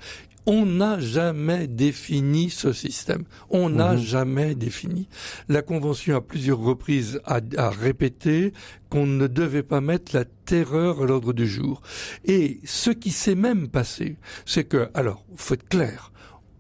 On 0.48 0.66
n'a 0.66 1.00
jamais 1.00 1.68
défini 1.68 2.50
ce 2.50 2.74
système. 2.74 3.26
On 3.52 3.70
n'a 3.70 3.94
Mhm. 3.94 4.00
jamais 4.02 4.56
défini. 4.56 5.08
La 5.50 5.62
Convention, 5.62 6.16
à 6.16 6.22
plusieurs 6.22 6.60
reprises, 6.60 7.22
a, 7.26 7.40
a 7.58 7.70
répété 7.70 8.52
qu'on 8.90 9.06
ne 9.06 9.28
devait 9.28 9.62
pas 9.64 9.82
mettre 9.82 10.16
la 10.16 10.26
terreur 10.26 11.04
à 11.04 11.06
l'ordre 11.06 11.34
du 11.34 11.48
jour. 11.48 11.82
Et 12.26 12.60
ce 12.66 12.90
qui 12.90 13.12
s'est 13.12 13.36
même 13.36 13.68
passé, 13.68 14.18
c'est 14.46 14.64
que, 14.64 14.90
alors, 14.96 15.24
faut 15.36 15.54
être 15.54 15.70
clair, 15.70 16.12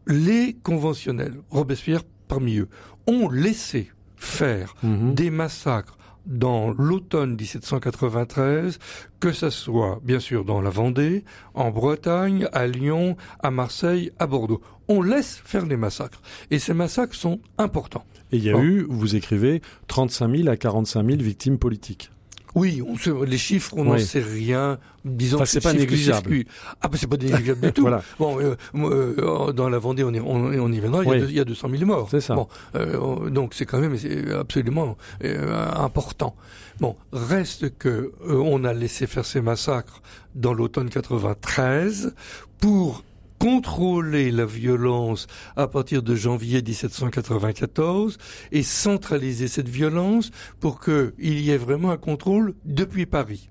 les 0.07 0.53
conventionnels, 0.61 1.35
Robespierre 1.49 2.03
parmi 2.27 2.57
eux, 2.57 2.69
ont 3.07 3.29
laissé 3.29 3.89
faire 4.15 4.75
Mhm. 4.83 5.15
des 5.15 5.31
massacres 5.31 5.97
dans 6.25 6.69
l'automne 6.71 7.35
1793, 7.35 8.79
que 9.19 9.31
ça 9.31 9.49
soit 9.51 9.99
bien 10.03 10.19
sûr 10.19 10.45
dans 10.45 10.61
la 10.61 10.69
Vendée, 10.69 11.23
en 11.53 11.71
Bretagne, 11.71 12.47
à 12.53 12.67
Lyon, 12.67 13.15
à 13.41 13.51
Marseille, 13.51 14.11
à 14.19 14.27
Bordeaux. 14.27 14.61
On 14.87 15.01
laisse 15.01 15.41
faire 15.45 15.65
les 15.65 15.77
massacres. 15.77 16.21
Et 16.51 16.59
ces 16.59 16.73
massacres 16.73 17.15
sont 17.15 17.39
importants. 17.57 18.05
Et 18.31 18.37
il 18.37 18.43
y 18.43 18.49
a 18.49 18.53
Bon. 18.53 18.61
eu, 18.61 18.85
vous 18.89 19.15
écrivez, 19.15 19.61
35 19.87 20.35
000 20.37 20.49
à 20.49 20.57
45 20.57 21.05
000 21.05 21.21
victimes 21.21 21.57
politiques. 21.57 22.11
Oui, 22.55 22.81
on 22.85 22.97
sait, 22.97 23.11
les 23.25 23.37
chiffres, 23.37 23.73
on 23.77 23.85
n'en 23.85 23.93
Oui. 23.93 24.01
sait 24.03 24.19
rien. 24.21 24.77
Disons 25.05 25.37
Enfin, 25.37 25.45
que 25.45 25.49
c'est 25.49 25.61
pas 25.61 25.73
négligeable. 25.73 26.43
Ah, 26.81 26.87
ben 26.89 26.97
c'est 26.97 27.07
pas 27.07 27.17
négligeable 27.17 27.61
du 27.61 27.71
tout. 27.73 27.81
Voilà. 27.81 28.03
Bon, 28.19 28.39
euh, 28.39 28.55
euh, 28.75 29.51
dans 29.53 29.69
la 29.69 29.79
Vendée, 29.79 30.03
on, 30.03 30.11
y- 30.13 30.19
on, 30.19 30.45
on 30.45 30.71
y 30.71 30.79
viendra. 30.79 31.03
Il 31.03 31.07
y, 31.07 31.09
a 31.09 31.13
Oui. 31.13 31.19
deux- 31.21 31.29
il 31.29 31.35
y 31.35 31.39
a 31.39 31.45
200 31.45 31.69
000 31.69 31.85
morts. 31.85 32.07
C'est 32.11 32.21
ça. 32.21 32.35
Bon, 32.35 32.47
euh, 32.75 33.29
donc 33.29 33.53
c'est 33.53 33.65
quand 33.65 33.79
même 33.79 33.95
absolument 34.39 34.97
euh, 35.23 35.65
important. 35.75 36.35
Bon, 36.79 36.95
reste 37.13 37.77
que 37.77 37.89
euh, 37.89 38.11
on 38.35 38.63
a 38.63 38.73
laissé 38.73 39.07
faire 39.07 39.25
ces 39.25 39.41
massacres 39.41 40.01
dans 40.35 40.53
l'automne 40.53 40.89
93 40.89 42.13
pour 42.59 43.03
contrôler 43.41 44.29
la 44.29 44.45
violence 44.45 45.25
à 45.55 45.67
partir 45.67 46.03
de 46.03 46.13
janvier 46.15 46.61
1794 46.61 48.17
et 48.51 48.61
centraliser 48.61 49.47
cette 49.47 49.67
violence 49.67 50.29
pour 50.59 50.79
qu'il 50.79 51.11
y 51.39 51.49
ait 51.49 51.57
vraiment 51.57 51.89
un 51.91 51.97
contrôle 51.97 52.53
depuis 52.65 53.05
Paris. 53.07 53.47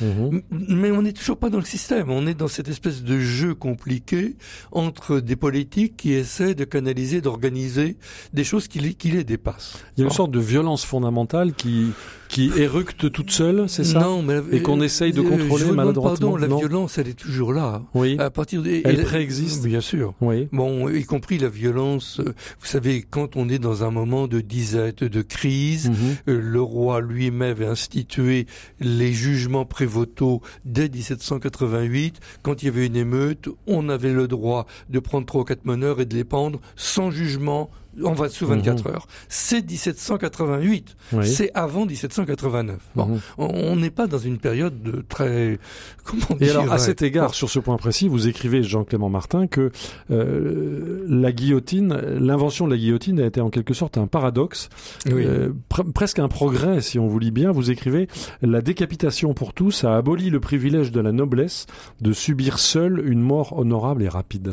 Mhm. 0.00 0.42
M- 0.52 0.66
Mais 0.68 0.90
on 0.92 1.02
n'est 1.02 1.12
toujours 1.12 1.36
pas 1.36 1.50
dans 1.50 1.58
le 1.58 1.64
système. 1.64 2.08
On 2.08 2.28
est 2.28 2.34
dans 2.34 2.46
cette 2.48 2.68
espèce 2.68 3.02
de 3.02 3.18
jeu 3.18 3.54
compliqué 3.56 4.36
entre 4.70 5.18
des 5.18 5.34
politiques 5.34 5.96
qui 5.96 6.12
essaient 6.12 6.54
de 6.54 6.62
canaliser, 6.64 7.20
d'organiser 7.20 7.96
des 8.32 8.44
choses 8.44 8.68
qui 8.68 8.78
les, 8.78 8.94
qui 8.94 9.10
les 9.10 9.24
dépassent. 9.24 9.74
Il 9.96 10.00
y 10.00 10.02
a 10.02 10.04
une 10.04 10.10
Bon. 10.10 10.14
sorte 10.14 10.30
de 10.30 10.38
violence 10.38 10.84
fondamentale 10.84 11.54
qui, 11.54 11.88
qui 12.34 12.50
éructe 12.56 13.10
toute 13.12 13.30
seule, 13.30 13.68
c'est 13.68 13.84
ça 13.84 14.00
Non, 14.00 14.22
mais 14.22 14.40
Et 14.50 14.60
qu'on 14.60 14.80
essaye 14.80 15.12
de 15.12 15.20
euh, 15.20 15.22
contrôler 15.22 15.44
je 15.44 15.48
vous 15.50 15.70
demande 15.70 15.76
maladroitement, 15.76 16.30
Pardon, 16.32 16.36
la 16.36 16.48
non 16.48 16.58
violence, 16.58 16.98
elle 16.98 17.08
est 17.08 17.14
toujours 17.18 17.52
là. 17.52 17.82
Oui. 17.94 18.16
À 18.18 18.30
partir 18.30 18.60
de, 18.62 18.80
Elle 18.84 19.04
préexiste. 19.04 19.64
Bien 19.64 19.80
sûr. 19.80 20.14
Oui. 20.20 20.48
Bon, 20.52 20.88
y 20.88 21.04
compris 21.04 21.38
la 21.38 21.48
violence. 21.48 22.18
euh, 22.20 22.34
Vous 22.60 22.66
savez, 22.66 23.02
quand 23.08 23.36
on 23.36 23.48
est 23.48 23.58
dans 23.58 23.84
un 23.84 23.90
moment 23.90 24.26
de 24.26 24.40
disette, 24.40 25.04
de 25.04 25.22
crise, 25.22 25.90
Mhm. 25.90 25.94
Euh, 26.28 26.40
le 26.42 26.60
roi 26.60 27.00
lui-même 27.00 27.50
avait 27.50 27.66
institué 27.66 28.46
les 28.80 29.12
jugements 29.12 29.64
prévôtaux 29.64 30.40
dès 30.64 30.88
1788. 30.88 32.18
Quand 32.42 32.62
il 32.62 32.66
y 32.66 32.68
avait 32.68 32.86
une 32.86 32.96
émeute, 32.96 33.48
on 33.66 33.88
avait 33.88 34.12
le 34.12 34.26
droit 34.28 34.66
de 34.90 34.98
prendre 34.98 35.26
trois 35.26 35.42
ou 35.42 35.44
quatre 35.44 35.64
meneurs 35.64 36.00
et 36.00 36.04
de 36.06 36.14
les 36.14 36.24
pendre 36.24 36.60
sans 36.76 37.10
jugement 37.10 37.70
en 38.04 38.12
va 38.14 38.28
sous 38.28 38.46
24 38.46 38.86
heures. 38.88 39.06
C'est 39.28 39.62
1788. 39.68 40.96
Mhm. 41.12 41.18
Oui. 41.20 41.26
C'est 41.28 41.50
avant 41.54 41.86
1789. 41.86 42.78
Bon, 42.96 43.06
Mhm. 43.06 43.20
on- 43.38 43.46
on 43.54 43.76
n'est 43.76 43.90
pas 43.90 44.06
dans 44.06 44.18
une 44.18 44.38
période 44.38 44.82
de 44.82 45.04
très 45.08 45.58
comment 46.04 46.38
Et 46.40 46.50
alors, 46.50 46.72
à 46.72 46.78
cet 46.78 47.02
égard, 47.02 47.34
sur 47.34 47.50
ce 47.50 47.58
point 47.58 47.76
précis, 47.76 48.08
vous 48.08 48.28
écrivez, 48.28 48.62
Jean-Clément 48.62 49.08
Martin, 49.10 49.46
que 49.46 49.70
euh, 50.10 51.04
la 51.08 51.32
guillotine, 51.32 51.94
l'invention 52.18 52.66
de 52.66 52.72
la 52.72 52.78
guillotine 52.78 53.20
a 53.20 53.26
été 53.26 53.40
en 53.40 53.50
quelque 53.50 53.74
sorte 53.74 53.98
un 53.98 54.06
paradoxe, 54.06 54.68
Oui. 55.06 55.24
euh, 55.26 55.50
pre- 55.70 55.90
presque 55.92 56.18
un 56.18 56.28
progrès, 56.28 56.80
si 56.80 56.98
on 56.98 57.06
vous 57.06 57.18
lit 57.18 57.30
bien. 57.30 57.52
Vous 57.52 57.70
écrivez, 57.70 58.08
la 58.42 58.60
décapitation 58.62 59.34
pour 59.34 59.52
tous 59.52 59.84
a 59.84 59.96
aboli 59.96 60.30
le 60.30 60.40
privilège 60.40 60.92
de 60.92 61.00
la 61.00 61.12
noblesse 61.12 61.66
de 62.00 62.12
subir 62.12 62.58
seul 62.58 63.02
une 63.06 63.20
mort 63.20 63.58
honorable 63.58 64.02
et 64.02 64.08
rapide. 64.08 64.50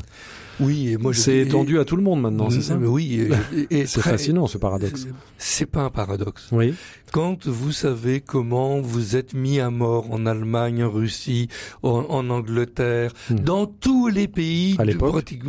Oui, 0.62 0.89
et 0.93 0.97
moi 0.97 1.12
je 1.12 1.20
C'est 1.20 1.38
étendu 1.39 1.80
à 1.80 1.86
tout 1.86 1.95
le 1.95 2.03
monde 2.03 2.22
maintenant, 2.22 2.49
c'est 2.49 2.62
ça 2.62 2.78
Mais 2.78 2.88
Oui, 2.88 3.28
et- 3.70 3.86
C'est 3.86 4.01
fascinant, 4.01 4.47
ce 4.47 4.57
paradoxe. 4.57 5.07
C'est 5.38 5.66
pas 5.66 5.82
un 5.82 5.89
paradoxe. 5.89 6.47
Oui. 6.51 6.74
Quand 7.12 7.45
vous 7.45 7.74
savez 7.74 8.22
comment 8.22 8.80
vous 8.80 9.18
êtes 9.18 9.34
mis 9.34 9.59
à 9.59 9.70
mort 9.70 10.12
en 10.12 10.26
Allemagne, 10.26 10.82
en 10.86 10.89
Russie, 10.89 11.49
en, 11.84 12.05
en 12.09 12.30
Angleterre, 12.30 13.12
Hmm. 13.30 13.36
dans 13.36 13.66
tous 13.66 14.07
les 14.07 14.28
pays 14.28 14.78
du, 14.78 14.95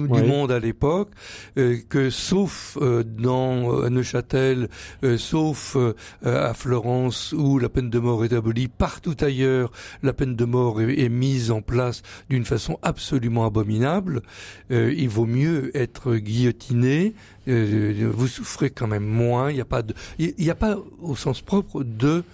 du 0.08 0.22
monde 0.22 0.50
à 0.50 0.58
l'époque, 0.58 1.10
euh, 1.56 1.76
que 1.88 2.10
sauf 2.10 2.76
euh, 2.80 3.04
dans 3.04 3.72
euh, 3.84 3.88
Neuchâtel, 3.90 4.68
euh, 5.04 5.16
sauf 5.16 5.76
à 6.24 6.52
Florence 6.54 7.32
où 7.36 7.58
la 7.58 7.68
peine 7.68 7.90
de 7.90 7.98
mort 7.98 8.24
est 8.24 8.32
abolie, 8.32 8.68
partout 8.68 9.16
ailleurs 9.20 9.70
la 10.02 10.12
peine 10.12 10.34
de 10.34 10.44
mort 10.44 10.80
est, 10.80 10.98
est 10.98 11.08
mise 11.08 11.50
en 11.50 11.62
place 11.62 12.02
d'une 12.28 12.44
façon 12.44 12.78
absolument 12.82 13.44
abominable, 13.46 14.22
il 14.70 15.08
vaut 15.08 15.26
mieux 15.26 15.70
être 15.76 16.16
guillotiné. 16.16 17.14
Euh, 17.48 18.10
vous 18.14 18.26
souffrez 18.28 18.70
quand 18.70 18.86
même 18.86 19.04
moins. 19.04 19.50
Il 19.50 19.54
n'y 19.54 19.60
a 19.60 19.64
pas 19.66 19.82
de, 19.82 19.94
il 20.18 20.34
n'y 20.38 20.50
a 20.50 20.54
pas 20.54 20.76
au 21.00 21.16
sens 21.16 21.40
propre 21.40 21.82
de 21.84 22.24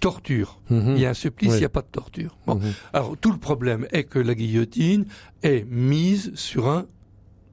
torture. 0.00 0.60
Mhm. 0.70 0.94
Il 0.96 1.00
y 1.02 1.06
a 1.06 1.10
un 1.10 1.14
supplice, 1.14 1.52
il 1.54 1.58
n'y 1.58 1.64
a 1.64 1.68
pas 1.68 1.82
de 1.82 1.88
torture. 1.92 2.36
Bon. 2.46 2.56
Mhm. 2.56 2.72
Alors 2.92 3.16
tout 3.20 3.32
le 3.32 3.38
problème 3.38 3.86
est 3.92 4.04
que 4.04 4.18
la 4.18 4.34
guillotine 4.34 5.06
est 5.42 5.64
mise 5.68 6.32
sur 6.34 6.68
un 6.68 6.86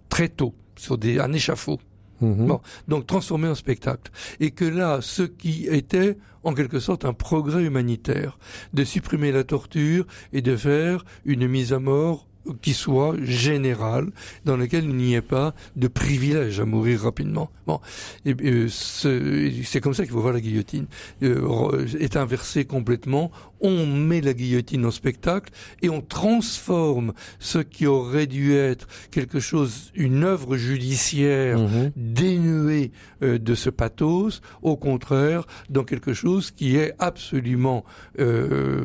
tréteau, 0.09 0.53
sur 0.75 0.97
des, 0.97 1.19
un 1.19 1.33
échafaud, 1.33 1.79
Mhm. 2.21 2.45
Bon. 2.45 2.61
donc 2.87 3.07
transformé 3.07 3.47
en 3.47 3.55
spectacle. 3.55 4.11
Et 4.39 4.51
que 4.51 4.63
là, 4.65 4.99
ce 5.01 5.23
qui 5.23 5.65
était 5.67 6.17
en 6.43 6.53
quelque 6.53 6.79
sorte 6.79 7.03
un 7.03 7.13
progrès 7.13 7.63
humanitaire, 7.63 8.37
de 8.73 8.83
supprimer 8.83 9.31
la 9.31 9.43
torture 9.43 10.05
et 10.31 10.41
de 10.43 10.55
faire 10.55 11.03
une 11.25 11.47
mise 11.47 11.73
à 11.73 11.79
mort 11.79 12.27
qui 12.61 12.73
soit 12.73 13.15
générale, 13.23 14.11
dans 14.45 14.57
laquelle 14.57 14.85
il 14.85 14.95
n'y 14.95 15.15
ait 15.15 15.21
pas 15.21 15.53
de 15.75 15.87
privilège 15.87 16.59
à 16.59 16.65
mourir 16.65 17.01
rapidement. 17.01 17.51
Bon, 17.67 17.79
et, 18.25 18.35
c'est 18.69 19.81
comme 19.81 19.93
ça 19.93 20.03
qu'il 20.03 20.11
faut 20.11 20.21
voir 20.21 20.33
la 20.33 20.41
guillotine. 20.41 20.87
Euh, 21.23 21.85
est 21.99 22.17
inversée 22.17 22.65
complètement. 22.65 23.31
On 23.61 23.85
met 23.85 24.21
la 24.21 24.33
guillotine 24.33 24.85
en 24.85 24.91
spectacle 24.91 25.53
et 25.81 25.89
on 25.89 26.01
transforme 26.01 27.13
ce 27.39 27.59
qui 27.59 27.85
aurait 27.85 28.27
dû 28.27 28.55
être 28.55 28.87
quelque 29.11 29.39
chose, 29.39 29.91
une 29.93 30.23
œuvre 30.23 30.57
judiciaire 30.57 31.59
Mhm. 31.59 31.91
dénuée 31.95 32.91
euh, 33.23 33.37
de 33.37 33.55
ce 33.55 33.69
pathos, 33.69 34.41
au 34.61 34.75
contraire, 34.77 35.45
dans 35.69 35.83
quelque 35.83 36.13
chose 36.13 36.51
qui 36.51 36.77
est 36.77 36.93
absolument 36.99 37.83
euh, 38.19 38.83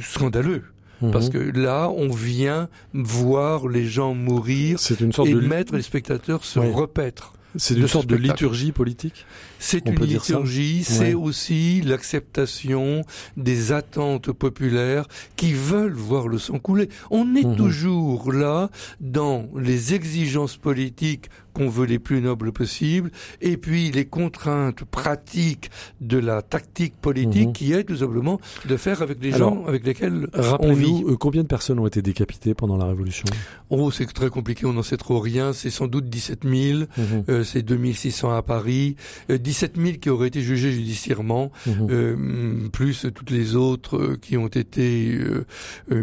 scandaleux. 0.00 0.64
Mhm. 1.02 1.10
Parce 1.10 1.28
que 1.30 1.38
là, 1.38 1.90
on 1.94 2.08
vient 2.08 2.68
voir 2.94 3.68
les 3.68 3.86
gens 3.86 4.14
mourir 4.14 4.78
c'est 4.80 5.00
une 5.00 5.12
sorte 5.12 5.28
et 5.28 5.34
de 5.34 5.40
mettre 5.40 5.74
les 5.74 5.82
spectateurs 5.82 6.44
se 6.44 6.58
Oui. 6.58 6.70
repaître. 6.72 7.32
c'est 7.56 7.74
une 7.74 7.88
sorte 7.88 8.06
de 8.06 8.16
liturgie 8.16 8.72
politique? 8.72 9.24
C'est 9.58 9.86
une 9.88 10.04
liturgie, 10.04 10.84
c'est 10.84 11.08
Ouais. 11.08 11.14
aussi 11.14 11.80
l'acceptation 11.82 13.02
des 13.36 13.72
attentes 13.72 14.32
populaires 14.32 15.06
qui 15.36 15.52
veulent 15.52 15.92
voir 15.94 16.28
le 16.28 16.38
sang 16.38 16.58
couler. 16.58 16.88
On 17.10 17.34
est 17.36 17.44
Mhm. 17.46 17.56
toujours 17.56 18.32
là 18.32 18.70
dans 19.00 19.46
les 19.56 19.94
exigences 19.94 20.56
politiques 20.56 21.30
qu'on 21.54 21.68
veut 21.70 21.86
les 21.86 21.98
plus 21.98 22.20
nobles 22.20 22.52
possibles, 22.52 23.10
et 23.40 23.56
puis 23.56 23.90
les 23.90 24.04
contraintes 24.04 24.84
pratiques 24.84 25.70
de 26.02 26.18
la 26.18 26.42
tactique 26.42 26.92
politique 27.00 27.46
Mhm. 27.46 27.52
qui 27.54 27.72
est 27.72 27.84
tout 27.84 27.96
simplement 27.96 28.38
de 28.68 28.76
faire 28.76 29.00
avec 29.00 29.22
les 29.22 29.32
Alors, 29.32 29.54
gens 29.54 29.64
avec 29.66 29.86
lesquels 29.86 30.28
on 30.60 30.74
vit. 30.74 31.02
Euh, 31.08 31.16
combien 31.16 31.42
de 31.42 31.48
personnes 31.48 31.78
ont 31.78 31.86
été 31.86 32.02
décapitées 32.02 32.52
pendant 32.52 32.76
la 32.76 32.84
Révolution? 32.84 33.24
Oh, 33.70 33.90
c'est 33.90 34.04
très 34.12 34.28
compliqué, 34.28 34.66
on 34.66 34.74
n'en 34.74 34.82
sait 34.82 34.98
trop 34.98 35.18
rien. 35.18 35.54
C'est 35.54 35.70
sans 35.70 35.86
doute 35.86 36.10
17 36.10 36.40
000. 36.44 36.80
Mhm. 36.98 37.24
Euh, 37.30 37.42
c'est 37.42 37.62
2600 37.62 38.32
à 38.36 38.42
Paris, 38.42 38.96
euh, 39.30 39.38
17 39.38 39.55
000 39.76 39.98
qui 40.00 40.10
auraient 40.10 40.28
été 40.28 40.40
jugés 40.42 40.72
judiciairement, 40.72 41.50
Mhm. 41.66 41.86
euh, 41.90 42.68
plus 42.72 43.06
toutes 43.14 43.30
les 43.30 43.56
autres 43.56 43.96
euh, 43.96 44.16
qui 44.20 44.36
ont 44.36 44.48
été 44.48 45.16
euh, 45.18 45.44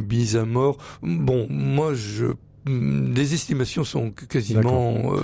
mises 0.10 0.36
à 0.38 0.46
mort. 0.46 0.78
Bon, 1.02 1.48
moi, 1.50 1.94
je 1.94 2.28
les 2.66 3.34
estimations 3.34 3.84
sont 3.84 4.12
quasiment 4.12 5.14
euh, 5.16 5.22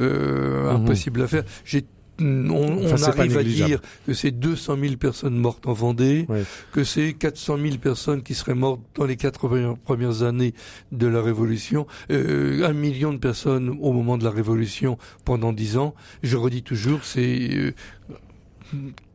euh, 0.00 0.70
Mhm. 0.72 0.76
impossibles 0.76 1.20
à 1.22 1.28
faire. 1.28 1.44
J'ai 1.64 1.84
on, 2.20 2.24
on 2.50 2.92
Enfin, 2.92 3.08
arrive 3.18 3.38
à 3.38 3.44
dire 3.44 3.80
que 4.06 4.12
c'est 4.12 4.30
200 4.30 4.76
000 4.80 4.96
personnes 4.96 5.36
mortes 5.36 5.66
en 5.66 5.72
Vendée, 5.72 6.26
que 6.72 6.84
c'est 6.84 7.12
400 7.12 7.58
000 7.62 7.76
personnes 7.78 8.22
qui 8.22 8.34
seraient 8.34 8.54
mortes 8.54 8.80
dans 8.96 9.04
les 9.06 9.16
quatre 9.16 9.48
premières- 9.84 10.22
années 10.22 10.54
de 10.92 11.06
la 11.06 11.22
Révolution, 11.22 11.86
euh, 12.10 12.66
un 12.66 12.72
million 12.72 13.12
de 13.12 13.18
personnes 13.18 13.76
au 13.80 13.92
moment 13.92 14.18
de 14.18 14.24
la 14.24 14.30
Révolution 14.30 14.98
pendant 15.24 15.52
dix 15.52 15.76
ans. 15.76 15.94
Je 16.22 16.36
redis 16.36 16.62
toujours, 16.62 17.04
c'est 17.04 17.48
euh, 17.52 17.72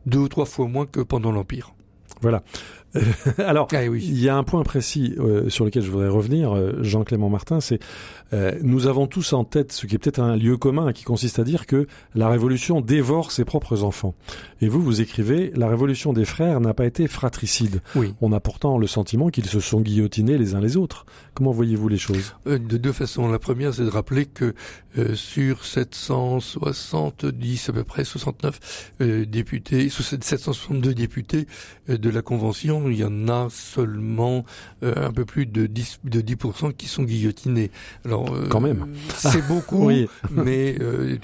deux 0.05 0.19
ou 0.19 0.27
trois 0.27 0.45
fois 0.45 0.67
moins 0.67 0.85
que 0.85 0.99
pendant 1.01 1.31
l'Empire. 1.31 1.73
Voilà. 2.21 2.43
Alors, 3.39 3.67
Ah 3.73 3.77
oui. 3.89 4.05
il 4.07 4.19
y 4.21 4.29
a 4.29 4.35
un 4.37 4.43
point 4.43 4.61
précis 4.63 5.15
euh, 5.17 5.49
sur 5.49 5.65
lequel 5.65 5.81
je 5.83 5.89
voudrais 5.89 6.07
revenir, 6.09 6.53
euh, 6.55 6.73
Jean-Clément 6.83 7.27
Martin, 7.29 7.59
c'est 7.59 7.79
euh, 8.31 8.57
nous 8.61 8.87
avons 8.87 9.07
tous 9.07 9.33
en 9.33 9.43
tête 9.43 9.71
ce 9.71 9.85
qui 9.85 9.95
est 9.95 9.97
peut-être 9.97 10.19
un 10.19 10.35
lieu 10.35 10.57
commun 10.57 10.93
qui 10.93 11.03
consiste 11.03 11.39
à 11.39 11.43
dire 11.43 11.65
que 11.65 11.87
la 12.15 12.29
révolution 12.29 12.81
dévore 12.81 13.31
ses 13.31 13.45
propres 13.45 13.83
enfants. 13.83 14.15
Et 14.61 14.67
vous, 14.67 14.81
vous 14.81 15.01
écrivez, 15.01 15.51
la 15.55 15.67
révolution 15.67 16.13
des 16.13 16.25
frères 16.25 16.61
n'a 16.61 16.73
pas 16.73 16.85
été 16.85 17.07
fratricide. 17.07 17.81
Oui. 17.95 18.13
On 18.21 18.31
a 18.31 18.39
pourtant 18.39 18.77
le 18.77 18.87
sentiment 18.87 19.29
qu'ils 19.29 19.45
se 19.45 19.59
sont 19.59 19.81
guillotinés 19.81 20.37
les 20.37 20.55
uns 20.55 20.61
les 20.61 20.77
autres. 20.77 21.05
Comment 21.33 21.51
voyez-vous 21.51 21.89
les 21.89 21.97
choses? 21.97 22.35
Euh, 22.47 22.57
De 22.57 22.77
deux 22.77 22.93
façons. 22.93 23.27
La 23.27 23.39
première, 23.39 23.73
c'est 23.73 23.83
de 23.83 23.89
rappeler 23.89 24.25
que 24.25 24.53
euh, 24.97 25.15
sur 25.15 25.65
770, 25.65 27.69
à 27.69 27.73
peu 27.73 27.83
près 27.83 28.05
69 28.05 28.91
euh, 29.01 29.25
députés, 29.25 29.89
sur 29.89 30.03
ces 30.03 30.17
762 30.21 30.93
députés 30.93 31.47
euh, 31.89 31.97
de 31.97 32.09
la 32.09 32.21
Convention, 32.21 32.89
il 32.89 32.97
y 32.97 33.03
en 33.03 33.27
a 33.27 33.47
seulement 33.49 34.45
euh, 34.83 35.07
un 35.07 35.11
peu 35.11 35.25
plus 35.25 35.45
de 35.45 35.65
10, 35.65 36.01
de 36.03 36.21
10% 36.21 36.73
qui 36.73 36.87
sont 36.87 37.03
guillotinés. 37.03 37.71
Alors, 38.05 38.22
euh, 38.25 38.47
Quand 38.49 38.59
même. 38.61 38.85
C'est 39.15 39.45
beaucoup, 39.47 39.85
Oui. 39.87 40.07
mais 40.31 40.75
euh, 40.79 41.17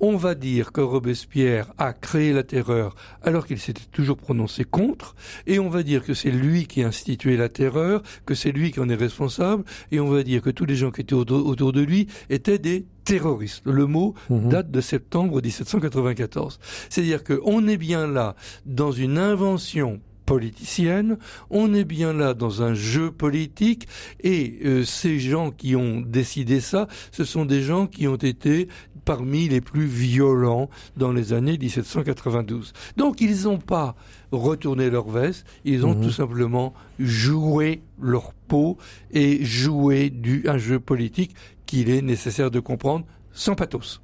on 0.00 0.16
va 0.16 0.34
dire 0.34 0.72
que 0.72 0.80
Robespierre 0.80 1.72
a 1.78 1.92
créé 1.92 2.32
la 2.32 2.42
terreur 2.42 2.94
alors 3.22 3.46
qu'il 3.46 3.58
s'était 3.58 3.82
toujours 3.92 4.16
prononcé 4.16 4.64
contre, 4.64 5.14
et 5.46 5.58
on 5.58 5.68
va 5.68 5.82
dire 5.82 6.04
que 6.04 6.14
c'est 6.14 6.30
lui 6.30 6.66
qui 6.66 6.82
a 6.82 6.88
institué 6.88 7.36
la 7.36 7.48
terreur, 7.48 8.02
que 8.26 8.34
c'est 8.34 8.52
lui 8.52 8.72
qui 8.72 8.80
en 8.80 8.88
est 8.88 8.94
responsable, 8.94 9.64
et 9.92 10.00
on 10.00 10.08
va 10.08 10.22
dire 10.22 10.42
que 10.42 10.50
tous 10.50 10.66
les 10.66 10.76
gens 10.76 10.90
qui 10.90 11.00
étaient 11.00 11.14
autour 11.14 11.72
de 11.72 11.80
lui 11.80 12.08
étaient 12.30 12.58
des 12.58 12.84
terroristes. 13.04 13.62
Le 13.64 13.86
mot 13.86 14.14
Mhm. 14.30 14.48
date 14.48 14.70
de 14.70 14.80
septembre 14.80 15.40
1794. 15.40 16.58
C'est-à-dire 16.90 17.22
qu'on 17.24 17.66
est 17.68 17.76
bien 17.76 18.06
là 18.06 18.34
dans 18.64 18.92
une 18.92 19.16
invention 19.18 20.00
politicienne, 20.26 21.16
on 21.50 21.72
est 21.72 21.84
bien 21.84 22.12
là 22.12 22.34
dans 22.34 22.62
un 22.62 22.74
jeu 22.74 23.10
politique 23.10 23.86
et 24.22 24.58
euh, 24.64 24.84
ces 24.84 25.18
gens 25.18 25.50
qui 25.50 25.76
ont 25.76 26.00
décidé 26.00 26.60
ça, 26.60 26.88
ce 27.12 27.24
sont 27.24 27.44
des 27.46 27.62
gens 27.62 27.86
qui 27.86 28.06
ont 28.08 28.16
été 28.16 28.68
parmi 29.04 29.48
les 29.48 29.60
plus 29.60 29.86
violents 29.86 30.68
dans 30.96 31.12
les 31.12 31.32
années 31.32 31.56
1792. 31.56 32.72
Donc 32.96 33.20
ils 33.20 33.44
n'ont 33.44 33.58
pas 33.58 33.94
retourné 34.32 34.90
leur 34.90 35.08
veste, 35.08 35.46
ils 35.64 35.86
ont 35.86 35.94
Mhm. 35.94 36.02
tout 36.02 36.10
simplement 36.10 36.74
joué 36.98 37.82
leur 38.02 38.32
peau 38.48 38.76
et 39.12 39.44
joué 39.44 40.10
du, 40.10 40.44
un 40.48 40.58
jeu 40.58 40.80
politique 40.80 41.34
qu'il 41.66 41.88
est 41.88 42.02
nécessaire 42.02 42.50
de 42.50 42.58
comprendre 42.58 43.06
sans 43.32 43.54
pathos. 43.54 44.00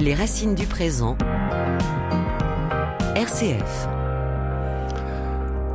Les 0.00 0.14
racines 0.14 0.56
du 0.56 0.66
présent. 0.66 1.16
RCF. 3.14 4.01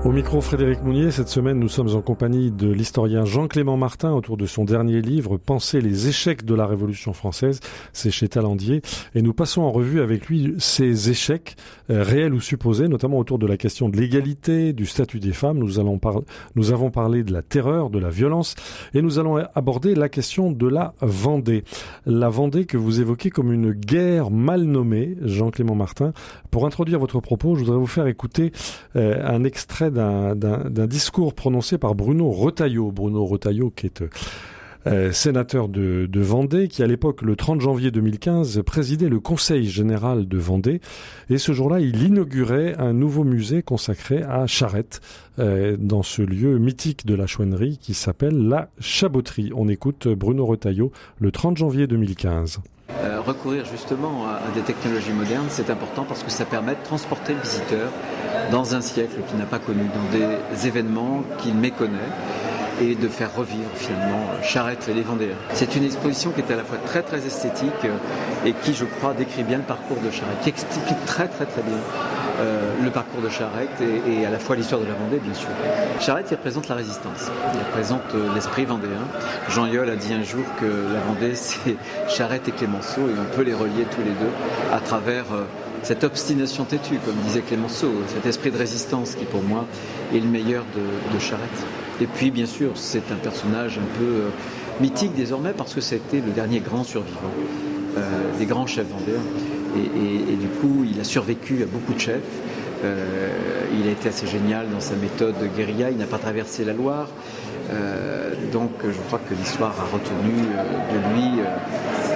Au 0.05 0.11
micro 0.13 0.39
Frédéric 0.39 0.83
Mounier, 0.83 1.11
cette 1.11 1.27
semaine 1.27 1.59
nous 1.59 1.67
sommes 1.67 1.93
en 1.93 2.01
compagnie 2.01 2.49
de 2.51 2.69
l'historien 2.71 3.25
Jean-Clément 3.25 3.75
Martin 3.75 4.13
autour 4.13 4.37
de 4.37 4.45
son 4.45 4.63
dernier 4.63 5.01
livre 5.01 5.35
Penser 5.37 5.81
les 5.81 6.07
échecs 6.07 6.45
de 6.45 6.53
la 6.55 6.65
Révolution 6.65 7.11
française, 7.11 7.59
c'est 7.91 8.11
chez 8.11 8.29
Talandier, 8.29 8.81
et 9.15 9.21
nous 9.21 9.33
passons 9.33 9.63
en 9.63 9.71
revue 9.71 9.99
avec 9.99 10.27
lui 10.27 10.55
ces 10.59 11.09
échecs 11.09 11.57
euh, 11.89 12.03
réels 12.03 12.33
ou 12.33 12.39
supposés, 12.39 12.87
notamment 12.87 13.17
autour 13.17 13.37
de 13.37 13.47
la 13.47 13.57
question 13.57 13.89
de 13.89 13.97
l'égalité, 13.97 14.71
du 14.71 14.85
statut 14.85 15.19
des 15.19 15.33
femmes. 15.33 15.57
Nous, 15.57 15.77
allons 15.79 15.97
par- 15.99 16.21
nous 16.55 16.71
avons 16.71 16.89
parlé 16.89 17.23
de 17.23 17.33
la 17.33 17.41
terreur, 17.41 17.89
de 17.89 17.99
la 17.99 18.09
violence, 18.09 18.55
et 18.93 19.01
nous 19.01 19.19
allons 19.19 19.37
aborder 19.55 19.93
la 19.93 20.07
question 20.07 20.51
de 20.51 20.67
la 20.67 20.93
Vendée. 21.01 21.65
La 22.05 22.29
Vendée 22.29 22.65
que 22.65 22.77
vous 22.77 23.01
évoquez 23.01 23.29
comme 23.29 23.51
une 23.51 23.71
guerre 23.71 24.31
mal 24.31 24.61
nommée, 24.63 25.17
Jean-Clément 25.21 25.75
Martin. 25.75 26.13
Pour 26.49 26.65
introduire 26.65 26.99
votre 26.99 27.19
propos, 27.19 27.55
je 27.55 27.61
voudrais 27.65 27.77
vous 27.77 27.87
faire 27.87 28.07
écouter 28.07 28.53
euh, 28.95 29.21
un 29.27 29.43
extrait 29.43 29.86
d'un- 29.91 30.87
discours 30.87 31.33
prononcé 31.33 31.77
par 31.77 31.95
Bruno 31.95 32.29
Retailleau. 32.31 32.91
Bruno 32.91 33.25
Retailleau 33.25 33.69
qui 33.69 33.87
est 33.87 34.03
euh, 34.87 35.11
sénateur 35.11 35.67
de, 35.67 36.07
de, 36.09 36.21
Vendée, 36.21 36.69
qui 36.69 36.81
à 36.81 36.87
l'époque, 36.87 37.21
le 37.21 37.35
30 37.35 37.59
janvier 37.59 37.91
2015, 37.91 38.61
présidait 38.65 39.09
le 39.09 39.19
Conseil 39.19 39.67
général 39.67 40.27
de 40.27 40.37
Vendée. 40.37 40.79
Et 41.29 41.37
ce 41.37 41.51
jour-là, 41.51 41.81
il 41.81 42.01
inaugurait 42.03 42.75
un 42.77 42.93
nouveau 42.93 43.25
musée 43.25 43.63
consacré 43.63 44.23
à 44.23 44.47
Charette, 44.47 45.01
euh, 45.39 45.75
dans 45.77 46.03
ce 46.03 46.21
lieu 46.21 46.57
mythique 46.57 47.05
de 47.05 47.15
la 47.15 47.27
chouannerie 47.27 47.77
qui 47.81 47.93
s'appelle 47.93 48.47
la 48.47 48.69
Chaboterie. 48.79 49.51
On 49.55 49.67
écoute 49.67 50.07
Bruno 50.07 50.45
Retailleau 50.45 50.91
le 51.19 51.31
30 51.31 51.57
janvier 51.57 51.87
2015. 51.87 52.59
Euh, 52.89 53.21
recourir 53.21 53.65
justement 53.65 54.25
à, 54.25 54.39
des 54.55 54.61
technologies 54.61 55.11
modernes, 55.11 55.47
c'est 55.49 55.69
important 55.69 56.03
parce 56.03 56.23
que 56.23 56.31
ça 56.31 56.45
permet 56.45 56.73
de 56.73 56.83
transporter 56.83 57.33
le 57.33 57.41
visiteur 57.41 57.91
dans 58.49 58.75
un 58.75 58.81
siècle 58.81 59.17
qu'il 59.27 59.37
n'a 59.37 59.45
pas 59.45 59.59
connu, 59.59 59.81
dans 59.83 60.17
des 60.17 60.67
événements 60.67 61.23
qu'il 61.37 61.53
méconnaît 61.53 61.99
et 62.81 62.95
de 62.95 63.07
faire 63.07 63.35
revivre 63.35 63.69
finalement 63.75 64.25
Charette 64.41 64.87
et 64.89 64.93
les 64.93 65.01
Vendéens. 65.01 65.35
C'est 65.53 65.75
une 65.75 65.83
exposition 65.83 66.31
qui 66.31 66.41
est 66.41 66.51
à 66.51 66.55
la 66.55 66.63
fois 66.63 66.77
très 66.85 67.01
très 67.01 67.25
esthétique 67.25 67.87
et 68.45 68.53
qui, 68.53 68.73
je 68.73 68.85
crois, 68.85 69.13
décrit 69.13 69.43
bien 69.43 69.57
le 69.57 69.63
parcours 69.63 69.97
de 69.97 70.09
Charette, 70.09 70.39
qui 70.41 70.49
explique 70.49 71.05
très 71.05 71.27
très 71.27 71.45
très 71.45 71.63
bien 71.63 71.77
euh, 72.39 72.71
le 72.83 72.91
parcours 72.91 73.21
de 73.21 73.29
Charette 73.29 73.81
et, 73.81 74.25
à 74.25 74.29
la 74.29 74.37
fois 74.37 74.55
l'histoire 74.55 74.79
de 74.79 74.85
la 74.85 74.93
Vendée, 74.93 75.17
bien 75.17 75.33
sûr. 75.33 75.49
Charette, 75.99 76.27
il 76.29 76.35
représente 76.35 76.67
la 76.67 76.75
résistance, 76.75 77.31
il 77.53 77.59
représente 77.59 78.13
euh, 78.13 78.33
l'esprit 78.35 78.65
vendéen. 78.65 79.07
Jean 79.49 79.65
Yol 79.65 79.89
a 79.89 79.95
dit 79.95 80.13
un 80.13 80.23
jour 80.23 80.43
que 80.59 80.65
la 80.65 80.99
Vendée, 80.99 81.33
c'est 81.35 81.75
Charette 82.07 82.47
et 82.47 82.51
Clémenceau, 82.51 83.01
et 83.01 83.13
on 83.19 83.35
peut 83.35 83.41
les 83.41 83.55
relier 83.55 83.85
tous 83.89 84.01
les 84.01 84.11
deux 84.11 84.31
à 84.71 84.79
travers 84.79 85.25
euh, 85.33 85.45
cette 85.81 86.03
obstination 86.03 86.63
têtue, 86.65 86.99
comme 87.03 87.15
disait 87.25 87.41
Clémenceau, 87.41 87.91
cet 88.07 88.25
esprit 88.27 88.51
de 88.51 88.57
résistance 88.57 89.15
qui, 89.15 89.25
pour 89.25 89.41
moi, 89.41 89.65
est 90.13 90.19
le 90.19 90.27
meilleur 90.27 90.63
de, 90.75 91.15
de 91.15 91.19
Charette. 91.19 91.65
Et 92.01 92.05
puis, 92.05 92.29
bien 92.29 92.45
sûr, 92.45 92.71
c'est 92.75 93.11
un 93.11 93.15
personnage 93.15 93.79
un 93.79 93.97
peu 93.99 94.25
mythique 94.79 95.15
désormais 95.15 95.53
parce 95.57 95.73
que 95.73 95.81
c'était 95.81 96.21
le 96.21 96.31
dernier 96.31 96.59
grand 96.59 96.83
survivant 96.83 97.31
des 98.37 98.45
grands 98.45 98.67
chefs 98.67 98.85
vendéens. 98.87 99.23
Et, 99.75 100.35
du 100.35 100.47
coup, 100.47 100.85
il 100.89 100.99
a 100.99 101.03
survécu 101.03 101.63
à 101.63 101.65
beaucoup 101.65 101.93
de 101.93 101.99
chefs. 101.99 102.21
Euh, 102.83 103.29
il 103.79 103.87
a 103.87 103.91
été 103.91 104.09
assez 104.09 104.27
génial 104.27 104.67
dans 104.69 104.79
sa 104.79 104.95
méthode 104.95 105.35
de 105.41 105.47
guérilla. 105.47 105.89
Il 105.89 105.97
n'a 105.97 106.05
pas 106.05 106.17
traversé 106.17 106.63
la 106.63 106.73
Loire. 106.73 107.07
Euh, 107.71 108.31
donc, 108.51 108.71
je 108.83 108.99
crois 109.07 109.19
que 109.27 109.33
l'histoire 109.33 109.75
a 109.79 109.83
retenu 109.83 110.33
euh, 110.55 110.93
de 110.93 111.15
lui 111.15 111.41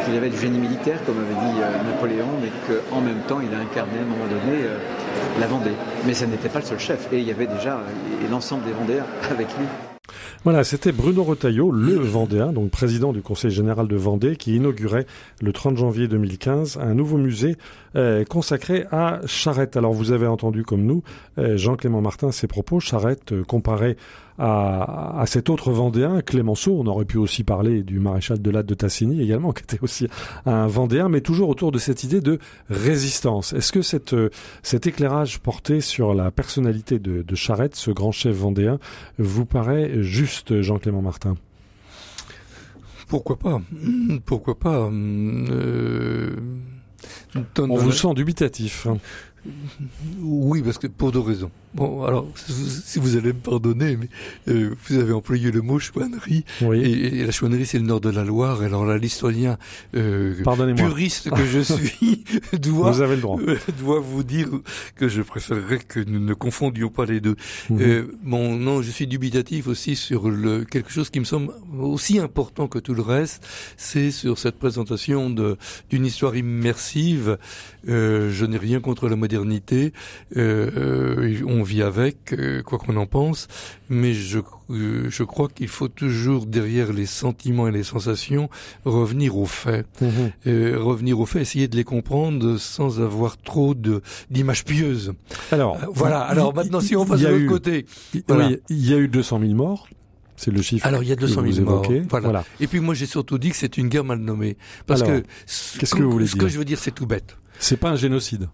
qu'il 0.06 0.16
avait 0.16 0.30
du 0.30 0.38
génie 0.38 0.60
militaire, 0.60 1.00
comme 1.06 1.18
avait 1.18 1.52
dit 1.52 1.60
Napoléon, 1.86 2.28
mais 2.42 2.50
qu'en 2.68 3.02
même 3.02 3.22
temps, 3.28 3.40
il 3.40 3.54
a 3.54 3.60
incarné 3.60 4.00
à 4.00 4.02
un 4.02 4.06
moment 4.06 4.26
donné 4.26 4.64
la 5.40 5.48
Vendée. 5.48 5.74
Mais 6.08 6.14
ce 6.14 6.26
n'était 6.26 6.50
pas 6.50 6.60
le 6.60 6.66
seul 6.66 6.80
chef. 6.80 7.08
Et 7.12 7.20
il 7.20 7.28
y 7.28 7.32
avait 7.32 7.48
déjà 7.48 7.82
l'ensemble 8.32 8.64
des 8.64 8.72
Vendéens 8.72 9.06
avec 9.30 9.48
lui. 9.60 9.91
Voilà, 10.44 10.64
c'était 10.64 10.92
Bruno 10.92 11.24
Retailleau, 11.24 11.72
le 11.72 11.96
Vendéen, 11.96 12.52
donc 12.52 12.72
président 12.72 13.14
du 13.14 13.22
Conseil 13.22 13.52
général 13.52 13.88
de 13.88 13.96
Vendée, 13.96 14.36
qui 14.36 14.56
inaugurait 14.56 15.06
le 15.42 15.54
30 15.54 15.78
janvier 15.78 16.08
2015 16.08 16.80
un 16.82 16.94
nouveau 16.94 17.18
musée 17.18 17.58
euh, 17.96 18.24
consacré 18.24 18.86
à 18.92 19.20
Charette. 19.26 19.76
Alors 19.78 19.94
vous 19.94 20.12
avez 20.12 20.28
entendu 20.28 20.64
comme 20.64 20.84
nous 20.84 21.04
euh, 21.38 21.58
Jean-Clément 21.58 22.02
Martin 22.02 22.32
ses 22.32 22.48
propos. 22.48 22.80
Charette 22.80 23.34
euh, 23.34 23.44
à, 24.42 25.22
à, 25.22 25.26
cet 25.28 25.50
autre 25.52 25.72
Vendéen, 25.72 26.22
Clémenceau. 26.22 26.76
On 26.80 26.88
aurait 26.88 27.06
pu 27.06 27.18
aussi 27.18 27.44
parler 27.44 27.84
du 27.84 28.00
maréchal 28.00 28.42
de 28.42 28.50
Latte 28.50 28.66
de 28.66 28.74
Tassigny 28.74 29.22
également, 29.22 29.52
qui 29.54 29.64
était 29.64 29.82
aussi 29.82 30.08
un 30.48 30.66
Vendéen, 30.66 31.10
mais 31.10 31.22
toujours 31.22 31.50
autour 31.50 31.72
de 31.72 31.78
cette 31.78 32.04
idée 32.04 32.22
de 32.22 32.40
résistance. 32.70 33.54
Est-ce 33.54 33.72
que 33.72 33.84
cette, 33.84 34.16
cet 34.64 34.88
éclairage 34.88 35.40
porté 35.40 35.80
sur 35.80 36.16
la 36.16 36.32
personnalité 36.32 36.98
de, 36.98 37.22
de 37.22 37.36
Charette, 37.36 37.76
ce 37.76 37.92
grand 37.92 38.12
chef 38.12 38.36
vendéen, 38.36 38.80
vous 39.20 39.46
paraît 39.46 40.02
juste, 40.02 40.62
Jean-Clément 40.62 41.04
Martin? 41.04 41.36
Pourquoi 43.08 43.38
pas? 43.38 43.62
Pourquoi 44.26 44.58
pas? 44.58 44.90
Euh... 44.90 46.32
On 47.60 47.76
vous 47.76 47.92
sent 47.92 48.14
dubitatif. 48.16 48.88
Hein. 48.88 48.98
Oui, 50.20 50.62
parce 50.64 50.78
que 50.78 50.88
pour 50.88 51.12
deux 51.12 51.20
raisons. 51.20 51.52
Bon, 51.74 52.04
alors, 52.04 52.28
si 52.36 53.00
vous 53.00 53.16
allez 53.16 53.34
me 53.34 53.40
pardonner, 53.40 53.98
mais 53.98 54.10
euh, 54.50 54.76
vous 54.86 54.98
avez 54.98 55.14
employé 55.14 55.52
le 55.52 55.62
mot 55.62 55.80
chouannerie. 55.80 56.44
Et, 56.62 57.24
la 57.24 57.32
chouannerie, 57.32 57.66
c'est 57.66 57.80
le 57.80 57.86
nord 57.86 58.02
de 58.02 58.10
la 58.10 58.24
Loire. 58.24 58.62
Alors 58.62 58.86
là, 58.86 58.98
l'historien 58.98 59.58
euh, 59.96 60.36
puriste 60.76 61.30
que 61.30 61.46
je 61.46 61.60
suis 61.62 62.24
doit, 62.60 62.92
vous 62.92 63.02
avez 63.02 63.16
le 63.16 63.22
droit. 63.22 63.40
Euh, 63.40 63.58
doit 63.80 64.00
vous 64.00 64.24
dire 64.24 64.50
que 64.96 65.08
je 65.08 65.22
préférerais 65.22 65.80
que 65.80 66.00
nous 66.00 66.20
ne 66.20 66.34
confondions 66.34 66.90
pas 66.90 67.06
les 67.06 67.20
deux. 67.20 67.36
Euh, 67.72 68.08
bon, 68.24 68.56
non, 68.56 68.82
je 68.82 68.92
suis 68.92 69.08
dubitatif 69.08 69.68
aussi 69.68 69.96
sur 69.96 70.30
le, 70.30 70.64
quelque 70.64 70.92
chose 70.92 71.10
qui 71.10 71.20
me 71.20 71.26
semble 71.26 71.54
aussi 71.80 72.20
important 72.20 72.68
que 72.68 72.80
tout 72.80 72.94
le 72.94 73.02
reste. 73.02 73.46
C'est 73.78 74.12
sur 74.12 74.38
cette 74.38 74.58
présentation 74.58 75.30
d'une 75.30 76.06
histoire 76.06 76.36
immersive. 76.36 77.38
Euh, 77.88 78.30
je 78.32 78.46
n'ai 78.46 78.58
rien 78.58 78.80
contre 78.80 79.10
la 79.10 79.16
modernité. 79.16 79.94
On 80.36 81.61
on 81.62 81.64
vit 81.64 81.84
avec, 81.84 82.34
euh, 82.34 82.64
quoi 82.64 82.80
qu'on 82.80 82.98
en 82.98 83.06
pense, 83.06 83.48
mais 83.88 84.14
je, 84.14 84.40
euh, 84.72 85.06
je 85.10 85.24
crois 85.24 85.48
qu'il 85.48 85.68
faut 85.68 85.88
toujours, 85.88 86.48
derrière 86.48 86.92
les 86.92 87.06
sentiments 87.06 87.68
et 87.68 87.72
les 87.72 87.84
sensations, 87.84 88.50
revenir 88.84 89.38
aux 89.38 89.46
faits. 89.46 89.86
Mhm. 90.02 90.10
Euh, 90.48 90.78
revenir 90.80 91.20
aux 91.20 91.28
faits, 91.28 91.44
essayer 91.44 91.68
de 91.68 91.76
les 91.76 91.84
comprendre 91.84 92.58
sans 92.58 93.00
avoir 93.00 93.38
trop 93.38 93.76
de 93.76 94.02
d'images 94.32 94.66
pieuses. 94.66 95.14
Alors, 95.52 95.78
voilà. 95.94 96.22
Alors 96.22 96.56
maintenant, 96.56 96.82
si 96.82 96.96
on 96.96 97.06
passe 97.06 97.22
de 97.22 97.28
l'autre 97.28 97.46
côté. 97.46 97.86
Il 98.14 98.88
y 98.88 98.94
a 98.94 98.98
eu 98.98 99.08
200 99.08 99.40
000 99.40 99.54
morts. 99.54 99.88
C'est 100.36 100.50
le 100.50 100.64
chiffre. 100.64 100.88
Alors 100.88 101.04
il 101.04 101.10
y 101.10 101.12
a 101.12 101.16
200 101.16 101.44
000 101.48 101.70
morts. 101.70 101.86
Voilà. 102.10 102.44
Et 102.60 102.66
puis 102.66 102.80
moi 102.80 102.96
j'ai 102.96 103.06
surtout 103.06 103.38
dit 103.38 103.52
que 103.52 103.56
c'est 103.56 103.78
une 103.78 103.90
guerre 103.90 104.04
mal 104.04 104.18
nommée. 104.18 104.58
Parce 104.88 105.04
que 105.04 105.24
qu'est-ce 105.78 105.94
que 105.94 106.02
vous 106.02 106.12
voulez 106.12 106.26
ce 106.26 106.36
que 106.36 106.48
je 106.48 106.58
veux 106.58 106.66
dire 106.66 106.80
c'est 106.80 106.96
tout 106.96 107.06
bête. 107.06 107.38
C'est 107.60 107.78
pas 107.78 107.90
un 107.90 107.96
génocide. 107.96 108.50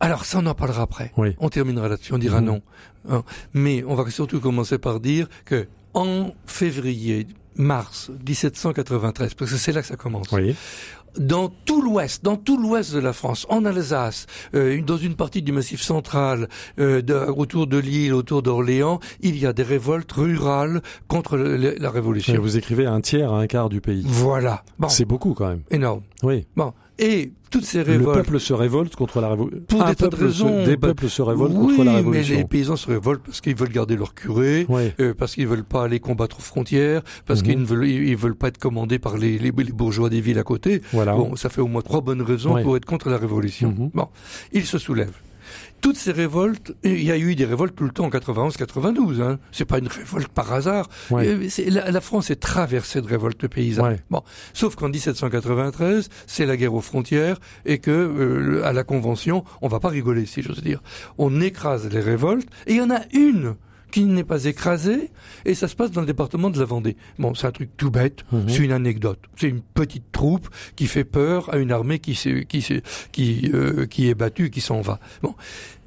Alors 0.00 0.24
ça, 0.24 0.38
on 0.38 0.46
en 0.46 0.54
parlera 0.54 0.82
après. 0.82 1.12
On 1.38 1.48
terminera 1.48 1.88
là-dessus, 1.88 2.12
on 2.12 2.18
dira 2.18 2.40
mhm. 2.40 2.46
non. 2.46 2.62
Hein. 3.08 3.22
Mais 3.54 3.84
on 3.86 3.94
va 3.94 4.08
surtout 4.10 4.40
commencer 4.40 4.78
par 4.78 5.00
dire 5.00 5.28
que 5.44 5.66
en 5.94 6.32
février, 6.44 7.26
mars 7.56 8.10
1793, 8.26 9.34
parce 9.34 9.50
que 9.50 9.56
c'est 9.56 9.72
là 9.72 9.80
que 9.80 9.86
ça 9.86 9.96
commence. 9.96 10.28
Dans 11.18 11.48
tout 11.48 11.80
l'ouest, 11.80 12.22
dans 12.22 12.36
tout 12.36 12.58
l'ouest 12.58 12.92
de 12.92 12.98
la 12.98 13.14
France, 13.14 13.46
en 13.48 13.64
Alsace, 13.64 14.26
euh, 14.54 14.82
dans 14.82 14.98
une 14.98 15.14
partie 15.14 15.40
du 15.40 15.50
Massif 15.50 15.80
central, 15.80 16.46
euh, 16.78 17.00
autour 17.28 17.66
de 17.66 17.78
Lille, 17.78 18.12
autour 18.12 18.42
d'Orléans, 18.42 19.00
il 19.20 19.38
y 19.38 19.46
a 19.46 19.54
des 19.54 19.62
révoltes 19.62 20.12
rurales 20.12 20.82
contre 21.08 21.38
la 21.38 21.90
Révolution. 21.90 22.34
Et 22.34 22.36
vous 22.36 22.58
écrivez 22.58 22.84
un 22.84 23.00
tiers 23.00 23.32
à 23.32 23.40
un 23.40 23.46
quart 23.46 23.70
du 23.70 23.80
pays. 23.80 24.04
Voilà. 24.04 24.62
C'est 24.88 25.06
beaucoup 25.06 25.32
quand 25.32 25.48
même. 25.48 25.62
Énorme. 25.70 26.02
Oui. 26.22 26.46
Bon. 26.54 26.74
Et 26.98 27.32
toutes 27.50 27.64
ces 27.64 27.82
révoltes. 27.82 28.16
Le 28.16 28.22
peuple 28.22 28.40
se 28.40 28.52
révolte 28.52 28.96
contre 28.96 29.20
la 29.20 29.28
révolution. 29.30 29.62
Pour 29.68 29.84
des 29.84 29.94
tas 29.94 30.08
de 30.08 30.16
raisons. 30.16 30.64
des 30.64 30.76
peuples 30.76 31.08
se 31.08 31.22
révoltent 31.22 31.54
contre 31.54 31.84
la 31.84 31.94
révolution. 31.94 32.34
mais 32.34 32.40
les 32.40 32.44
paysans 32.44 32.76
se 32.76 32.88
révoltent 32.88 33.22
parce 33.22 33.40
qu'ils 33.40 33.54
veulent 33.54 33.70
garder 33.70 33.96
leur 33.96 34.14
curé, 34.14 34.66
euh, 35.00 35.14
parce 35.14 35.34
qu'ils 35.34 35.46
veulent 35.46 35.64
pas 35.64 35.84
aller 35.84 36.00
combattre 36.00 36.38
aux 36.38 36.42
frontières, 36.42 37.02
parce 37.26 37.42
qu'ils 37.42 37.56
mhm. 37.56 37.62
ne 37.62 37.66
veulent, 37.66 37.86
ils 37.86 38.16
veulent 38.16 38.36
pas 38.36 38.48
être 38.48 38.58
commandés 38.58 38.98
par 38.98 39.16
les, 39.16 39.38
les, 39.38 39.52
bourgeois 39.52 40.10
des 40.10 40.20
villes 40.20 40.38
à 40.38 40.44
côté. 40.44 40.82
Voilà. 40.92 41.14
Bon, 41.14 41.36
ça 41.36 41.48
fait 41.48 41.60
au 41.60 41.66
moins 41.66 41.82
trois 41.82 42.00
bonnes 42.00 42.22
raisons 42.22 42.62
pour 42.62 42.76
être 42.76 42.86
contre 42.86 43.10
la 43.10 43.18
révolution. 43.18 43.74
Mhm. 43.76 43.90
Bon, 43.94 44.08
ils 44.52 44.66
se 44.66 44.78
soulèvent 44.78 45.20
toutes 45.80 45.96
ces 45.96 46.12
révoltes, 46.12 46.72
il 46.82 47.02
y 47.02 47.12
a 47.12 47.18
eu 47.18 47.34
des 47.34 47.44
révoltes 47.44 47.74
tout 47.74 47.84
le 47.84 47.90
temps 47.90 48.06
en 48.06 48.10
91-92. 48.10 49.20
Hein. 49.20 49.38
C'est 49.52 49.64
pas 49.64 49.78
une 49.78 49.88
révolte 49.88 50.28
par 50.28 50.52
hasard. 50.52 50.88
Euh, 51.12 51.48
la, 51.68 52.00
France 52.00 52.30
est 52.30 52.40
traversée 52.40 53.00
de 53.00 53.06
révoltes 53.06 53.46
paysannes. 53.46 53.98
Bon, 54.10 54.22
sauf 54.52 54.74
qu'en 54.76 54.88
1793, 54.88 56.08
c'est 56.26 56.46
la 56.46 56.56
guerre 56.56 56.74
aux 56.74 56.80
frontières 56.80 57.38
et 57.64 57.78
que 57.78 57.90
euh, 57.90 58.64
à 58.64 58.72
la 58.72 58.84
Convention, 58.84 59.44
on 59.62 59.68
va 59.68 59.80
pas 59.80 59.88
rigoler, 59.88 60.26
si 60.26 60.42
j'ose 60.42 60.62
dire. 60.62 60.82
On 61.18 61.40
écrase 61.40 61.88
les 61.88 62.00
révoltes 62.00 62.48
et 62.66 62.72
il 62.72 62.78
y 62.78 62.80
en 62.80 62.90
a 62.90 63.00
une 63.12 63.56
qui 63.96 64.04
n'est 64.04 64.24
pas 64.24 64.44
écrasée, 64.44 65.10
et 65.46 65.54
ça 65.54 65.68
se 65.68 65.74
passe 65.74 65.90
dans 65.90 66.02
le 66.02 66.06
département 66.06 66.50
de 66.50 66.58
la 66.58 66.66
Vendée. 66.66 66.98
Bon, 67.18 67.32
c'est 67.32 67.46
un 67.46 67.50
truc 67.50 67.70
tout 67.78 67.90
bête, 67.90 68.26
mhm. 68.30 68.46
c'est 68.46 68.58
une 68.58 68.72
anecdote. 68.72 69.20
C'est 69.36 69.48
une 69.48 69.62
petite 69.62 70.12
troupe 70.12 70.50
qui 70.76 70.86
fait 70.86 71.04
peur 71.04 71.48
à 71.54 71.56
une 71.56 71.72
armée 71.72 71.98
qui, 71.98 72.12
qui, 72.46 72.82
qui, 73.10 73.50
euh, 73.54 73.86
qui 73.86 74.10
est 74.10 74.14
battue, 74.14 74.50
qui 74.50 74.60
s'en 74.60 74.82
va. 74.82 75.00
Bon, 75.22 75.34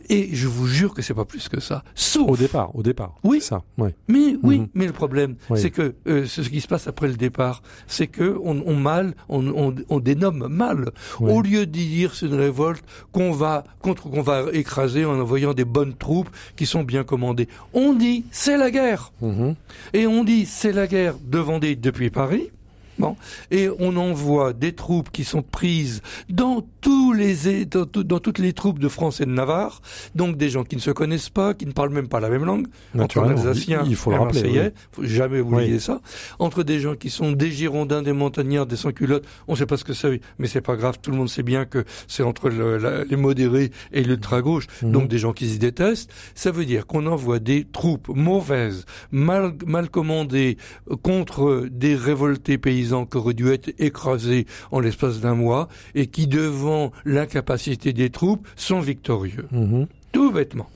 et 0.10 0.30
je 0.34 0.47
vous 0.47 0.68
jure 0.68 0.93
que 0.93 1.01
c'est 1.01 1.14
pas 1.14 1.26
plus 1.26 1.49
que 1.49 1.60
ça. 1.60 1.84
Sauf 1.95 2.30
au 2.30 2.38
départ, 2.38 2.76
au 2.76 2.84
départ. 2.84 3.16
Oui, 3.24 3.41
ça. 3.41 3.62
Ouais. 3.78 3.95
Mais 4.07 4.36
oui, 4.43 4.60
mhm. 4.60 4.68
mais 4.74 4.88
le 4.88 4.93
problème, 4.93 5.36
c'est 5.55 5.70
que 5.70 5.95
euh, 6.07 6.26
ce 6.26 6.41
qui 6.41 6.62
se 6.62 6.68
passe 6.68 6.88
après 6.88 7.07
le 7.07 7.16
départ, 7.16 7.62
c'est 7.88 8.07
que 8.07 8.38
on, 8.43 8.64
on 8.66 8.76
mal, 8.76 9.14
on, 9.30 9.47
on, 9.47 9.76
on, 9.89 9.99
dénomme 9.99 10.47
mal. 10.47 10.91
Au 11.20 11.41
lieu 11.41 11.66
d'y 11.66 11.88
dire 11.88 12.16
c'est 12.16 12.26
une 12.26 12.36
révolte 12.36 12.84
qu'on 13.12 13.32
va 13.32 13.64
contre 13.82 14.10
qu'on 14.10 14.22
va 14.22 14.45
écraser 14.53 15.05
en 15.05 15.20
envoyant 15.20 15.53
des 15.53 15.66
bonnes 15.66 15.93
troupes 15.93 16.30
qui 16.55 16.66
sont 16.66 16.84
bien 16.84 17.03
commandées, 17.03 17.47
on 17.74 17.93
dit 17.93 18.26
c'est 18.32 18.57
la 18.57 18.72
guerre. 18.72 19.12
Mhm. 19.22 19.55
Et 19.93 20.07
on 20.07 20.24
dit 20.24 20.45
c'est 20.45 20.72
la 20.72 20.88
guerre 20.88 21.16
de 21.24 21.39
Vendée 21.39 21.76
depuis 21.76 22.10
Paris 22.10 22.49
Bon, 23.00 23.16
et 23.50 23.70
on 23.80 23.95
envoie 23.95 24.52
des 24.52 24.74
troupes 24.74 25.10
qui 25.10 25.24
sont 25.24 25.41
prises 25.41 26.02
dans 26.30 26.66
tous 26.82 27.14
les 27.14 27.66
dans, 27.66 27.86
dans, 27.86 28.20
toutes 28.20 28.39
les 28.39 28.52
troupes 28.52 28.78
de 28.78 28.89
France 28.89 29.22
et 29.22 29.26
de 29.26 29.32
Navarre, 29.32 29.82
donc 30.16 30.36
des 30.36 30.50
gens 30.50 30.66
qui 30.66 30.76
ne 30.76 30.82
se 30.82 30.91
connaissent 30.91 31.30
pas, 31.30 31.54
qui 31.54 31.66
ne 31.66 31.72
parlent 31.72 31.93
même 31.93 32.10
pas 32.10 32.20
la 32.20 32.28
même 32.28 32.43
langue, 32.43 32.68
entre 32.97 33.20
Alsaciens 33.20 33.84
il 33.86 33.95
faut 33.95 34.12
le 34.12 34.18
rappeler, 34.18 34.72
faut 34.91 35.06
jamais 35.06 35.39
oublier 35.39 35.80
ça, 35.80 36.02
entre 36.39 36.64
des 36.64 36.82
gens 36.82 36.95
qui 36.95 37.10
sont 37.10 37.32
des 37.32 37.52
Girondins, 37.52 38.02
des 38.02 38.12
Montagnards, 38.12 38.66
des 38.66 38.76
sans-culottes, 38.76 39.26
on 39.47 39.54
ne 39.54 39.58
sait 39.58 39.66
pas 39.66 39.78
ce 39.78 39.86
que 39.86 39.93
c'est, 39.93 40.20
mais 40.38 40.47
c'est 40.47 40.62
pas 40.62 40.76
grave, 40.76 40.97
tout 41.02 41.12
le 41.12 41.18
monde 41.18 41.30
sait 41.30 41.43
bien 41.43 41.64
que 41.64 41.86
c'est 42.08 42.24
entre 42.24 42.50
le, 42.50 43.06
les 43.10 43.16
modérés 43.16 43.72
et 43.93 44.04
l'ultra-gauche, 44.04 44.68
mhm. 44.82 44.91
donc 44.91 45.08
des 45.08 45.20
gens 45.20 45.32
qui 45.32 45.47
se 45.47 45.58
détestent. 45.58 46.12
Ça 46.36 46.52
veut 46.52 46.66
dire 46.66 46.86
qu'on 46.86 47.06
envoie 47.06 47.39
des 47.39 47.64
troupes 47.64 48.10
mauvaises, 48.10 48.86
mal, 49.12 49.54
mal 49.66 49.89
commandées, 49.89 50.58
contre 51.02 51.68
des 51.72 51.95
révoltés 51.95 52.58
paysans 52.58 52.88
qui 53.05 53.17
auraient 53.17 53.33
dû 53.33 53.51
être 53.51 53.73
écrasés 53.79 54.45
en 54.71 54.79
l'espace 54.79 55.19
d'un 55.19 55.35
mois 55.35 55.67
et 55.95 56.07
qui, 56.07 56.27
devant 56.27 56.91
l'incapacité 57.05 57.93
des 57.93 58.09
troupes, 58.09 58.47
sont 58.55 58.79
victorieux. 58.79 59.47
Mhm. 59.51 59.87
Tout 60.11 60.31
bêtement. 60.31 60.69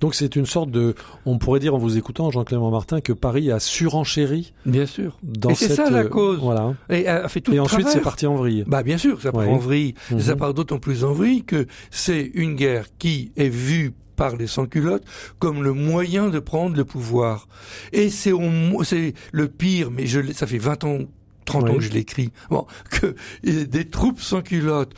Donc 0.00 0.14
c'est 0.14 0.36
une 0.36 0.46
sorte 0.46 0.70
de, 0.70 0.94
on 1.26 1.38
pourrait 1.38 1.60
dire 1.60 1.74
en 1.74 1.78
vous 1.78 1.96
écoutant, 1.96 2.30
Jean-Clément 2.30 2.70
Martin, 2.70 3.00
que 3.00 3.12
Paris 3.12 3.50
a 3.50 3.60
surenchéri. 3.60 4.52
Bien 4.66 4.86
sûr. 4.86 5.18
Dans 5.22 5.50
et 5.50 5.54
c'est 5.54 5.74
ça 5.74 5.90
la 5.90 6.00
euh, 6.00 6.08
cause. 6.08 6.38
Voilà. 6.40 6.74
Et, 6.90 7.06
a 7.06 7.28
fait 7.28 7.40
tout 7.40 7.52
et 7.52 7.60
ensuite 7.60 7.88
c'est 7.88 8.00
parti 8.00 8.26
en 8.26 8.34
vrille. 8.34 8.64
Bah 8.66 8.82
bien 8.82 8.98
sûr, 8.98 9.20
ça 9.20 9.32
part 9.32 9.48
en 9.48 9.58
vrille. 9.58 9.94
Mhm. 10.10 10.20
Ça 10.20 10.36
part 10.36 10.54
d'autant 10.54 10.78
plus 10.78 11.04
en 11.04 11.12
vrille 11.12 11.44
que 11.44 11.66
c'est 11.90 12.30
une 12.34 12.54
guerre 12.54 12.86
qui 12.98 13.32
est 13.36 13.48
vue 13.48 13.92
par 14.16 14.36
les 14.36 14.48
sans-culottes 14.48 15.04
comme 15.38 15.62
le 15.62 15.72
moyen 15.72 16.28
de 16.28 16.40
prendre 16.40 16.76
le 16.76 16.84
pouvoir. 16.84 17.46
Et 17.92 18.10
c'est 18.10 18.32
c'est 18.82 19.14
le 19.32 19.48
pire, 19.48 19.90
mais 19.90 20.06
je, 20.06 20.32
ça 20.32 20.46
fait 20.46 20.58
20 20.58 20.84
ans 20.84 20.98
30 21.48 21.70
ans 21.70 21.74
que 21.74 21.80
je 21.80 21.90
l'écris, 21.90 22.30
bon, 22.50 22.66
que 22.90 23.14
des 23.42 23.88
troupes 23.88 24.20
sans 24.20 24.42
culottes 24.42 24.92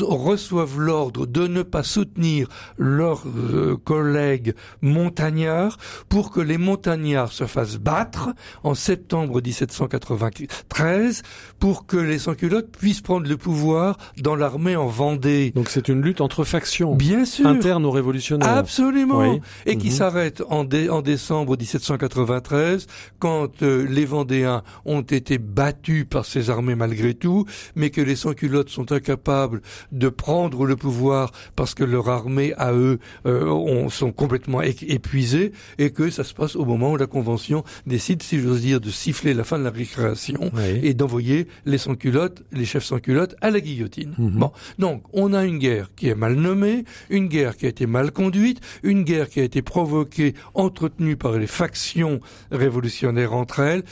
reçoivent 0.00 0.78
l'ordre 0.78 1.26
de 1.26 1.46
ne 1.46 1.62
pas 1.62 1.82
soutenir 1.82 2.48
leurs 2.78 3.24
euh, 3.26 3.76
collègues 3.76 4.54
montagnards 4.80 5.78
pour 6.08 6.30
que 6.30 6.40
les 6.40 6.58
montagnards 6.58 7.32
se 7.32 7.46
fassent 7.46 7.78
battre 7.78 8.30
en 8.62 8.74
septembre 8.74 9.42
1793 9.42 11.22
pour 11.58 11.86
que 11.86 11.96
les 11.96 12.18
sans-culottes 12.18 12.70
puissent 12.70 13.00
prendre 13.00 13.28
le 13.28 13.36
pouvoir 13.36 13.98
dans 14.18 14.36
l'armée 14.36 14.76
en 14.76 14.86
Vendée. 14.86 15.50
Donc 15.54 15.68
c'est 15.68 15.88
une 15.88 16.02
lutte 16.02 16.20
entre 16.20 16.44
factions. 16.44 16.94
Bien 16.94 17.24
sûr. 17.24 17.46
Interne 17.46 17.84
aux 17.84 17.90
révolutionnaires. 17.90 18.48
Absolument. 18.48 19.40
Et 19.66 19.76
qui 19.76 19.88
mhm. 19.88 19.92
s'arrête 19.92 20.42
en, 20.48 20.66
en, 20.90 21.02
décembre 21.02 21.56
1793 21.58 22.86
quand 23.18 23.62
euh, 23.62 23.86
les 23.88 24.04
Vendéens 24.04 24.62
ont 24.84 25.02
été 25.02 25.38
battus 25.38 25.95
par 26.04 26.24
ces 26.24 26.50
armées 26.50 26.74
malgré 26.74 27.14
tout, 27.14 27.46
mais 27.74 27.90
que 27.90 28.00
les 28.00 28.16
sans-culottes 28.16 28.68
sont 28.68 28.92
incapables 28.92 29.62
de 29.92 30.08
prendre 30.08 30.66
le 30.66 30.76
pouvoir 30.76 31.32
parce 31.54 31.74
que 31.74 31.84
leur 31.84 32.08
armée 32.08 32.52
à 32.56 32.72
eux 32.72 32.98
euh, 33.26 33.88
sont 33.88 34.12
complètement 34.12 34.62
épuisées 34.62 35.52
et 35.78 35.90
que 35.90 36.10
ça 36.10 36.24
se 36.24 36.34
passe 36.34 36.56
au 36.56 36.64
moment 36.64 36.92
où 36.92 36.96
la 36.96 37.06
Convention 37.06 37.64
décide, 37.86 38.22
si 38.22 38.38
j'ose 38.38 38.60
dire, 38.60 38.80
de 38.80 38.90
siffler 38.90 39.34
la 39.34 39.44
fin 39.44 39.58
de 39.58 39.64
la 39.64 39.70
récréation 39.70 40.50
et 40.82 40.94
d'envoyer 40.94 41.46
les 41.64 41.78
sans-culottes, 41.78 42.42
les 42.52 42.64
chefs 42.64 42.84
sans-culottes 42.84 43.36
à 43.40 43.50
la 43.50 43.60
guillotine. 43.60 44.14
Mhm. 44.18 44.38
Bon, 44.38 44.52
donc 44.78 45.02
on 45.12 45.32
a 45.32 45.44
une 45.44 45.58
guerre 45.58 45.90
qui 45.94 46.08
est 46.08 46.14
mal 46.14 46.34
nommée, 46.34 46.84
une 47.10 47.28
guerre 47.28 47.56
qui 47.56 47.66
a 47.66 47.68
été 47.68 47.86
mal 47.86 48.12
conduite, 48.12 48.60
une 48.82 49.02
guerre 49.02 49.28
qui 49.28 49.40
a 49.40 49.44
été 49.44 49.62
provoquée, 49.62 50.34
entretenue 50.54 51.16
par 51.16 51.38
les 51.38 51.46
factions 51.46 52.20
révolutionnaires 52.50 53.32
entre 53.32 53.60
elles 53.60 53.84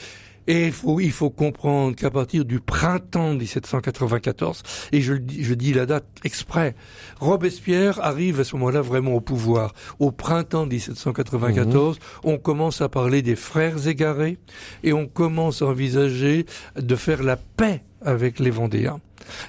et 0.47 0.67
il 0.67 0.71
faut, 0.71 0.99
il 0.99 1.11
faut 1.11 1.29
comprendre 1.29 1.95
qu'à 1.95 2.11
partir 2.11 2.45
du 2.45 2.59
printemps 2.59 3.33
1794, 3.33 4.63
et 4.91 5.01
je, 5.01 5.13
je 5.15 5.53
dis 5.53 5.73
la 5.73 5.85
date 5.85 6.05
exprès, 6.23 6.75
Robespierre 7.19 7.99
arrive 8.03 8.39
à 8.39 8.43
ce 8.43 8.55
moment-là 8.55 8.81
vraiment 8.81 9.13
au 9.13 9.21
pouvoir. 9.21 9.73
Au 9.99 10.11
printemps 10.11 10.65
1794, 10.65 11.95
mhm. 11.95 12.01
on 12.23 12.37
commence 12.37 12.81
à 12.81 12.89
parler 12.89 13.21
des 13.21 13.35
frères 13.35 13.87
égarés 13.87 14.37
et 14.83 14.93
on 14.93 15.07
commence 15.07 15.61
à 15.61 15.67
envisager 15.67 16.45
de 16.75 16.95
faire 16.95 17.23
la 17.23 17.37
paix 17.37 17.83
avec 18.01 18.39
les 18.39 18.51
Vendéens. 18.51 18.99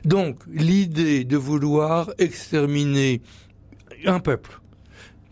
Donc, 0.05 0.39
l'idée 0.51 1.25
de 1.25 1.37
vouloir 1.37 2.11
exterminer 2.19 3.21
un 4.07 4.21
peuple, 4.21 4.61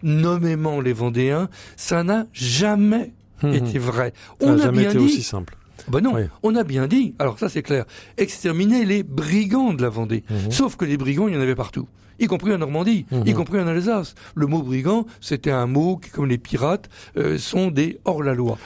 nommément 0.02 0.80
les 0.80 0.92
Vendéens, 0.92 1.48
ça 1.76 2.04
n'a 2.04 2.26
jamais 2.32 3.12
Mhm. 3.46 3.54
était 3.54 3.78
vrai. 3.78 4.12
On 4.40 4.58
a, 4.58 4.70
bien 4.70 4.90
été 4.90 4.98
dit, 4.98 5.04
aussi 5.04 5.22
simple. 5.22 5.56
Ben 5.88 6.00
non, 6.00 6.14
on 6.42 6.54
a 6.56 6.64
bien 6.64 6.86
dit, 6.86 7.14
alors 7.18 7.38
ça 7.38 7.48
c'est 7.48 7.62
clair, 7.62 7.84
exterminer 8.16 8.84
les 8.84 9.02
brigands 9.02 9.74
de 9.74 9.82
la 9.82 9.88
Vendée. 9.88 10.24
Mhm. 10.30 10.50
Sauf 10.50 10.76
que 10.76 10.84
les 10.84 10.96
brigands, 10.96 11.28
il 11.28 11.34
y 11.34 11.36
en 11.36 11.40
avait 11.40 11.54
partout 11.54 11.88
y 12.20 12.26
compris 12.26 12.54
en 12.54 12.58
Normandie, 12.58 13.06
y 13.26 13.32
compris 13.32 13.60
en 13.60 13.66
Alsace. 13.66 14.14
Le 14.34 14.46
mot 14.46 14.62
brigand, 14.62 15.06
c'était 15.20 15.50
un 15.50 15.66
mot 15.66 15.96
qui, 15.96 16.10
comme 16.10 16.26
les 16.26 16.38
pirates, 16.38 16.88
euh, 17.16 17.38
sont 17.38 17.70
des 17.70 17.98
hors-la-loi. 18.04 18.58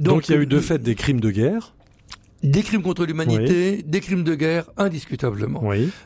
Donc, 0.00 0.28
il 0.28 0.34
y 0.34 0.38
a 0.38 0.40
eu 0.40 0.46
de 0.46 0.58
fait 0.58 0.78
des 0.78 0.94
crimes 0.94 1.20
de 1.20 1.30
guerre 1.30 1.74
des 2.44 2.62
crimes 2.62 2.82
contre 2.82 3.06
l'humanité, 3.06 3.82
des 3.82 4.00
crimes 4.00 4.22
de 4.22 4.34
guerre, 4.34 4.70
indiscutablement. 4.76 5.62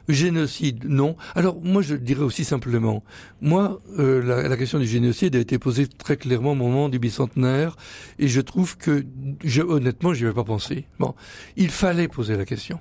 Génocide, 0.08 0.84
non. 0.88 1.16
Alors 1.34 1.60
moi 1.62 1.82
je 1.82 1.96
dirais 1.96 2.22
aussi 2.22 2.44
simplement, 2.44 3.02
moi 3.40 3.80
euh, 3.98 4.48
la, 4.48 4.56
question 4.56 4.78
du 4.78 4.86
génocide 4.86 5.34
a 5.36 5.40
été 5.40 5.58
posée 5.58 5.86
très 5.86 6.16
clairement 6.16 6.52
au 6.52 6.54
moment 6.54 6.88
du 6.88 6.98
bicentenaire, 6.98 7.76
et 8.18 8.28
je 8.28 8.40
trouve 8.40 8.76
que, 8.76 9.04
je, 9.44 9.62
honnêtement, 9.62 10.14
j'y 10.14 10.24
avais 10.24 10.34
pas 10.34 10.44
pensé. 10.44 10.86
Bon, 10.98 11.14
il 11.56 11.70
fallait 11.70 12.08
poser 12.08 12.36
la 12.36 12.44
question. 12.44 12.78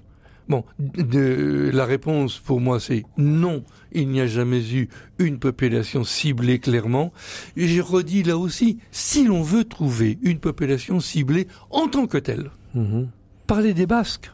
Bon, 0.48 0.64
de, 0.80 1.70
la 1.74 1.86
réponse 1.86 2.40
pour 2.40 2.62
moi 2.62 2.80
c'est 2.80 3.04
non, 3.18 3.66
il 3.92 4.08
n'y 4.08 4.22
a 4.22 4.28
jamais 4.28 4.62
eu 4.72 4.88
une 5.20 5.40
population 5.40 6.04
ciblée 6.04 6.60
clairement. 6.60 7.12
Et 7.58 7.68
j'ai 7.68 7.82
redis 7.82 8.24
là 8.24 8.38
aussi, 8.38 8.78
si 8.92 9.26
l'on 9.26 9.42
veut 9.42 9.66
trouver 9.66 10.20
une 10.22 10.40
population 10.40 11.00
ciblée 11.00 11.48
en 11.70 11.88
tant 11.88 12.06
que 12.06 12.18
telle, 12.20 12.52
mhm 12.76 13.10
parler 13.48 13.74
des 13.74 13.88
Basques. 13.88 14.32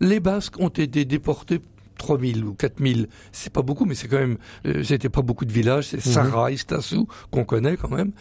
Les 0.00 0.20
Basques 0.20 0.58
ont 0.60 0.68
été 0.68 1.04
déportés 1.04 1.60
3000 1.98 2.44
ou 2.44 2.54
4000, 2.54 3.08
c'est 3.32 3.52
pas 3.52 3.62
beaucoup, 3.62 3.84
mais 3.84 3.94
c'est 3.94 4.08
quand 4.08 4.18
même, 4.18 4.38
euh, 4.66 4.82
c'était 4.82 5.08
pas 5.08 5.20
beaucoup 5.20 5.44
de 5.44 5.52
villages, 5.52 5.88
c'est 5.88 5.98
mmh. 5.98 6.12
Sarai, 6.12 6.56
Stassou, 6.56 7.08
qu'on 7.30 7.44
connaît 7.44 7.76
quand 7.76 7.90
même. 7.90 8.12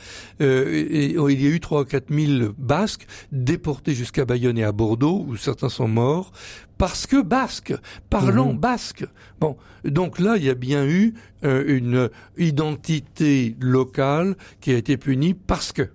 Euh, 0.41 0.73
et, 0.73 1.11
il 1.11 1.41
y 1.41 1.45
a 1.45 1.49
eu 1.49 1.59
3 1.59 1.81
ou 1.81 1.85
4000 1.85 2.49
Basques 2.57 3.05
déportés 3.31 3.93
jusqu'à 3.93 4.25
Bayonne 4.25 4.57
et 4.57 4.63
à 4.63 4.71
Bordeaux, 4.71 5.23
où 5.27 5.37
certains 5.37 5.69
sont 5.69 5.87
morts, 5.87 6.31
parce 6.77 7.07
que 7.07 7.21
Basques, 7.21 7.73
parlant 8.09 8.53
mhm. 8.53 8.59
basque. 8.59 9.05
Bon, 9.39 9.55
donc 9.85 10.19
là, 10.19 10.35
il 10.37 10.43
y 10.43 10.49
a 10.49 10.55
bien 10.55 10.85
eu 10.85 11.13
euh, 11.43 11.63
une 11.67 12.09
identité 12.37 13.55
locale 13.59 14.35
qui 14.59 14.71
a 14.71 14.77
été 14.77 14.97
punie 14.97 15.33
parce 15.33 15.71
que. 15.71 15.89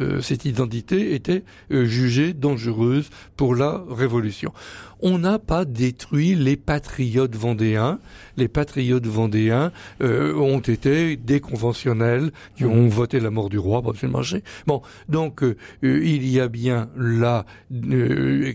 Euh, 0.00 0.20
cette 0.20 0.44
identité 0.44 1.14
était 1.14 1.44
euh, 1.70 1.84
jugée 1.84 2.32
dangereuse 2.32 3.10
pour 3.36 3.54
la 3.54 3.82
révolution 3.90 4.52
on 5.00 5.18
n'a 5.18 5.38
pas 5.38 5.64
détruit 5.64 6.34
les 6.34 6.56
patriotes 6.56 7.36
vendéens. 7.36 7.98
Les 8.36 8.48
patriotes 8.48 9.06
vendéens 9.06 9.72
euh, 10.00 10.34
ont 10.34 10.60
été 10.60 11.16
des 11.16 11.40
conventionnels 11.40 12.30
qui 12.56 12.64
ont 12.64 12.84
mmh. 12.84 12.88
voté 12.88 13.20
la 13.20 13.30
mort 13.30 13.48
du 13.48 13.58
roi, 13.58 13.82
le 14.02 14.08
marché. 14.08 14.42
Bon, 14.66 14.82
donc 15.08 15.42
euh, 15.42 15.56
euh, 15.84 16.04
il 16.04 16.28
y 16.28 16.40
a 16.40 16.48
bien 16.48 16.90
là 16.96 17.44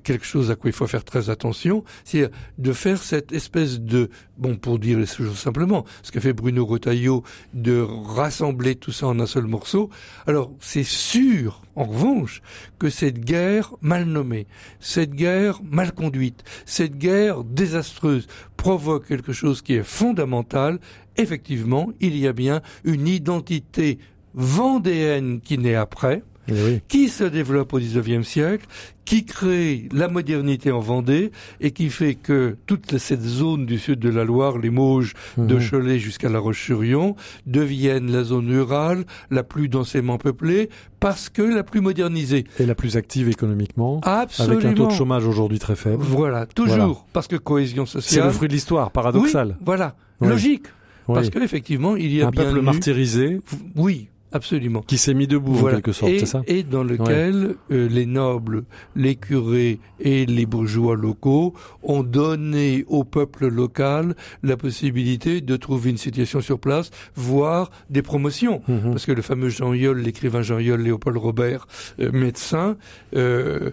quelque 0.04 0.26
chose 0.26 0.52
à 0.52 0.56
quoi 0.56 0.70
il 0.70 0.74
faut 0.74 0.88
faire 0.88 1.04
très 1.04 1.30
attention, 1.30 1.84
c'est 2.04 2.30
de 2.58 2.74
faire 2.74 3.02
cette 3.02 3.32
espèce 3.32 3.80
de, 3.80 4.10
bon, 4.38 4.56
pour 4.56 4.80
dire 4.80 5.00
les 5.00 5.06
choses 5.06 5.38
simplement, 5.38 5.86
ce 6.02 6.12
qu'a 6.12 6.22
fait 6.22 6.34
Bruno 6.34 6.66
Retailleau, 6.66 7.24
de 7.54 7.82
rassembler 7.82 8.76
tout 8.76 8.92
ça 8.92 9.08
en 9.08 9.20
un 9.20 9.26
seul 9.26 9.46
morceau. 9.46 9.90
Alors, 10.28 10.52
c'est 10.60 10.84
sûr, 10.84 11.62
en 11.76 11.86
revanche, 11.86 12.42
que 12.80 12.90
cette 12.90 13.20
guerre 13.20 13.74
mal 13.82 14.06
nommée, 14.06 14.48
cette 14.80 15.12
guerre 15.12 15.62
mal 15.64 15.94
conduite, 15.94 16.44
cette 16.66 16.98
guerre 16.98 17.44
désastreuse 17.44 18.28
provoque 18.58 19.08
quelque 19.08 19.34
chose 19.34 19.62
qui 19.62 19.74
est 19.74 19.84
fondamental. 19.84 20.80
Effectivement, 21.18 21.92
il 22.00 22.18
y 22.18 22.28
a 22.28 22.34
bien 22.34 22.62
une 22.84 23.08
identité 23.08 24.00
vendéenne 24.34 25.42
qui 25.42 25.58
naît 25.58 25.76
après, 25.76 26.24
eh 26.50 26.82
qui 26.88 27.10
se 27.10 27.24
développe 27.24 27.74
au 27.74 27.80
XIXe 27.80 28.28
siècle, 28.28 28.66
qui 29.06 29.26
crée 29.26 29.88
la 29.92 30.08
modernité 30.08 30.72
en 30.72 30.80
Vendée 30.80 31.32
et 31.62 31.72
qui 31.72 31.90
fait 31.90 32.16
que 32.16 32.56
toute 32.66 32.98
cette 32.98 33.22
zone 33.22 33.66
du 33.66 33.78
sud 33.78 34.00
de 34.00 34.10
la 34.10 34.24
Loire, 34.24 34.58
les 34.58 34.70
Mauges, 34.70 35.14
de 35.38 35.56
mhm. 35.56 35.70
Cholet 35.70 36.00
jusqu'à 36.00 36.30
La 36.30 36.40
Roche-sur-Yon, 36.40 37.16
deviennent 37.46 38.12
la 38.12 38.24
zone 38.24 38.50
rurale 38.50 39.06
la 39.30 39.44
plus 39.44 39.70
densément 39.70 40.18
peuplée 40.18 40.70
parce 41.00 41.30
que 41.30 41.42
la 41.42 41.64
plus 41.64 41.82
modernisée. 41.82 42.46
Et 42.60 42.66
la 42.66 42.76
plus 42.76 42.96
active 42.98 43.30
économiquement. 43.30 44.00
Absolument. 44.04 44.56
Avec 44.56 44.66
un 44.66 44.74
taux 44.74 44.88
de 44.88 44.94
chômage 44.94 45.26
aujourd'hui 45.26 45.60
très 45.60 45.76
faible. 45.76 46.04
Voilà, 46.04 46.46
toujours. 46.46 47.06
Parce 47.14 47.28
que 47.28 47.36
cohésion 47.36 47.86
sociale. 47.86 48.22
C'est 48.22 48.28
le 48.28 48.34
fruit 48.34 48.48
de 48.48 48.54
l'histoire, 48.54 48.92
paradoxal. 48.92 49.58
voilà. 49.66 49.96
Logique. 50.22 50.68
Parce 51.08 51.30
qu'effectivement, 51.30 51.96
il 51.96 52.14
y 52.14 52.22
a 52.22 52.28
un 52.28 52.32
bien 52.32 52.46
peuple 52.46 52.62
martyrisé. 52.62 53.40
Oui, 53.76 54.08
absolument. 54.34 54.82
Qui 54.82 54.98
s'est 54.98 55.14
mis 55.14 55.28
debout 55.28 55.58
en 55.68 55.72
quelque 55.72 55.92
sorte, 55.92 56.12
c'est 56.20 56.26
ça? 56.26 56.42
Et 56.48 56.64
dans 56.64 56.84
lequel 56.84 57.56
euh, 57.72 57.88
les 57.88 58.06
nobles, 58.06 58.64
les 58.96 59.16
curés 59.16 59.80
et 60.00 60.26
les 60.26 60.46
bourgeois 60.46 60.96
locaux 60.96 61.54
ont 61.82 62.04
donné 62.04 62.86
au 62.88 63.04
peuple 63.04 63.48
local 63.48 64.16
la 64.42 64.58
possibilité 64.58 65.42
de 65.42 65.56
trouver 65.56 65.92
une 65.92 65.98
situation 65.98 66.42
sur 66.42 66.60
place, 66.60 66.92
voire 67.16 67.72
des 67.90 68.02
promotions. 68.02 68.62
Mhm. 68.68 68.92
Parce 68.92 69.06
que 69.06 69.12
le 69.12 69.22
fameux 69.22 69.50
Jean 69.50 69.74
Yol, 69.74 70.00
l'écrivain 70.00 70.42
Jean 70.42 70.60
Yol, 70.60 70.82
Léopold 70.82 71.18
Robert, 71.18 71.68
euh, 72.00 72.12
médecin, 72.12 72.78
euh, 73.16 73.72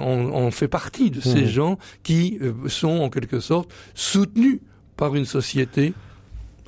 on, 0.00 0.50
fait 0.50 0.68
partie 0.68 1.10
de 1.10 1.20
ces 1.20 1.42
mhm. 1.42 1.46
gens 1.46 1.78
qui 2.02 2.38
euh, 2.42 2.52
sont 2.66 3.00
en 3.00 3.10
quelque 3.10 3.40
sorte 3.40 3.70
soutenus 3.94 4.60
par 4.96 5.14
une 5.14 5.24
société 5.24 5.94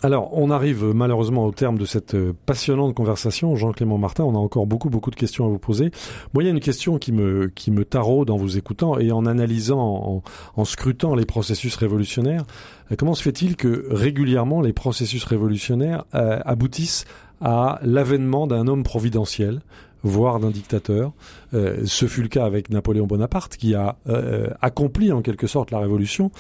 alors, 0.04 0.36
on 0.36 0.50
arrive 0.50 0.84
malheureusement 0.84 1.46
au 1.46 1.52
terme 1.52 1.78
de 1.78 1.84
cette 1.84 2.14
euh, 2.14 2.32
passionnante 2.44 2.92
conversation. 2.92 3.54
Jean-Clément 3.54 3.98
Martin, 3.98 4.24
on 4.24 4.34
a 4.34 4.38
encore 4.38 4.66
beaucoup, 4.66 4.90
beaucoup 4.90 5.12
de 5.12 5.16
questions 5.16 5.46
à 5.46 5.48
vous 5.48 5.60
poser. 5.60 5.92
Moi, 6.34 6.42
il 6.42 6.46
y 6.46 6.48
a 6.48 6.52
une 6.52 6.60
question 6.60 6.98
qui 6.98 7.12
me, 7.12 7.46
qui 7.46 7.70
me 7.70 7.84
taraude 7.84 8.28
en 8.30 8.36
vous 8.36 8.58
écoutant 8.58 8.98
et 8.98 9.12
en 9.12 9.26
analysant, 9.26 10.22
en, 10.56 10.64
scrutant 10.64 11.14
les 11.14 11.24
processus 11.24 11.76
révolutionnaires. 11.76 12.42
Euh, 12.90 12.96
comment 12.98 13.14
se 13.14 13.22
fait-il 13.22 13.54
que 13.54 13.86
régulièrement 13.90 14.60
les 14.60 14.72
processus 14.72 15.22
révolutionnaires 15.22 16.04
euh, 16.16 16.40
aboutissent 16.44 17.04
à 17.40 17.78
l'avènement 17.82 18.48
d'un 18.48 18.66
homme 18.66 18.82
providentiel? 18.82 19.60
Voire 20.02 20.40
d'un 20.40 20.50
dictateur. 20.50 21.12
Euh, 21.54 21.82
ce 21.84 22.06
fut 22.06 22.22
le 22.22 22.28
cas 22.28 22.44
avec 22.44 22.70
Napoléon 22.70 23.06
Bonaparte, 23.06 23.56
qui 23.56 23.74
a 23.74 23.96
euh, 24.08 24.48
accompli 24.60 25.12
en 25.12 25.22
quelque 25.22 25.46
sorte 25.46 25.70
la 25.70 25.78
révolution. 25.78 26.30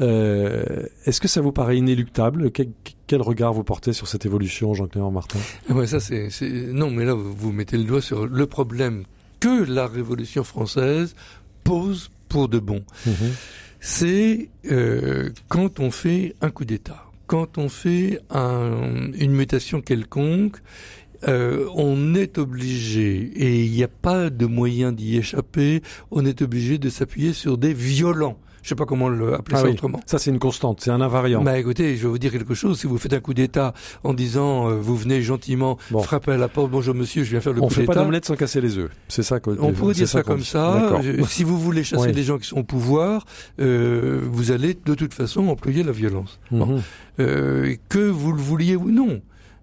Euh, 0.00 0.86
est-ce 1.04 1.20
que 1.20 1.28
ça 1.28 1.40
vous 1.40 1.52
paraît 1.52 1.76
inéluctable? 1.76 2.50
Quel, 2.50 3.22
regard 3.22 3.52
vous 3.52 3.64
portez 3.64 3.92
sur 3.92 4.08
cette 4.08 4.26
évolution, 4.26 4.74
Jean-Clément 4.74 5.10
Martin? 5.10 5.38
Ah 5.68 5.74
ouais, 5.74 5.86
ça 5.86 6.00
c'est, 6.00 6.30
non, 6.72 6.90
mais 6.90 7.04
là 7.04 7.14
vous 7.14 7.52
mettez 7.52 7.76
le 7.76 7.84
doigt 7.84 8.00
sur 8.00 8.26
le 8.26 8.46
problème 8.46 9.04
que 9.40 9.64
la 9.64 9.86
Révolution 9.86 10.44
française 10.44 11.14
pose 11.64 12.10
pour 12.28 12.48
de 12.48 12.58
bon. 12.58 12.82
Mhm. 13.06 13.14
C'est 13.80 14.48
quand 15.48 15.80
on 15.80 15.90
fait 15.90 16.36
un 16.40 16.50
coup 16.50 16.64
d'État, 16.64 17.04
quand 17.26 17.58
on 17.58 17.68
fait 17.68 18.20
une 18.32 19.32
mutation 19.32 19.80
quelconque, 19.80 20.58
euh, 21.28 21.66
on 21.74 22.14
est 22.14 22.38
obligé, 22.38 23.30
et 23.36 23.64
il 23.64 23.72
n'y 23.72 23.84
a 23.84 23.88
pas 23.88 24.30
de 24.30 24.46
moyen 24.46 24.92
d'y 24.92 25.16
échapper, 25.16 25.82
on 26.10 26.24
est 26.24 26.42
obligé 26.42 26.78
de 26.78 26.88
s'appuyer 26.88 27.32
sur 27.32 27.58
des 27.58 27.74
violents. 27.74 28.38
Je 28.62 28.68
sais 28.68 28.74
pas 28.76 28.86
comment 28.86 29.08
le 29.08 29.34
appeler 29.34 29.56
ah 29.58 29.62
ça 29.62 29.68
autrement. 29.68 30.00
Ça 30.06 30.18
c'est 30.18 30.30
une 30.30 30.38
constante, 30.38 30.80
c'est 30.80 30.90
un 30.90 31.00
invariant. 31.00 31.42
Bah 31.42 31.58
écoutez, 31.58 31.96
je 31.96 32.02
vais 32.02 32.08
vous 32.08 32.18
dire 32.18 32.30
quelque 32.30 32.54
chose. 32.54 32.78
Si 32.78 32.86
vous 32.86 32.96
faites 32.96 33.12
un 33.12 33.20
coup 33.20 33.34
d'État 33.34 33.74
en 34.04 34.14
disant 34.14 34.68
euh, 34.68 34.74
vous 34.74 34.96
venez 34.96 35.20
gentiment 35.20 35.78
frapper 36.02 36.32
à 36.32 36.36
la 36.36 36.48
porte, 36.48 36.70
bonjour 36.70 36.94
monsieur, 36.94 37.24
je 37.24 37.30
viens 37.30 37.40
faire 37.40 37.52
le 37.52 37.60
coup 37.60 37.68
d'État. 37.68 37.80
On 37.80 37.86
fait 37.86 37.86
pas 37.86 37.96
d'omelette 37.96 38.24
sans 38.24 38.36
casser 38.36 38.60
les 38.60 38.78
œufs. 38.78 38.90
C'est 39.08 39.24
ça. 39.24 39.40
On 39.58 39.72
pourrait 39.72 39.94
dire 39.94 40.08
ça, 40.08 40.22
comme 40.22 40.42
ça. 40.44 41.00
si 41.26 41.42
vous 41.42 41.58
voulez 41.58 41.82
chasser 41.82 42.12
les 42.12 42.22
gens 42.22 42.38
qui 42.38 42.46
sont 42.46 42.58
au 42.58 42.64
pouvoir, 42.64 43.24
euh, 43.60 44.20
vous 44.30 44.52
allez 44.52 44.74
de 44.74 44.94
toute 44.94 45.12
façon 45.12 45.48
employer 45.48 45.82
la 45.82 45.92
violence. 45.92 46.38
Mhm. 46.50 46.82
euh, 47.18 47.74
que 47.88 47.98
vous 47.98 48.32
le 48.32 48.40
vouliez 48.40 48.76
ou 48.76 48.90
non. 48.90 49.20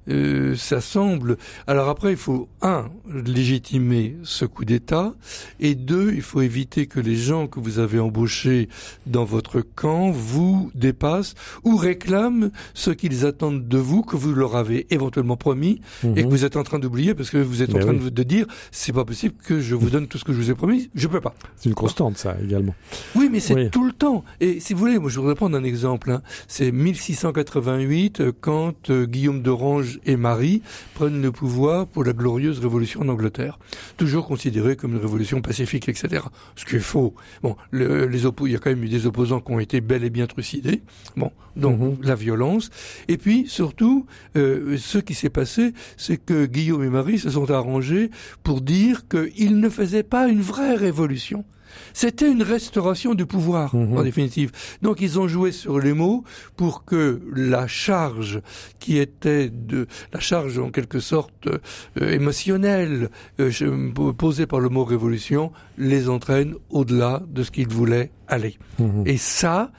Euh, 0.09 0.55
ça 0.55 0.81
semble. 0.81 1.37
Alors 1.67 1.89
après, 1.89 2.11
il 2.11 2.17
faut 2.17 2.47
un 2.61 2.89
légitimer 3.07 4.15
ce 4.23 4.45
coup 4.45 4.65
d'État, 4.65 5.13
et 5.59 5.75
deux, 5.75 6.13
il 6.13 6.21
faut 6.21 6.41
éviter 6.41 6.87
que 6.87 6.99
les 6.99 7.15
gens 7.15 7.47
que 7.47 7.59
vous 7.59 7.79
avez 7.79 7.99
embauchés 7.99 8.69
dans 9.05 9.25
votre 9.25 9.61
camp 9.61 10.11
vous 10.11 10.71
dépassent 10.75 11.35
ou 11.63 11.75
réclament 11.75 12.51
ce 12.73 12.91
qu'ils 12.91 13.25
attendent 13.25 13.67
de 13.67 13.77
vous 13.77 14.01
que 14.01 14.15
vous 14.15 14.33
leur 14.33 14.55
avez 14.55 14.87
éventuellement 14.89 15.37
promis 15.37 15.81
et 16.03 16.21
que 16.21 16.21
mhm. 16.21 16.29
vous 16.29 16.45
êtes 16.45 16.55
en 16.55 16.63
train 16.63 16.79
d'oublier 16.79 17.13
parce 17.13 17.29
que 17.29 17.37
vous 17.37 17.61
êtes 17.61 17.73
en 17.75 17.79
train 17.79 17.93
de, 17.93 18.23
dire 18.23 18.45
c'est 18.71 18.93
pas 18.93 19.05
possible 19.05 19.35
que 19.43 19.59
je 19.59 19.75
vous 19.75 19.89
donne 19.89 20.07
tout 20.07 20.17
ce 20.17 20.25
que 20.25 20.33
je 20.33 20.37
vous 20.37 20.51
ai 20.51 20.55
promis, 20.55 20.89
je 20.93 21.07
peux 21.07 21.21
pas. 21.21 21.33
C'est 21.55 21.69
une 21.69 21.75
constante 21.75 22.17
ça 22.17 22.35
également. 22.43 22.75
Oui, 23.15 23.29
mais 23.31 23.39
c'est 23.39 23.69
tout 23.69 23.85
le 23.85 23.93
temps. 23.93 24.23
Et 24.39 24.59
si 24.59 24.73
vous 24.73 24.79
voulez, 24.79 24.99
moi 24.99 25.09
je 25.09 25.19
voudrais 25.19 25.35
prendre 25.35 25.57
un 25.57 25.63
exemple. 25.63 26.11
Hein. 26.11 26.21
C'est 26.47 26.71
1688 26.71 28.21
euh, 28.21 28.31
quand 28.39 28.89
euh, 28.89 29.05
Guillaume 29.05 29.41
d'Orange 29.41 29.98
et 30.05 30.15
Marie 30.15 30.61
prennent 30.93 31.21
le 31.21 31.31
pouvoir 31.31 31.87
pour 31.87 32.03
la 32.03 32.13
glorieuse 32.13 32.59
révolution 32.59 33.01
en 33.01 33.09
Angleterre, 33.09 33.59
toujours 33.97 34.27
considérée 34.27 34.75
comme 34.75 34.93
une 34.93 35.01
révolution 35.01 35.41
pacifique, 35.41 35.89
etc. 35.89 36.23
Ce 36.55 36.65
qui 36.65 36.77
est 36.77 36.79
faux. 36.79 37.13
Bon, 37.41 37.55
les 37.71 38.25
il 38.45 38.51
y 38.51 38.55
a 38.55 38.59
quand 38.59 38.69
même 38.69 38.83
eu 38.83 38.89
des 38.89 39.05
opposants 39.05 39.39
qui 39.39 39.51
ont 39.51 39.59
été 39.59 39.81
bel 39.81 40.03
et 40.03 40.09
bien 40.09 40.27
trucidés. 40.27 40.81
Bon, 41.15 41.31
donc 41.55 41.79
mhm. 41.79 41.97
la 42.03 42.15
violence. 42.15 42.69
Et 43.07 43.17
puis 43.17 43.47
surtout, 43.47 44.05
euh, 44.35 44.77
ce 44.77 44.97
qui 44.97 45.13
s'est 45.13 45.29
passé, 45.29 45.73
c'est 45.97 46.17
que 46.17 46.45
Guillaume 46.45 46.83
et 46.83 46.89
Marie 46.89 47.19
se 47.19 47.29
sont 47.29 47.49
arrangés 47.51 48.11
pour 48.43 48.61
dire 48.61 49.07
qu'ils 49.07 49.59
ne 49.59 49.69
faisaient 49.69 50.03
pas 50.03 50.27
une 50.27 50.41
vraie 50.41 50.75
révolution. 50.75 51.45
C'était 51.93 52.29
une 52.31 52.43
restauration 52.43 53.13
du 53.13 53.25
pouvoir, 53.25 53.75
mhm. 53.75 53.97
en 53.97 54.03
définitive. 54.03 54.51
Donc 54.81 55.01
ils 55.01 55.19
ont 55.19 55.27
joué 55.27 55.51
sur 55.51 55.79
les 55.79 55.93
mots 55.93 56.23
pour 56.55 56.85
que 56.85 57.21
la 57.35 57.67
charge 57.67 58.41
qui 58.79 58.97
était 58.97 59.49
de 59.49 59.87
la 60.13 60.19
charge 60.19 60.59
en 60.59 60.69
quelque 60.69 60.99
sorte 60.99 61.47
euh, 61.47 62.11
émotionnelle 62.11 63.09
euh, 63.39 63.91
posée 64.17 64.45
par 64.45 64.59
le 64.59 64.69
mot 64.69 64.83
révolution 64.83 65.51
les 65.77 66.09
entraîne 66.09 66.55
au-delà 66.69 67.21
de 67.27 67.43
ce 67.43 67.51
qu'ils 67.51 67.67
voulaient 67.67 68.11
aller. 68.27 68.57
Mhm. 68.79 69.03
Et 69.05 69.17
ça, 69.17 69.71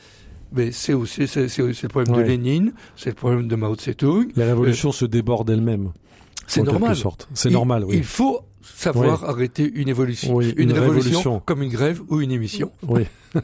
mais 0.53 0.72
c'est 0.72 0.95
aussi 0.95 1.26
c'est, 1.28 1.47
le 1.59 1.88
problème 1.88 2.16
de 2.16 2.22
Lénine, 2.22 2.72
c'est 2.97 3.11
le 3.11 3.14
problème 3.14 3.49
de 3.49 3.57
Mao 3.57 3.74
Tse-tung. 3.74 4.28
La 4.36 4.47
révolution 4.47 4.93
se 4.93 5.05
déborde 5.05 5.49
elle-même. 5.51 5.93
C'est 6.47 6.62
normal. 6.62 6.97
C'est 7.34 7.51
normal, 7.51 7.84
oui. 7.84 7.97
Il 7.99 8.05
faut 8.05 8.41
savoir 8.74 9.24
arrêter 9.24 9.70
une 9.74 9.88
évolution. 9.88 10.40
une, 10.40 10.72
révolution, 10.72 11.40
comme 11.44 11.62
une 11.62 11.70
grève 11.70 12.00
ou 12.08 12.20
une 12.20 12.32
émission. 12.32 12.72
Oui. 12.86 13.06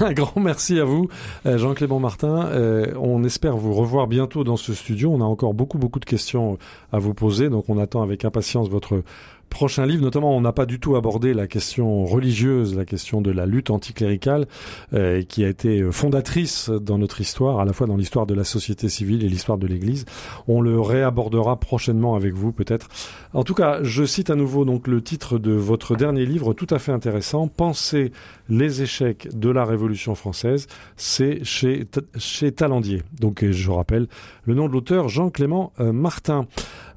Un 0.00 0.12
grand 0.12 0.40
merci 0.40 0.78
à 0.80 0.84
vous, 0.84 1.08
euh, 1.44 1.58
Jean-Clément 1.58 1.98
Martin. 1.98 2.46
Euh, 2.46 2.86
on 2.98 3.22
espère 3.24 3.56
vous 3.56 3.74
revoir 3.74 4.06
bientôt 4.06 4.44
dans 4.44 4.56
ce 4.56 4.72
studio. 4.72 5.10
On 5.12 5.20
a 5.20 5.24
encore 5.24 5.52
beaucoup, 5.54 5.78
beaucoup 5.78 6.00
de 6.00 6.04
questions 6.04 6.58
à 6.92 6.98
vous 6.98 7.14
poser, 7.14 7.50
donc 7.50 7.66
on 7.68 7.78
attend 7.78 8.02
avec 8.02 8.24
impatience 8.24 8.68
votre 8.68 9.02
prochain 9.50 9.84
livre. 9.84 10.02
Notamment, 10.02 10.34
on 10.34 10.40
n'a 10.40 10.52
pas 10.52 10.64
du 10.64 10.80
tout 10.80 10.96
abordé 10.96 11.34
la 11.34 11.46
question 11.46 12.04
religieuse, 12.04 12.74
la 12.74 12.86
question 12.86 13.20
de 13.20 13.30
la 13.30 13.44
lutte 13.44 13.70
anticléricale, 13.70 14.46
euh, 14.94 15.22
qui 15.22 15.44
a 15.44 15.48
été 15.48 15.82
fondatrice 15.92 16.70
dans 16.70 16.96
notre 16.96 17.20
histoire, 17.20 17.60
à 17.60 17.64
la 17.64 17.72
fois 17.72 17.86
dans 17.86 17.96
l'histoire 17.96 18.26
de 18.26 18.34
la 18.34 18.44
société 18.44 18.88
civile 18.88 19.24
et 19.24 19.28
l'histoire 19.28 19.58
de 19.58 19.66
l'Église. 19.66 20.06
On 20.48 20.60
le 20.62 20.80
réabordera 20.80 21.60
prochainement 21.60 22.14
avec 22.14 22.32
vous, 22.32 22.52
peut-être. 22.52 22.88
En 23.34 23.44
tout 23.44 23.54
cas, 23.54 23.82
je 23.82 24.04
cite 24.04 24.30
à 24.30 24.36
nouveau 24.36 24.64
donc 24.64 24.86
le 24.86 25.02
titre 25.02 25.38
de 25.38 25.52
votre 25.52 25.96
dernier 25.96 26.24
livre, 26.24 26.54
tout 26.54 26.68
à 26.70 26.78
fait 26.78 26.92
intéressant, 26.92 27.48
Penser 27.48 28.12
les 28.48 28.82
échecs 28.82 29.28
de 29.34 29.50
la 29.50 29.64
Révolution 29.64 30.14
française. 30.14 30.66
C'est 30.96 31.44
chez, 31.44 31.84
chez 32.16 32.52
Talandier. 32.52 33.02
Donc, 33.20 33.44
je 33.44 33.70
rappelle 33.70 34.06
le 34.44 34.54
nom 34.54 34.68
de 34.68 34.72
l'auteur, 34.72 35.08
Jean-Clément 35.08 35.72
euh, 35.80 35.92
Martin. 35.92 36.46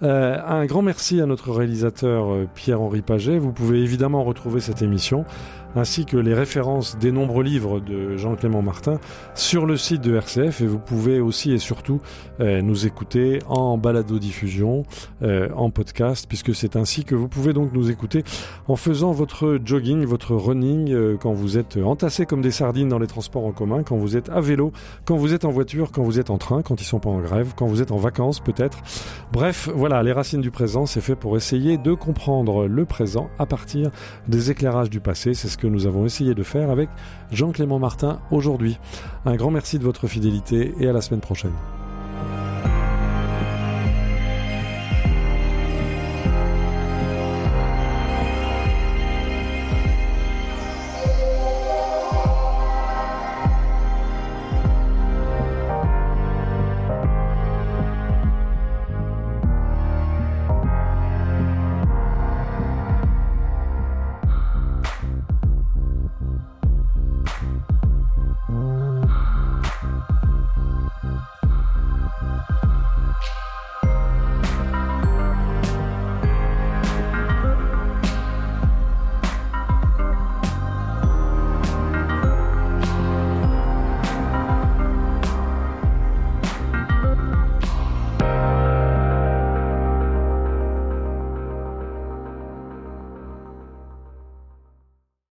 Euh, 0.02 0.38
un 0.46 0.66
grand 0.66 0.82
merci 0.82 1.22
à 1.22 1.26
notre 1.26 1.52
réalisateur 1.52 2.34
euh, 2.34 2.43
Pierre-Henri 2.54 3.02
Paget. 3.02 3.38
Vous 3.38 3.52
pouvez 3.52 3.80
évidemment 3.80 4.24
retrouver 4.24 4.60
cette 4.60 4.82
émission 4.82 5.26
ainsi 5.76 6.06
que 6.06 6.18
les 6.18 6.34
références 6.34 6.98
des 6.98 7.12
nombreux 7.12 7.44
livres 7.44 7.80
de 7.80 8.18
Jean-Clément 8.18 8.62
Martin 8.62 9.00
sur 9.36 9.66
le 9.66 9.78
site 9.78 10.02
de 10.02 10.16
RCF 10.16 10.62
et 10.62 10.68
vous 10.68 10.80
pouvez 10.80 11.20
aussi 11.20 11.52
et 11.52 11.58
surtout 11.58 12.02
euh, 12.40 12.62
nous 12.62 12.86
écouter 12.86 13.40
en 13.48 13.78
balado-diffusion, 13.78 14.84
euh, 15.22 15.50
en 15.56 15.70
podcast, 15.70 16.26
puisque 16.28 16.54
c'est 16.54 16.76
ainsi 16.76 17.06
que 17.06 17.16
vous 17.16 17.28
pouvez 17.28 17.54
donc 17.54 17.74
nous 17.74 17.90
écouter 17.90 18.24
en 18.68 18.76
faisant 18.76 19.12
votre 19.12 19.60
jogging, 19.64 20.06
votre 20.06 20.36
running, 20.36 20.92
euh, 20.92 21.18
quand 21.20 21.34
vous 21.34 21.58
êtes 21.58 21.78
entassé 21.78 22.26
comme 22.26 22.42
des 22.42 22.52
sardines 22.52 22.90
dans 22.90 23.00
les 23.00 23.08
transports 23.08 23.46
en 23.46 23.52
commun, 23.52 23.84
quand 23.84 23.98
vous 23.98 24.18
êtes 24.18 24.30
à 24.30 24.42
vélo, 24.42 24.72
quand 25.06 25.16
vous 25.16 25.34
êtes 25.34 25.46
en 25.46 25.52
voiture, 25.52 25.92
quand 25.92 26.04
vous 26.04 26.20
êtes 26.20 26.30
en 26.30 26.38
train, 26.38 26.62
quand 26.62 26.82
ils 26.82 26.86
sont 26.86 27.00
pas 27.00 27.10
en 27.10 27.20
grève, 27.20 27.54
quand 27.56 27.66
vous 27.66 27.82
êtes 27.82 27.92
en 27.92 27.98
vacances 27.98 28.40
peut-être. 28.40 28.80
Bref, 29.32 29.70
voilà, 29.74 30.04
les 30.04 30.12
racines 30.12 30.42
du 30.42 30.52
présent, 30.52 30.86
c'est 30.86 31.02
fait 31.02 31.16
pour 31.16 31.38
essayer 31.38 31.78
de 31.78 31.94
comprendre 31.94 32.68
le 32.68 32.86
présent 32.86 33.30
à 33.40 33.46
partir 33.46 33.92
des 34.28 34.52
éclairages 34.52 34.90
du 34.90 35.00
passé. 35.00 35.34
C'est 35.34 35.48
ce 35.48 35.58
que 35.64 35.68
nous 35.70 35.88
avons 35.88 36.06
essayé 36.06 36.36
de 36.36 36.44
faire 36.44 36.70
avec 36.70 36.90
Jean-Clément 37.32 37.80
Martin 37.80 38.20
aujourd'hui. 38.32 38.78
Un 39.26 39.38
grand 39.38 39.50
merci 39.50 39.80
de 39.80 39.86
votre 39.86 40.08
fidélité 40.08 40.74
et 40.78 40.90
à 40.90 40.92
la 40.92 41.00
semaine 41.00 41.22
prochaine. 41.22 41.54